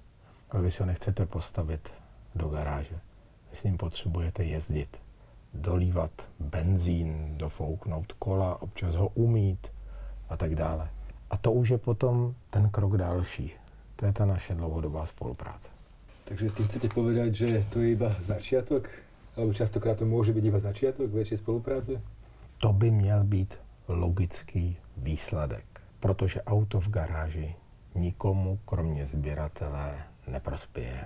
Ale 0.51 0.63
vy 0.63 0.71
si 0.71 0.83
ho 0.83 0.87
nechcete 0.87 1.27
postavit 1.27 1.93
do 2.35 2.49
garáže. 2.49 2.95
Vy 3.51 3.57
s 3.57 3.65
ním 3.65 3.77
potřebujete 3.77 4.45
jezdit, 4.45 5.03
dolívat 5.55 6.11
benzín, 6.41 7.39
dofouknout 7.39 8.13
kola, 8.13 8.63
občas 8.63 8.95
ho 8.95 9.09
umít 9.09 9.73
a 10.33 10.37
tak 10.37 10.55
dále. 10.55 10.89
A 11.31 11.37
to 11.37 11.53
už 11.53 11.69
je 11.69 11.79
potom 11.79 12.35
ten 12.51 12.71
krok 12.71 12.97
další. 12.97 13.53
To 13.97 14.07
je 14.07 14.13
ta 14.13 14.25
naše 14.25 14.55
dlouhodobá 14.55 15.07
spolupráce. 15.07 15.69
Takže 16.25 16.51
ty 16.51 16.65
chcete 16.65 16.89
povedať, 16.89 17.35
že 17.35 17.65
to 17.69 17.81
je 17.81 17.93
iba 17.93 18.17
začiatok? 18.21 18.89
Alebo 19.37 19.53
častokrát 19.53 19.99
to 19.99 20.05
může 20.05 20.33
být 20.33 20.45
iba 20.45 20.59
začiatok 20.59 21.11
větší 21.11 21.37
spolupráce? 21.37 22.01
To 22.59 22.73
by 22.73 22.91
měl 22.91 23.25
být 23.25 23.59
logický 23.89 24.77
výsledek, 24.97 25.65
protože 26.01 26.43
auto 26.43 26.81
v 26.81 26.89
garáži 26.89 27.55
nikomu, 27.95 28.59
kromě 28.65 29.07
sběratele, 29.07 29.95
neprospěje. 30.27 31.05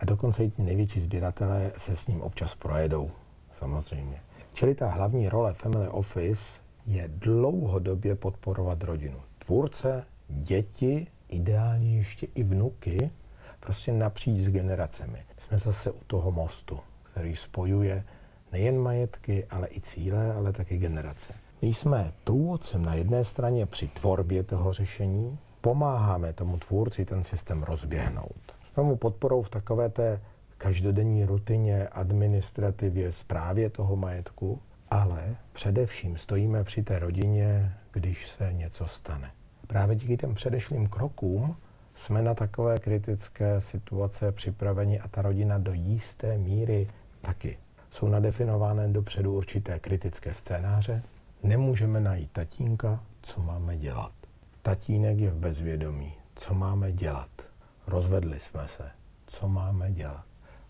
A 0.00 0.04
dokonce 0.04 0.44
i 0.44 0.50
ti 0.50 0.62
největší 0.62 1.00
sběratelé 1.00 1.72
se 1.76 1.96
s 1.96 2.06
ním 2.06 2.22
občas 2.22 2.54
projedou, 2.54 3.10
samozřejmě. 3.58 4.20
Čili 4.52 4.74
ta 4.74 4.88
hlavní 4.88 5.28
role 5.28 5.54
Family 5.54 5.88
Office 5.88 6.60
je 6.90 7.08
dlouhodobě 7.08 8.14
podporovat 8.14 8.84
rodinu. 8.84 9.20
Tvůrce, 9.38 10.04
děti, 10.28 11.06
ideálně 11.28 11.96
ještě 11.96 12.26
i 12.34 12.42
vnuky, 12.42 13.10
prostě 13.60 13.92
napříč 13.92 14.40
s 14.40 14.48
generacemi. 14.48 15.22
Jsme 15.38 15.58
zase 15.58 15.90
u 15.90 16.04
toho 16.06 16.32
mostu, 16.32 16.80
který 17.02 17.36
spojuje 17.36 18.04
nejen 18.52 18.78
majetky, 18.78 19.44
ale 19.50 19.68
i 19.70 19.80
cíle, 19.80 20.32
ale 20.32 20.52
taky 20.52 20.78
generace. 20.78 21.34
My 21.62 21.68
jsme 21.68 22.12
průvodcem 22.24 22.82
na 22.82 22.94
jedné 22.94 23.24
straně 23.24 23.66
při 23.66 23.88
tvorbě 23.88 24.42
toho 24.42 24.72
řešení, 24.72 25.38
pomáháme 25.60 26.32
tomu 26.32 26.58
tvůrci 26.58 27.04
ten 27.04 27.24
systém 27.24 27.62
rozběhnout. 27.62 28.54
Jsme 28.62 28.82
mu 28.82 28.96
podporou 28.96 29.42
v 29.42 29.50
takové 29.50 29.88
té 29.88 30.20
každodenní 30.58 31.24
rutině, 31.24 31.88
administrativě, 31.88 33.12
zprávě 33.12 33.70
toho 33.70 33.96
majetku, 33.96 34.60
ale 34.90 35.36
především 35.52 36.16
stojíme 36.16 36.64
při 36.64 36.82
té 36.82 36.98
rodině, 36.98 37.76
když 37.92 38.28
se 38.28 38.52
něco 38.52 38.86
stane. 38.86 39.30
Právě 39.66 39.96
díky 39.96 40.16
těm 40.16 40.34
předešlým 40.34 40.88
krokům 40.88 41.56
jsme 41.94 42.22
na 42.22 42.34
takové 42.34 42.78
kritické 42.78 43.60
situace 43.60 44.32
připraveni 44.32 45.00
a 45.00 45.08
ta 45.08 45.22
rodina 45.22 45.58
do 45.58 45.72
jisté 45.72 46.38
míry 46.38 46.88
taky. 47.20 47.58
Jsou 47.90 48.08
nadefinované 48.08 48.88
dopředu 48.88 49.32
určité 49.32 49.78
kritické 49.78 50.34
scénáře. 50.34 51.02
Nemůžeme 51.42 52.00
najít 52.00 52.30
tatínka, 52.32 53.04
co 53.22 53.42
máme 53.42 53.76
dělat. 53.76 54.12
Tatínek 54.62 55.18
je 55.18 55.30
v 55.30 55.36
bezvědomí, 55.36 56.14
co 56.34 56.54
máme 56.54 56.92
dělat. 56.92 57.30
Rozvedli 57.86 58.40
jsme 58.40 58.68
se, 58.68 58.90
co 59.26 59.48
máme 59.48 59.92
dělat. 59.92 60.24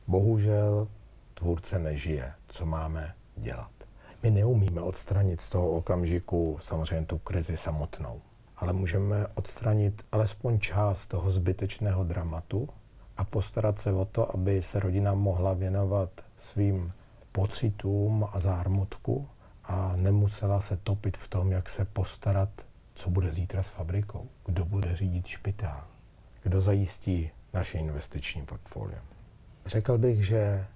Bohužel 0.07 0.89
tvůrce 1.35 1.79
nežije, 1.79 2.33
co 2.49 2.67
máme 2.67 3.15
dělat. 3.37 3.80
My 4.23 4.31
neumíme 4.31 4.81
odstranit 4.81 5.41
z 5.41 5.49
toho 5.49 5.71
okamžiku 5.71 6.59
samozřejmě 6.63 7.07
tu 7.07 7.19
krizi 7.19 7.57
samotnou, 7.57 8.21
ale 8.57 8.73
můžeme 8.73 9.27
odstranit 9.35 10.03
alespoň 10.13 10.59
část 10.59 11.07
toho 11.07 11.33
zbytečného 11.33 12.05
dramatu 12.05 12.69
a 13.17 13.25
postarat 13.25 13.79
se 13.79 13.93
o 13.93 14.05
to, 14.05 14.35
aby 14.35 14.63
se 14.63 14.81
rodina 14.81 15.15
mohla 15.15 15.53
věnovat 15.53 16.11
svým 16.37 16.93
pocitům 17.33 18.29
a 18.33 18.41
zármutku 18.41 19.29
a 19.65 19.93
nemusela 19.97 20.61
se 20.61 20.77
topit 20.77 21.17
v 21.17 21.29
tom, 21.29 21.53
jak 21.53 21.69
se 21.69 21.85
postarat, 21.85 22.67
co 22.95 23.11
bude 23.11 23.33
zítra 23.33 23.63
s 23.63 23.71
fabrikou, 23.71 24.29
kdo 24.47 24.65
bude 24.65 24.97
řídit 24.97 25.27
špitál, 25.27 25.85
kdo 26.43 26.61
zajistí 26.61 27.31
naše 27.53 27.79
investiční 27.79 28.43
portfolio. 28.43 28.99
Řekl 29.67 29.99
bych, 29.99 30.27
že 30.27 30.67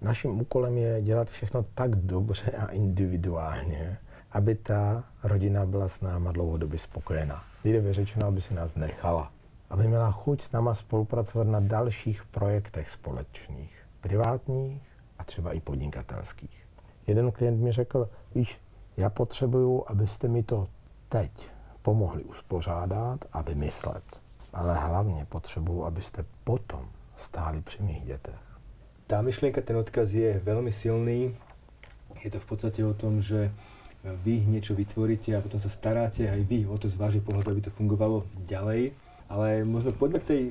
naším 0.00 0.40
úkolem 0.40 0.78
je 0.78 1.02
dělat 1.02 1.30
všechno 1.30 1.64
tak 1.74 1.96
dobře 1.96 2.50
a 2.50 2.66
individuálně, 2.66 3.98
aby 4.32 4.54
ta 4.54 5.04
rodina 5.22 5.66
byla 5.66 5.88
s 5.88 6.00
náma 6.00 6.32
dlouhodobě 6.32 6.78
spokojená. 6.78 7.44
Lidově 7.64 7.92
řečeno, 7.92 8.26
aby 8.26 8.40
si 8.40 8.54
nás 8.54 8.76
nechala. 8.76 9.32
Aby 9.70 9.88
měla 9.88 10.10
chuť 10.10 10.42
s 10.42 10.52
náma 10.52 10.74
spolupracovat 10.74 11.46
na 11.46 11.60
dalších 11.60 12.24
projektech 12.24 12.90
společných, 12.90 13.82
privátních 14.00 14.82
a 15.18 15.24
třeba 15.24 15.52
i 15.52 15.60
podnikatelských. 15.60 16.66
Jeden 17.06 17.32
klient 17.32 17.60
mi 17.60 17.72
řekl, 17.72 18.08
víš, 18.34 18.60
já 18.96 19.10
potřebuju, 19.10 19.84
abyste 19.86 20.28
mi 20.28 20.42
to 20.42 20.68
teď 21.08 21.30
pomohli 21.82 22.24
uspořádat 22.24 23.24
a 23.32 23.42
vymyslet. 23.42 24.04
Ale 24.52 24.74
hlavně 24.74 25.26
potřebuju, 25.28 25.84
abyste 25.84 26.24
potom 26.44 26.88
stáli 27.16 27.62
při 27.62 27.82
mých 27.82 28.04
dětech 28.04 28.49
tá 29.10 29.18
myšlienka, 29.26 29.58
ten 29.58 29.74
odkaz 29.74 30.14
je 30.14 30.38
veľmi 30.38 30.70
silný. 30.70 31.34
Je 32.22 32.30
to 32.30 32.38
v 32.38 32.46
podstate 32.46 32.78
o 32.86 32.94
tom, 32.94 33.18
že 33.18 33.50
vy 34.06 34.46
niečo 34.46 34.78
vytvoríte 34.78 35.34
a 35.34 35.42
potom 35.42 35.58
sa 35.58 35.66
staráte 35.66 36.30
aj 36.30 36.46
vy 36.46 36.62
o 36.70 36.78
to 36.78 36.86
z 36.86 36.94
vášho 36.94 37.18
pohľadu, 37.18 37.50
aby 37.50 37.62
to 37.66 37.74
fungovalo 37.74 38.22
ďalej. 38.46 38.94
Ale 39.26 39.66
možno 39.66 39.90
poďme 39.90 40.22
k 40.22 40.30
tej 40.30 40.42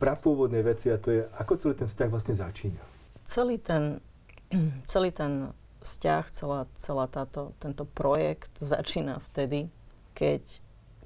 prapôvodnej 0.00 0.64
veci 0.64 0.88
a 0.88 0.96
to 0.96 1.12
je, 1.12 1.20
ako 1.36 1.60
celý 1.60 1.74
ten 1.76 1.88
vzťah 1.92 2.08
vlastne 2.08 2.32
začína. 2.32 2.80
Celý 3.28 3.60
ten, 3.60 4.00
celý 4.92 5.12
ten 5.12 5.52
vzťah, 5.84 6.24
celá, 6.32 6.64
celá 6.80 7.04
táto, 7.12 7.52
tento 7.60 7.84
projekt 7.84 8.56
začína 8.64 9.20
vtedy, 9.28 9.68
keď 10.16 10.40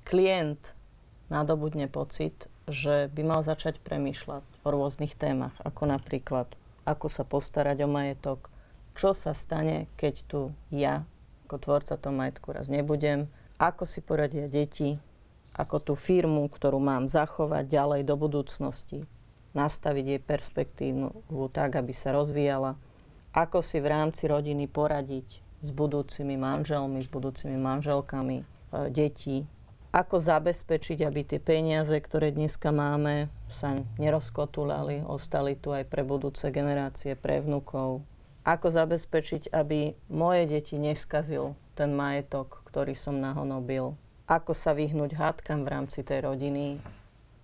klient 0.06 0.62
nadobudne 1.26 1.90
pocit, 1.90 2.46
že 2.70 3.10
by 3.10 3.22
mal 3.26 3.40
začať 3.42 3.82
premýšľať 3.82 4.46
o 4.62 4.68
rôznych 4.70 5.18
témach, 5.18 5.58
ako 5.66 5.90
napríklad 5.90 6.59
ako 6.90 7.06
sa 7.06 7.22
postarať 7.22 7.86
o 7.86 7.88
majetok, 7.88 8.50
čo 8.98 9.14
sa 9.14 9.30
stane, 9.32 9.86
keď 9.94 10.14
tu 10.26 10.40
ja, 10.74 11.06
ako 11.46 11.56
tvorca 11.62 11.94
toho 11.94 12.14
majetku, 12.14 12.50
raz 12.50 12.66
nebudem, 12.66 13.30
ako 13.56 13.86
si 13.86 14.02
poradia 14.02 14.50
deti, 14.50 14.98
ako 15.54 15.76
tú 15.82 15.94
firmu, 15.94 16.46
ktorú 16.50 16.78
mám 16.78 17.10
zachovať 17.10 17.64
ďalej 17.66 18.02
do 18.06 18.14
budúcnosti, 18.18 19.06
nastaviť 19.54 20.04
jej 20.06 20.20
perspektívu 20.22 21.46
tak, 21.50 21.78
aby 21.78 21.90
sa 21.90 22.14
rozvíjala, 22.14 22.78
ako 23.30 23.62
si 23.62 23.78
v 23.78 23.90
rámci 23.90 24.26
rodiny 24.26 24.66
poradiť 24.66 25.28
s 25.60 25.70
budúcimi 25.70 26.34
manželmi, 26.38 27.02
s 27.02 27.08
budúcimi 27.10 27.58
manželkami, 27.58 28.42
e, 28.42 28.44
ako 29.90 30.22
zabezpečiť, 30.22 31.02
aby 31.02 31.26
tie 31.26 31.42
peniaze, 31.42 31.98
ktoré 31.98 32.30
dneska 32.30 32.70
máme, 32.70 33.26
sa 33.50 33.74
nerozkotulali, 33.98 35.02
ostali 35.02 35.58
tu 35.58 35.74
aj 35.74 35.90
pre 35.90 36.06
budúce 36.06 36.46
generácie, 36.54 37.18
pre 37.18 37.42
vnukov. 37.42 38.06
Ako 38.46 38.70
zabezpečiť, 38.70 39.50
aby 39.50 39.98
moje 40.06 40.46
deti 40.46 40.78
neskazil 40.78 41.58
ten 41.74 41.92
majetok, 41.92 42.62
ktorý 42.70 42.94
som 42.94 43.18
nahonobil. 43.18 43.98
Ako 44.30 44.54
sa 44.54 44.78
vyhnúť 44.78 45.18
hádkam 45.18 45.66
v 45.66 45.72
rámci 45.74 46.06
tej 46.06 46.22
rodiny. 46.22 46.78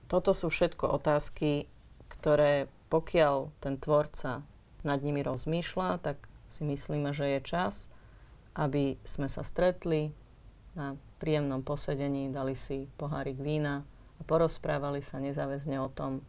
Toto 0.06 0.30
sú 0.30 0.46
všetko 0.46 0.86
otázky, 1.02 1.66
ktoré 2.06 2.70
pokiaľ 2.86 3.50
ten 3.58 3.74
tvorca 3.74 4.46
nad 4.86 5.02
nimi 5.02 5.26
rozmýšľa, 5.26 5.98
tak 5.98 6.30
si 6.46 6.62
myslíme, 6.62 7.10
že 7.10 7.26
je 7.26 7.40
čas, 7.42 7.90
aby 8.54 8.94
sme 9.02 9.26
sa 9.26 9.42
stretli 9.42 10.14
na 10.78 10.94
príjemnom 11.18 11.64
posedení, 11.64 12.28
dali 12.32 12.54
si 12.54 12.88
pohárik 13.00 13.40
vína 13.40 13.84
a 14.18 14.22
porozprávali 14.24 15.00
sa 15.00 15.20
nezáväzne 15.20 15.80
o 15.80 15.88
tom, 15.88 16.24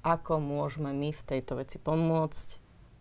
ako 0.00 0.40
môžeme 0.40 0.90
my 0.94 1.12
v 1.12 1.26
tejto 1.26 1.60
veci 1.60 1.76
pomôcť 1.76 2.48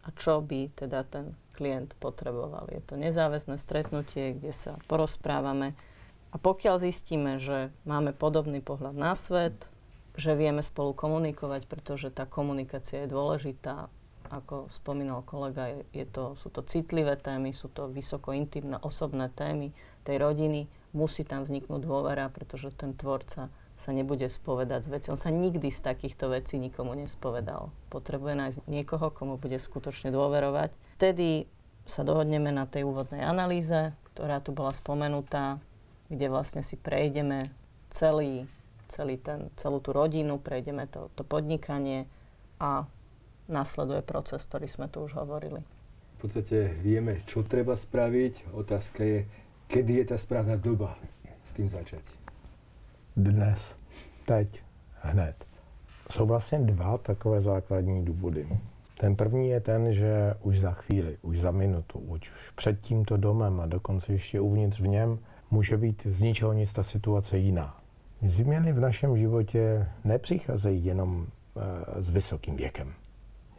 a 0.05 0.15
čo 0.15 0.43
by 0.43 0.73
teda 0.75 1.05
ten 1.07 1.37
klient 1.55 1.95
potreboval. 1.99 2.71
Je 2.71 2.79
to 2.83 2.95
nezáväzné 2.95 3.59
stretnutie, 3.59 4.39
kde 4.39 4.55
sa 4.55 4.79
porozprávame 4.87 5.75
a 6.29 6.35
pokiaľ 6.37 6.79
zistíme, 6.79 7.41
že 7.41 7.73
máme 7.89 8.13
podobný 8.13 8.61
pohľad 8.61 8.95
na 8.95 9.17
svet, 9.17 9.57
že 10.13 10.37
vieme 10.37 10.61
spolu 10.61 10.93
komunikovať, 10.93 11.65
pretože 11.65 12.13
tá 12.13 12.29
komunikácia 12.29 13.05
je 13.05 13.13
dôležitá, 13.13 13.89
ako 14.29 14.69
spomínal 14.69 15.25
kolega, 15.25 15.73
je, 15.89 16.05
to, 16.05 16.37
sú 16.37 16.53
to 16.53 16.61
citlivé 16.61 17.17
témy, 17.17 17.49
sú 17.49 17.65
to 17.73 17.89
vysoko 17.89 18.29
intimné, 18.29 18.77
osobné 18.85 19.33
témy 19.33 19.73
tej 20.05 20.21
rodiny, 20.21 20.69
musí 20.91 21.25
tam 21.25 21.45
vzniknúť 21.45 21.81
dôvera, 21.85 22.29
pretože 22.33 22.73
ten 22.73 22.97
tvorca 22.97 23.49
sa 23.79 23.95
nebude 23.95 24.27
spovedať 24.27 24.85
z 24.85 24.89
veci. 24.91 25.07
On 25.07 25.19
sa 25.19 25.31
nikdy 25.31 25.71
z 25.71 25.79
takýchto 25.79 26.35
vecí 26.35 26.59
nikomu 26.59 26.99
nespovedal. 26.99 27.71
Potrebuje 27.87 28.33
nájsť 28.35 28.57
niekoho, 28.67 29.07
komu 29.07 29.39
bude 29.39 29.55
skutočne 29.55 30.11
dôverovať. 30.11 30.75
Vtedy 30.99 31.47
sa 31.87 32.03
dohodneme 32.03 32.51
na 32.51 32.67
tej 32.67 32.83
úvodnej 32.83 33.23
analýze, 33.23 33.95
ktorá 34.11 34.43
tu 34.43 34.51
bola 34.51 34.75
spomenutá, 34.75 35.63
kde 36.11 36.27
vlastne 36.27 36.59
si 36.59 36.75
prejdeme 36.75 37.47
celý, 37.89 38.45
celý 38.91 39.15
ten, 39.15 39.47
celú 39.55 39.79
tú 39.79 39.95
rodinu, 39.95 40.37
prejdeme 40.37 40.85
to, 40.91 41.07
to 41.15 41.23
podnikanie 41.23 42.03
a 42.59 42.83
nasleduje 43.47 44.03
proces, 44.03 44.43
ktorý 44.43 44.67
sme 44.67 44.91
tu 44.91 45.07
už 45.07 45.15
hovorili. 45.17 45.63
V 46.19 46.27
podstate 46.27 46.75
vieme, 46.83 47.23
čo 47.25 47.47
treba 47.47 47.79
spraviť. 47.79 48.51
Otázka 48.51 49.01
je, 49.07 49.19
Kedy 49.69 49.93
je 49.93 50.05
ta 50.05 50.17
správná 50.17 50.55
doba 50.55 50.97
s 51.43 51.53
tím 51.53 51.69
začať? 51.69 52.01
Dnes, 53.17 53.75
teď, 54.25 54.63
hned. 55.01 55.45
Jsou 56.11 56.25
vlastně 56.25 56.59
dva 56.59 56.97
takové 56.97 57.41
základní 57.41 58.05
důvody. 58.05 58.47
Ten 58.99 59.15
první 59.15 59.49
je 59.49 59.59
ten, 59.59 59.93
že 59.93 60.33
už 60.41 60.59
za 60.59 60.71
chvíli, 60.71 61.17
už 61.21 61.39
za 61.39 61.51
minutu, 61.51 61.99
už 61.99 62.31
před 62.55 62.81
tímto 62.81 63.17
domem 63.17 63.59
a 63.59 63.65
dokonce 63.65 64.11
ještě 64.11 64.39
uvnitř 64.39 64.79
v 64.79 64.87
něm 64.87 65.19
může 65.51 65.77
být 65.77 66.07
z 66.09 66.21
ničeho 66.21 66.53
nic 66.53 66.73
ta 66.73 66.83
situace 66.83 67.37
jiná. 67.37 67.77
Změny 68.25 68.73
v 68.73 68.79
našem 68.79 69.17
životě 69.17 69.87
nepřicházejí 70.03 70.85
jenom 70.85 71.27
e, 71.27 72.01
s 72.01 72.09
vysokým 72.09 72.55
věkem. 72.55 72.93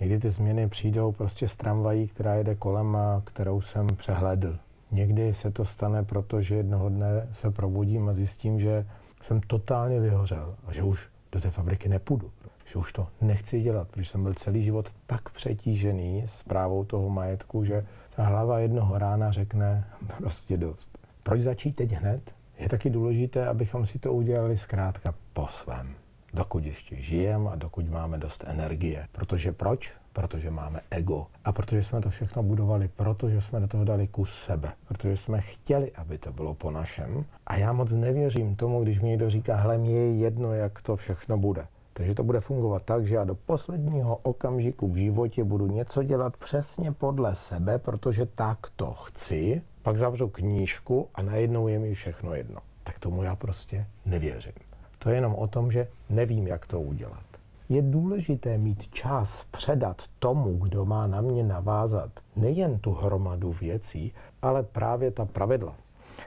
Někdy 0.00 0.18
ty 0.18 0.30
změny 0.30 0.68
přijdou 0.68 1.12
prostě 1.12 1.48
z 1.48 1.56
tramvají, 1.56 2.08
která 2.08 2.34
jede 2.34 2.54
kolem 2.54 2.96
a 2.96 3.22
kterou 3.24 3.60
jsem 3.60 3.86
přehlédl. 3.86 4.58
Někdy 4.92 5.34
se 5.34 5.50
to 5.50 5.64
stane, 5.64 6.04
protože 6.04 6.54
jednoho 6.54 6.88
dne 6.88 7.28
se 7.32 7.50
probudím 7.50 8.08
a 8.08 8.12
zjistím, 8.12 8.60
že 8.60 8.86
jsem 9.22 9.40
totálně 9.40 10.00
vyhořel 10.00 10.56
a 10.66 10.72
že 10.72 10.82
už 10.82 11.08
do 11.32 11.40
té 11.40 11.50
fabriky 11.50 11.88
nepůjdu. 11.88 12.30
Že 12.66 12.78
už 12.78 12.92
to 12.92 13.06
nechci 13.20 13.60
dělat, 13.60 13.88
protože 13.88 14.10
jsem 14.10 14.22
byl 14.22 14.34
celý 14.34 14.64
život 14.64 14.90
tak 15.06 15.30
přetížený 15.30 16.24
s 16.26 16.42
právou 16.42 16.84
toho 16.84 17.08
majetku, 17.10 17.64
že 17.64 17.86
ta 18.16 18.24
hlava 18.24 18.58
jednoho 18.58 18.98
rána 18.98 19.32
řekne 19.32 19.84
prostě 20.18 20.56
dost. 20.56 20.98
Proč 21.22 21.40
začít 21.40 21.76
teď 21.76 21.92
hned? 21.92 22.34
Je 22.58 22.68
taky 22.68 22.90
důležité, 22.90 23.46
abychom 23.46 23.86
si 23.86 23.98
to 23.98 24.12
udělali 24.12 24.58
zkrátka 24.58 25.14
po 25.32 25.46
svém. 25.46 25.94
Dokud 26.34 26.64
ještě 26.64 26.96
žijeme 26.96 27.50
a 27.50 27.56
dokud 27.56 27.90
máme 27.90 28.18
dost 28.18 28.44
energie. 28.46 29.08
Protože 29.12 29.52
proč? 29.52 29.92
Protože 30.12 30.50
máme 30.50 30.80
ego. 30.90 31.26
A 31.44 31.52
protože 31.52 31.84
jsme 31.84 32.00
to 32.00 32.10
všechno 32.10 32.42
budovali, 32.42 32.88
protože 32.96 33.40
jsme 33.40 33.60
do 33.60 33.68
toho 33.68 33.84
dali 33.84 34.08
kus 34.08 34.34
sebe. 34.34 34.72
Protože 34.88 35.16
jsme 35.16 35.40
chtěli, 35.40 35.92
aby 35.92 36.18
to 36.18 36.32
bylo 36.32 36.54
po 36.54 36.70
našem. 36.70 37.24
A 37.46 37.56
já 37.56 37.72
moc 37.72 37.92
nevěřím 37.92 38.56
tomu, 38.56 38.82
když 38.82 39.00
mi 39.00 39.08
někdo 39.08 39.30
říká, 39.30 39.56
hele, 39.56 39.78
mě 39.78 39.92
je 39.92 40.16
jedno, 40.16 40.54
jak 40.54 40.82
to 40.82 40.96
všechno 40.96 41.38
bude. 41.38 41.66
Takže 41.92 42.14
to 42.14 42.24
bude 42.24 42.40
fungovat 42.40 42.82
tak, 42.82 43.06
že 43.06 43.14
já 43.14 43.24
do 43.24 43.34
posledního 43.34 44.16
okamžiku 44.16 44.88
v 44.88 44.96
životě 44.96 45.44
budu 45.44 45.66
něco 45.66 46.02
dělat 46.02 46.36
přesně 46.36 46.92
podle 46.92 47.34
sebe, 47.34 47.78
protože 47.78 48.26
tak 48.26 48.58
to 48.76 48.92
chci, 48.92 49.62
pak 49.82 49.96
zavřu 49.96 50.28
knížku 50.28 51.08
a 51.14 51.22
najednou 51.22 51.68
je 51.68 51.78
mi 51.78 51.94
všechno 51.94 52.34
jedno. 52.34 52.60
Tak 52.84 52.98
tomu 52.98 53.22
já 53.22 53.36
prostě 53.36 53.86
nevěřím. 54.06 54.52
To 54.98 55.08
je 55.08 55.14
jenom 55.14 55.34
o 55.34 55.46
tom, 55.46 55.72
že 55.72 55.88
nevím, 56.10 56.46
jak 56.46 56.66
to 56.66 56.80
udělat 56.80 57.29
je 57.70 57.82
důležité 57.82 58.58
mít 58.58 58.88
čas 58.88 59.44
předat 59.50 60.02
tomu, 60.18 60.58
kdo 60.58 60.84
má 60.84 61.06
na 61.06 61.20
mě 61.20 61.42
navázat 61.42 62.10
nejen 62.36 62.78
tu 62.78 62.92
hromadu 62.92 63.52
věcí, 63.52 64.12
ale 64.42 64.62
právě 64.62 65.10
ta 65.10 65.24
pravidla. 65.24 65.74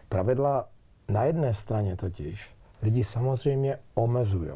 Pravidla 0.09 0.67
na 1.09 1.23
jedné 1.23 1.53
straně 1.53 1.95
totiž 1.95 2.49
lidi 2.81 3.03
samozřejmě 3.03 3.77
omezují, 3.93 4.51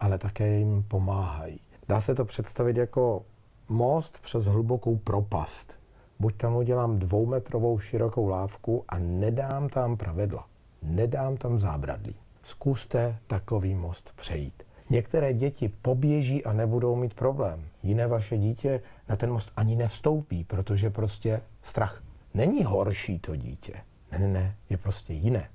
ale 0.00 0.18
také 0.18 0.58
jim 0.58 0.84
pomáhají. 0.88 1.60
Dá 1.88 2.00
se 2.00 2.14
to 2.14 2.24
představit 2.24 2.76
jako 2.76 3.22
most 3.68 4.18
přes 4.18 4.44
hlubokou 4.44 4.96
propast. 4.96 5.72
Buď 6.18 6.36
tam 6.36 6.56
udělám 6.56 6.98
dvoumetrovou 6.98 7.78
širokou 7.78 8.28
lávku 8.28 8.84
a 8.88 8.98
nedám 8.98 9.68
tam 9.68 9.96
pravidla, 9.96 10.46
nedám 10.82 11.36
tam 11.36 11.58
zábradlí. 11.58 12.14
Zkuste 12.42 13.18
takový 13.26 13.74
most 13.74 14.12
přejít. 14.16 14.65
Některé 14.90 15.34
děti 15.34 15.68
poběží 15.68 16.44
a 16.44 16.52
nebudou 16.52 16.96
mít 16.96 17.14
problém. 17.14 17.64
Jiné 17.82 18.06
vaše 18.06 18.38
dítě 18.38 18.82
na 19.08 19.16
ten 19.16 19.32
most 19.32 19.52
ani 19.56 19.76
nevstoupí, 19.76 20.44
protože 20.44 20.90
prostě 20.90 21.40
strach. 21.62 22.02
Není 22.34 22.64
horší 22.64 23.18
to 23.18 23.36
dítě. 23.36 23.74
Ne, 24.12 24.18
ne, 24.18 24.28
ne, 24.28 24.56
je 24.70 24.76
prostě 24.76 25.12
jiné. 25.12 25.48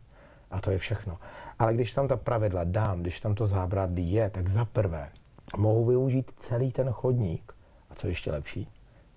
A 0.52 0.62
to 0.62 0.72
je 0.72 0.78
všechno. 0.78 1.18
Ale 1.60 1.74
když 1.74 1.94
tam 1.94 2.08
ta 2.08 2.18
pravidla 2.18 2.64
dám, 2.64 3.02
když 3.02 3.20
tam 3.20 3.36
to 3.36 3.48
zábradlí 3.48 4.12
je, 4.12 4.30
tak 4.30 4.50
za 4.50 4.66
prvé 4.66 5.10
mohu 5.58 5.86
využít 5.86 6.32
celý 6.38 6.72
ten 6.72 6.90
chodník. 6.90 7.54
A 7.90 7.96
co 7.96 8.08
ještě 8.08 8.32
lepší? 8.32 8.68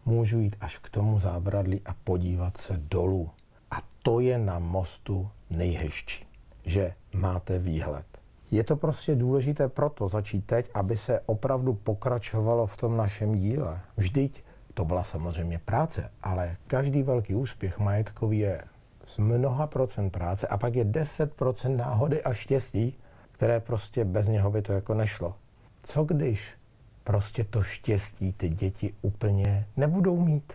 Můžu 0.05 0.41
jít 0.41 0.57
až 0.61 0.79
k 0.79 0.89
tomu 0.89 1.19
zábradlí 1.19 1.81
a 1.87 1.95
podívat 2.05 2.57
se 2.57 2.77
dolů. 2.77 3.31
A 3.71 3.77
to 4.03 4.21
je 4.21 4.39
na 4.39 4.59
mostu 4.59 5.31
nejhezčí, 5.51 6.27
že 6.67 6.95
máte 7.13 7.59
výhled. 7.59 8.14
Je 8.51 8.65
to 8.65 8.77
prostě 8.77 9.15
důležité 9.15 9.69
proto 9.69 10.09
začít 10.09 10.47
teď, 10.47 10.71
aby 10.75 10.97
se 10.97 11.21
opravdu 11.27 11.75
pokračovalo 11.75 12.67
v 12.67 12.77
tom 12.77 12.97
našem 12.97 13.35
díle. 13.35 13.81
Vždyť 13.97 14.45
to 14.75 14.85
byla 14.85 15.05
samozřejmě 15.05 15.59
práce, 15.59 16.11
ale 16.23 16.57
každý 16.67 17.03
velký 17.03 17.35
úspěch 17.35 17.79
majetkový 17.79 18.39
je 18.39 18.63
z 19.05 19.19
mnoha 19.19 19.67
procent 19.67 20.11
práce 20.11 20.47
a 20.47 20.57
pak 20.57 20.75
je 20.75 20.85
10% 20.85 21.77
náhody 21.77 22.23
a 22.23 22.33
štěstí, 22.33 22.99
které 23.33 23.61
prostě 23.61 24.05
bez 24.05 24.29
něho 24.29 24.51
by 24.51 24.63
to 24.63 24.73
jako 24.73 24.95
nešlo. 24.95 25.35
Co 25.83 26.05
když 26.05 26.55
prostě 27.05 27.45
to 27.45 27.63
štěstí 27.63 28.33
ty 28.33 28.49
děti 28.49 28.95
úplně 29.03 29.67
nebudou 29.77 30.21
mít? 30.21 30.53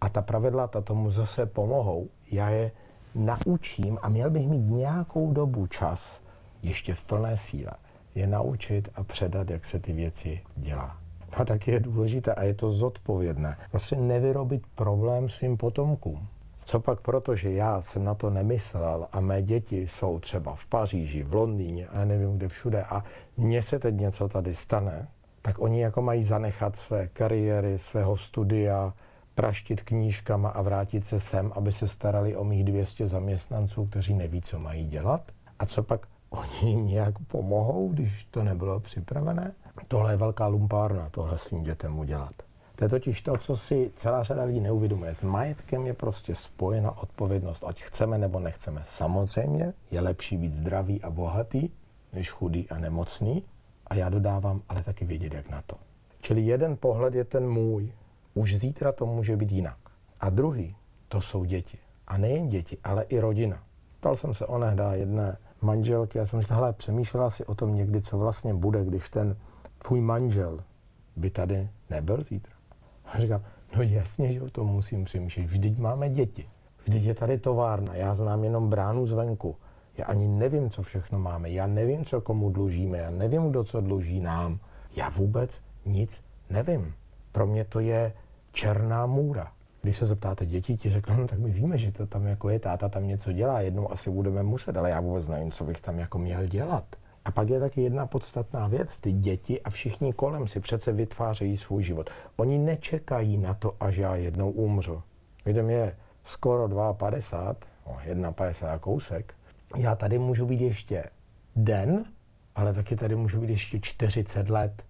A 0.00 0.08
ta 0.08 0.22
pravidla 0.22 0.66
ta 0.66 0.80
tomu 0.80 1.10
zase 1.10 1.46
pomohou. 1.46 2.08
Já 2.30 2.50
je 2.50 2.70
naučím 3.14 3.98
a 4.02 4.08
měl 4.08 4.30
bych 4.30 4.48
mít 4.48 4.70
nějakou 4.70 5.32
dobu 5.32 5.66
čas, 5.66 6.20
ještě 6.62 6.94
v 6.94 7.04
plné 7.04 7.36
síle, 7.36 7.72
je 8.14 8.26
naučit 8.26 8.88
a 8.94 9.04
předat, 9.04 9.50
jak 9.50 9.64
se 9.64 9.78
ty 9.78 9.92
věci 9.92 10.40
dělá. 10.56 10.96
A 11.32 11.44
tak 11.44 11.68
je 11.68 11.80
důležité 11.80 12.34
a 12.34 12.42
je 12.42 12.54
to 12.54 12.70
zodpovědné. 12.70 13.56
Prostě 13.70 13.96
nevyrobit 13.96 14.62
problém 14.74 15.28
svým 15.28 15.56
potomkům. 15.56 16.28
Co 16.64 16.80
pak 16.80 17.00
proto, 17.00 17.34
že 17.34 17.52
já 17.52 17.82
jsem 17.82 18.04
na 18.04 18.14
to 18.14 18.30
nemyslel 18.30 19.08
a 19.12 19.20
mé 19.20 19.42
děti 19.42 19.86
jsou 19.86 20.18
třeba 20.18 20.54
v 20.54 20.66
Paříži, 20.66 21.22
v 21.22 21.34
Londýně 21.34 21.86
a 21.86 22.04
nevím 22.04 22.36
kde 22.36 22.48
všude 22.48 22.84
a 22.84 23.04
mně 23.36 23.62
se 23.62 23.78
teď 23.78 23.94
něco 23.94 24.28
tady 24.28 24.54
stane, 24.54 25.08
tak 25.42 25.58
oni 25.58 25.80
jako 25.80 26.02
mají 26.02 26.24
zanechat 26.24 26.76
své 26.76 27.08
kariéry, 27.08 27.78
svého 27.78 28.16
studia, 28.16 28.92
praštit 29.34 29.82
knížkama 29.82 30.48
a 30.48 30.62
vrátit 30.62 31.06
se 31.06 31.20
sem, 31.20 31.52
aby 31.54 31.72
se 31.72 31.88
starali 31.88 32.36
o 32.36 32.44
mých 32.44 32.64
200 32.64 33.08
zaměstnanců, 33.08 33.86
kteří 33.86 34.14
neví, 34.14 34.42
co 34.42 34.58
mají 34.58 34.86
dělat. 34.86 35.32
A 35.58 35.66
co 35.66 35.82
pak 35.82 36.06
oni 36.30 36.70
jim 36.70 36.86
nějak 36.86 37.18
pomohou, 37.18 37.88
když 37.88 38.24
to 38.24 38.44
nebylo 38.44 38.80
připravené. 38.80 39.52
Tohle 39.88 40.12
je 40.12 40.16
velká 40.16 40.46
lumpárna, 40.46 41.10
tohle 41.10 41.38
svým 41.38 41.62
dětem 41.62 41.98
udělat. 41.98 42.32
To 42.76 42.84
je 42.84 42.88
totiž 42.88 43.22
to, 43.22 43.36
co 43.36 43.56
si 43.56 43.90
celá 43.96 44.22
řada 44.22 44.44
lidí 44.44 44.60
neuvědomuje. 44.60 45.14
S 45.14 45.22
majetkem 45.22 45.86
je 45.86 45.94
prostě 45.94 46.34
spojena 46.34 46.98
odpovědnost, 46.98 47.64
ať 47.66 47.82
chceme 47.82 48.18
nebo 48.18 48.40
nechceme. 48.40 48.82
Samozřejmě 48.84 49.72
je 49.90 50.00
lepší 50.00 50.36
být 50.36 50.52
zdravý 50.52 51.02
a 51.02 51.10
bohatý, 51.10 51.70
než 52.12 52.30
chudý 52.30 52.68
a 52.70 52.78
nemocný. 52.78 53.42
A 53.86 53.94
já 53.94 54.08
dodávám, 54.08 54.62
ale 54.68 54.82
taky 54.82 55.04
vědět, 55.04 55.34
jak 55.34 55.50
na 55.50 55.62
to. 55.66 55.76
Čili 56.20 56.40
jeden 56.40 56.76
pohled 56.76 57.14
je 57.14 57.24
ten 57.24 57.48
můj. 57.48 57.92
Už 58.34 58.56
zítra 58.56 58.92
to 58.92 59.06
může 59.06 59.36
být 59.36 59.52
jinak. 59.52 59.78
A 60.20 60.30
druhý, 60.30 60.76
to 61.08 61.20
jsou 61.20 61.44
děti. 61.44 61.78
A 62.06 62.18
nejen 62.18 62.48
děti, 62.48 62.78
ale 62.84 63.02
i 63.02 63.20
rodina. 63.20 63.62
Ptal 64.00 64.16
jsem 64.16 64.34
se 64.34 64.46
onehdá 64.46 64.94
jedné 64.94 65.36
manželky 65.60 66.20
a 66.20 66.26
jsem 66.26 66.40
říkal, 66.40 66.56
hele, 66.56 66.72
přemýšlela 66.72 67.30
si 67.30 67.44
o 67.44 67.54
tom 67.54 67.74
někdy, 67.74 68.02
co 68.02 68.18
vlastně 68.18 68.54
bude, 68.54 68.84
když 68.84 69.10
ten 69.10 69.36
tvůj 69.78 70.00
manžel 70.00 70.58
by 71.16 71.30
tady 71.30 71.68
nebyl 71.90 72.22
zítra. 72.22 72.54
A 73.04 73.18
říkám, 73.18 73.42
no 73.76 73.82
jasně, 73.82 74.32
že 74.32 74.42
o 74.42 74.50
tom 74.50 74.66
musím 74.66 75.04
přemýšlet. 75.04 75.46
Vždyť 75.46 75.78
máme 75.78 76.08
děti. 76.08 76.48
Vždyť 76.84 77.04
je 77.04 77.14
tady 77.14 77.38
továrna. 77.38 77.94
Já 77.94 78.14
znám 78.14 78.44
jenom 78.44 78.70
bránu 78.70 79.06
zvenku. 79.06 79.56
Já 79.96 80.04
ani 80.04 80.28
nevím, 80.28 80.70
co 80.70 80.82
všechno 80.82 81.18
máme. 81.18 81.50
Já 81.50 81.66
nevím, 81.66 82.04
co 82.04 82.20
komu 82.20 82.50
dlužíme. 82.50 82.98
Já 82.98 83.10
nevím, 83.10 83.50
kdo 83.50 83.64
co 83.64 83.80
dluží 83.80 84.20
nám. 84.20 84.58
Já 84.96 85.08
vůbec 85.08 85.60
nic 85.86 86.22
nevím. 86.50 86.94
Pro 87.32 87.46
mě 87.46 87.64
to 87.64 87.80
je 87.80 88.12
černá 88.52 89.06
můra. 89.06 89.52
Když 89.88 89.96
se 89.96 90.06
zeptáte 90.06 90.46
dětí, 90.46 90.76
ti 90.76 90.90
řeknou, 90.90 91.16
no 91.16 91.26
tak 91.26 91.38
my 91.38 91.50
víme, 91.50 91.78
že 91.78 91.92
to 91.92 92.06
tam 92.06 92.26
jako 92.26 92.48
je, 92.48 92.58
táta 92.58 92.88
tam 92.88 93.06
něco 93.06 93.32
dělá, 93.32 93.60
jednou 93.60 93.92
asi 93.92 94.10
budeme 94.10 94.42
muset, 94.42 94.76
ale 94.76 94.90
já 94.90 95.00
vůbec 95.00 95.28
nevím, 95.28 95.50
co 95.50 95.64
bych 95.64 95.80
tam 95.80 95.98
jako 95.98 96.18
měl 96.18 96.46
dělat. 96.46 96.84
A 97.24 97.30
pak 97.30 97.48
je 97.48 97.60
taky 97.60 97.82
jedna 97.82 98.06
podstatná 98.06 98.68
věc. 98.68 98.98
Ty 98.98 99.12
děti 99.12 99.60
a 99.62 99.70
všichni 99.70 100.12
kolem 100.12 100.48
si 100.48 100.60
přece 100.60 100.92
vytvářejí 100.92 101.56
svůj 101.56 101.82
život. 101.82 102.10
Oni 102.36 102.58
nečekají 102.58 103.38
na 103.38 103.54
to, 103.54 103.72
až 103.80 103.96
já 103.96 104.16
jednou 104.16 104.50
umřu. 104.50 105.02
Víte, 105.46 105.62
mě 105.62 105.74
je 105.74 105.96
skoro 106.24 106.94
52, 106.94 108.14
no 108.14 108.32
51 108.32 108.78
kousek. 108.78 109.34
Já 109.76 109.94
tady 109.94 110.18
můžu 110.18 110.46
být 110.46 110.60
ještě 110.60 111.04
den, 111.56 112.04
ale 112.54 112.74
taky 112.74 112.96
tady 112.96 113.16
můžu 113.16 113.40
být 113.40 113.50
ještě 113.50 113.80
40 113.80 114.50
let. 114.50 114.84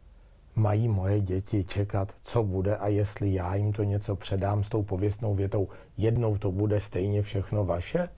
Mají 0.59 0.89
moje 0.89 1.21
děti 1.21 1.65
čekat, 1.65 2.15
co 2.23 2.43
bude 2.43 2.77
a 2.77 2.89
jestli 2.89 3.35
já 3.35 3.55
jim 3.55 3.73
to 3.73 3.83
něco 3.83 4.17
předám 4.17 4.65
s 4.65 4.69
tou 4.69 4.83
pověstnou 4.83 5.35
větou, 5.35 5.69
jednou 5.97 6.39
to 6.39 6.53
bude 6.53 6.81
stejně 6.81 7.23
všechno 7.23 7.65
vaše? 7.65 8.09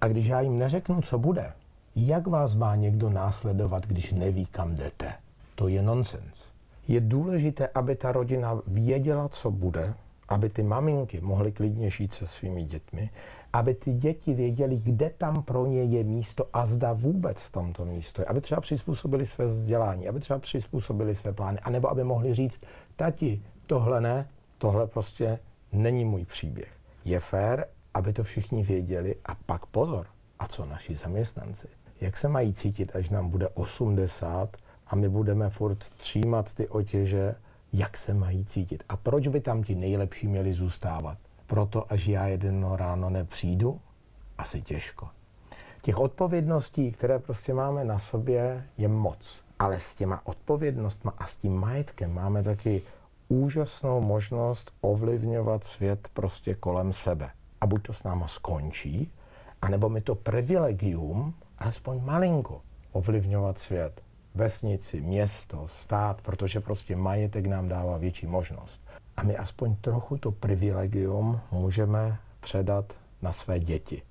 A 0.00 0.08
když 0.08 0.26
já 0.26 0.40
jim 0.40 0.58
neřeknu, 0.58 1.02
co 1.02 1.18
bude, 1.18 1.52
jak 1.96 2.26
vás 2.26 2.54
má 2.56 2.76
někdo 2.76 3.10
následovat, 3.10 3.86
když 3.86 4.12
neví, 4.12 4.46
kam 4.46 4.74
jdete? 4.74 5.12
To 5.54 5.68
je 5.68 5.82
nonsens. 5.82 6.50
Je 6.88 7.00
důležité, 7.00 7.68
aby 7.68 7.96
ta 7.96 8.12
rodina 8.12 8.60
věděla, 8.66 9.28
co 9.28 9.50
bude, 9.50 9.94
aby 10.28 10.48
ty 10.48 10.62
maminky 10.62 11.20
mohly 11.20 11.52
klidně 11.52 11.90
žít 11.90 12.12
se 12.12 12.26
svými 12.26 12.64
dětmi, 12.64 13.10
aby 13.52 13.74
ty 13.74 13.92
děti 13.92 14.34
věděli, 14.34 14.76
kde 14.76 15.10
tam 15.10 15.42
pro 15.42 15.66
ně 15.66 15.84
je 15.84 16.04
místo 16.04 16.48
a 16.52 16.66
zda 16.66 16.92
vůbec 16.92 17.40
v 17.40 17.50
tomto 17.50 17.84
místo 17.84 18.22
je. 18.22 18.26
Aby 18.26 18.40
třeba 18.40 18.60
přizpůsobili 18.60 19.26
své 19.26 19.46
vzdělání, 19.46 20.08
aby 20.08 20.20
třeba 20.20 20.38
přizpůsobili 20.38 21.14
své 21.14 21.32
plány, 21.32 21.58
anebo 21.58 21.90
aby 21.90 22.04
mohli 22.04 22.34
říct, 22.34 22.60
tati, 22.96 23.42
tohle 23.66 24.00
ne, 24.00 24.28
tohle 24.58 24.86
prostě 24.86 25.38
není 25.72 26.04
můj 26.04 26.24
příběh. 26.24 26.72
Je 27.04 27.20
fér, 27.20 27.66
aby 27.94 28.12
to 28.12 28.22
všichni 28.22 28.62
věděli 28.62 29.16
a 29.24 29.34
pak 29.46 29.66
pozor, 29.66 30.06
a 30.38 30.46
co 30.46 30.66
naši 30.66 30.96
zaměstnanci 30.96 31.68
jak 32.00 32.16
se 32.16 32.28
mají 32.28 32.52
cítit, 32.52 32.96
až 32.96 33.10
nám 33.10 33.28
bude 33.28 33.48
80 33.48 34.56
a 34.86 34.96
my 34.96 35.08
budeme 35.08 35.50
furt 35.50 35.78
třímat 35.78 36.54
ty 36.54 36.68
otěže, 36.68 37.34
jak 37.72 37.96
se 37.96 38.14
mají 38.14 38.44
cítit. 38.44 38.84
A 38.88 38.96
proč 38.96 39.28
by 39.28 39.40
tam 39.40 39.62
ti 39.62 39.74
nejlepší 39.74 40.28
měli 40.28 40.52
zůstávat? 40.52 41.18
Proto, 41.50 41.92
až 41.92 42.06
já 42.06 42.26
jedno 42.26 42.76
ráno 42.76 43.10
nepřijdu? 43.10 43.80
Asi 44.38 44.62
těžko. 44.62 45.08
Těch 45.82 45.98
odpovědností, 45.98 46.92
které 46.92 47.18
prostě 47.18 47.54
máme 47.54 47.84
na 47.84 47.98
sobě, 47.98 48.64
je 48.78 48.88
moc. 48.88 49.44
Ale 49.58 49.80
s 49.80 49.94
těma 49.94 50.26
odpovědnostma 50.26 51.14
a 51.18 51.26
s 51.26 51.36
tím 51.36 51.54
majetkem 51.54 52.14
máme 52.14 52.42
taky 52.42 52.82
úžasnou 53.28 54.00
možnost 54.00 54.72
ovlivňovat 54.80 55.64
svět 55.64 56.08
prostě 56.14 56.54
kolem 56.54 56.92
sebe. 56.92 57.30
A 57.60 57.66
buď 57.66 57.82
to 57.82 57.92
s 57.92 58.02
náma 58.02 58.28
skončí, 58.28 59.12
anebo 59.62 59.88
mi 59.88 60.00
to 60.00 60.14
privilegium 60.14 61.34
alespoň 61.58 62.00
malinko 62.04 62.62
ovlivňovat 62.92 63.58
svět. 63.58 64.02
Vesnici, 64.34 65.00
město, 65.00 65.68
stát, 65.68 66.22
protože 66.22 66.60
prostě 66.60 66.96
majetek 66.96 67.46
nám 67.46 67.68
dává 67.68 67.98
větší 67.98 68.26
možnost. 68.26 68.79
A 69.20 69.22
my 69.22 69.36
aspoň 69.36 69.76
trochu 69.80 70.18
to 70.18 70.32
privilegium 70.32 71.40
můžeme 71.52 72.18
předat 72.40 72.92
na 73.22 73.32
své 73.32 73.58
děti. 73.60 74.02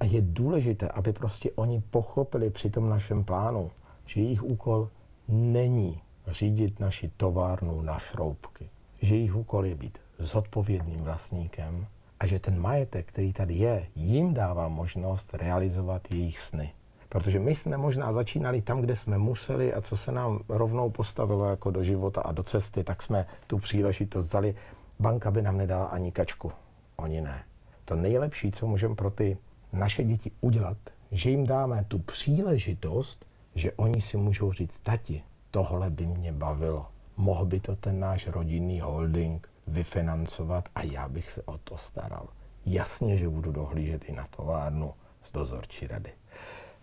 A 0.00 0.04
je 0.04 0.22
důležité, 0.22 0.88
aby 0.88 1.12
prostě 1.12 1.50
oni 1.50 1.82
pochopili 1.90 2.50
při 2.50 2.70
tom 2.70 2.88
našem 2.88 3.24
plánu, 3.24 3.70
že 4.06 4.20
jejich 4.20 4.42
úkol 4.42 4.88
není 5.28 6.00
řídit 6.26 6.80
naši 6.80 7.10
továrnu 7.16 7.82
na 7.82 7.98
šroubky. 7.98 8.70
Že 9.02 9.14
jejich 9.14 9.36
úkol 9.36 9.66
je 9.66 9.74
být 9.74 9.98
zodpovědným 10.18 11.00
vlastníkem 11.00 11.86
a 12.20 12.26
že 12.26 12.38
ten 12.38 12.60
majetek, 12.60 13.06
který 13.06 13.32
tady 13.32 13.54
je, 13.54 13.86
jim 13.94 14.34
dává 14.34 14.68
možnost 14.68 15.34
realizovat 15.34 16.10
jejich 16.10 16.40
sny. 16.40 16.72
Protože 17.08 17.40
my 17.40 17.54
jsme 17.54 17.76
možná 17.76 18.12
začínali 18.12 18.62
tam, 18.62 18.80
kde 18.80 18.96
jsme 18.96 19.18
museli 19.18 19.74
a 19.74 19.80
co 19.80 19.96
se 19.96 20.12
nám 20.12 20.40
rovnou 20.48 20.90
postavilo 20.90 21.44
jako 21.46 21.70
do 21.70 21.84
života 21.84 22.20
a 22.20 22.32
do 22.32 22.42
cesty, 22.42 22.84
tak 22.84 23.02
jsme 23.02 23.26
tu 23.46 23.58
příležitost 23.58 24.26
vzali. 24.26 24.54
Banka 25.00 25.30
by 25.30 25.42
nám 25.42 25.56
nedala 25.56 25.84
ani 25.84 26.12
kačku. 26.12 26.52
Oni 26.96 27.20
ne. 27.20 27.44
To 27.84 27.96
nejlepší, 27.96 28.52
co 28.52 28.66
můžeme 28.66 28.94
pro 28.94 29.10
ty 29.10 29.38
naše 29.72 30.04
děti 30.04 30.30
udělat, 30.40 30.76
že 31.10 31.30
jim 31.30 31.46
dáme 31.46 31.84
tu 31.88 31.98
příležitost, 31.98 33.26
že 33.54 33.72
oni 33.72 34.00
si 34.00 34.16
můžou 34.16 34.52
říct, 34.52 34.80
tati, 34.80 35.22
tohle 35.50 35.90
by 35.90 36.06
mě 36.06 36.32
bavilo. 36.32 36.86
Mohl 37.16 37.46
by 37.46 37.60
to 37.60 37.76
ten 37.76 38.00
náš 38.00 38.26
rodinný 38.26 38.80
holding 38.80 39.48
vyfinancovat 39.66 40.68
a 40.74 40.82
já 40.82 41.08
bych 41.08 41.30
se 41.30 41.42
o 41.42 41.58
to 41.58 41.76
staral. 41.76 42.28
Jasně, 42.66 43.18
že 43.18 43.28
budu 43.28 43.52
dohlížet 43.52 44.04
i 44.04 44.12
na 44.12 44.26
továrnu 44.36 44.94
z 45.22 45.32
dozorčí 45.32 45.86
rady 45.86 46.17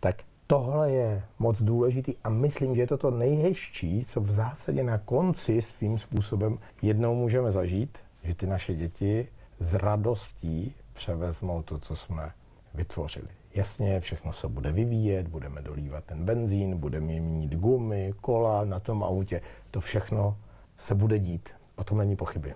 tak 0.06 0.22
tohle 0.47 0.91
je 0.91 1.24
moc 1.39 1.62
důležitý 1.62 2.14
a 2.24 2.30
myslím, 2.30 2.76
že 2.76 2.82
je 2.82 2.88
to 2.88 2.97
to 2.97 3.12
nejhezčí, 3.12 4.06
co 4.06 4.22
v 4.22 4.32
zásadě 4.32 4.84
na 4.84 4.97
konci 4.97 5.62
svým 5.62 5.99
způsobem 5.99 6.60
jednou 6.82 7.16
můžeme 7.16 7.51
zažít, 7.51 7.97
že 8.24 8.36
ty 8.36 8.47
naše 8.47 8.76
děti 8.76 9.28
s 9.60 9.74
radostí 9.74 10.76
převezmou 10.93 11.62
to, 11.62 11.80
co 11.80 11.95
jsme 11.95 12.32
vytvořili. 12.74 13.28
Jasně, 13.53 13.99
všechno 13.99 14.34
se 14.34 14.47
bude 14.47 14.72
vyvíjet, 14.72 15.28
budeme 15.28 15.62
dolívat 15.62 16.03
ten 16.03 16.26
benzín, 16.26 16.78
budeme 16.78 17.20
mít 17.20 17.56
gumy, 17.56 18.14
kola 18.22 18.66
na 18.66 18.80
tom 18.80 19.03
autě. 19.03 19.41
To 19.72 19.80
všechno 19.80 20.38
se 20.78 20.95
bude 20.95 21.20
dít, 21.20 21.49
o 21.76 21.84
tom 21.84 21.97
není 21.97 22.16
pochyby. 22.16 22.53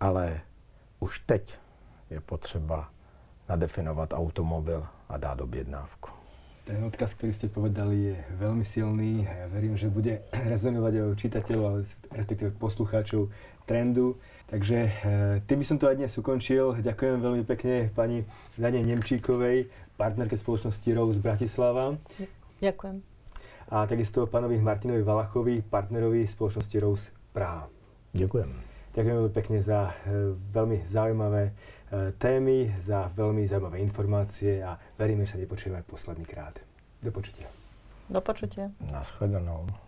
Ale 0.00 0.40
už 1.00 1.18
teď 1.18 1.54
je 2.10 2.20
potřeba 2.20 2.90
nadefinovat 3.48 4.12
automobil 4.12 4.86
a 5.08 5.16
dát 5.16 5.40
objednávku. 5.40 6.15
Ten 6.66 6.82
odkaz, 6.82 7.14
ktorý 7.14 7.30
ste 7.30 7.46
povedali, 7.46 8.10
je 8.10 8.16
veľmi 8.42 8.66
silný 8.66 9.22
a 9.22 9.32
ja 9.38 9.46
verím, 9.46 9.78
že 9.78 9.86
bude 9.86 10.26
rezonovať 10.52 10.92
aj 10.98 11.06
u 11.06 11.14
čitateľov, 11.14 11.72
respektíve 12.10 12.50
poslucháčov 12.58 13.30
trendu. 13.70 14.18
Takže 14.50 14.78
e, 14.82 14.90
tým 15.46 15.62
by 15.62 15.66
som 15.66 15.78
to 15.78 15.86
aj 15.86 15.94
dnes 15.94 16.10
ukončil. 16.18 16.74
Ďakujem 16.82 17.22
veľmi 17.22 17.46
pekne 17.46 17.94
pani 17.94 18.26
Dane 18.58 18.82
Nemčíkovej, 18.82 19.70
partnerke 19.94 20.34
spoločnosti 20.34 20.90
Rose 20.90 21.22
Bratislava. 21.22 21.94
Ďakujem. 22.58 22.98
A 23.70 23.86
takisto 23.86 24.26
pánovi 24.26 24.58
Martinovi 24.58 25.06
Valachovi, 25.06 25.62
partnerovi 25.62 26.26
spoločnosti 26.26 26.76
Rose 26.82 27.14
Praha. 27.30 27.70
Ďakujem. 28.10 28.50
Ďakujem 28.90 29.16
veľmi 29.22 29.34
pekne 29.38 29.58
za 29.62 29.94
e, 30.02 30.34
veľmi 30.34 30.82
zaujímavé 30.82 31.54
témy, 32.18 32.74
za 32.78 33.06
veľmi 33.14 33.46
zaujímavé 33.46 33.78
informácie 33.78 34.58
a 34.64 34.74
veríme, 34.98 35.22
že 35.22 35.38
sa 35.38 35.42
nepočujeme 35.42 35.86
posledný 35.86 36.26
krát. 36.26 36.58
Do 36.98 37.14
počutia. 37.14 37.46
Do 38.10 38.18
počutia. 38.18 38.74
Naschledanou. 38.90 39.85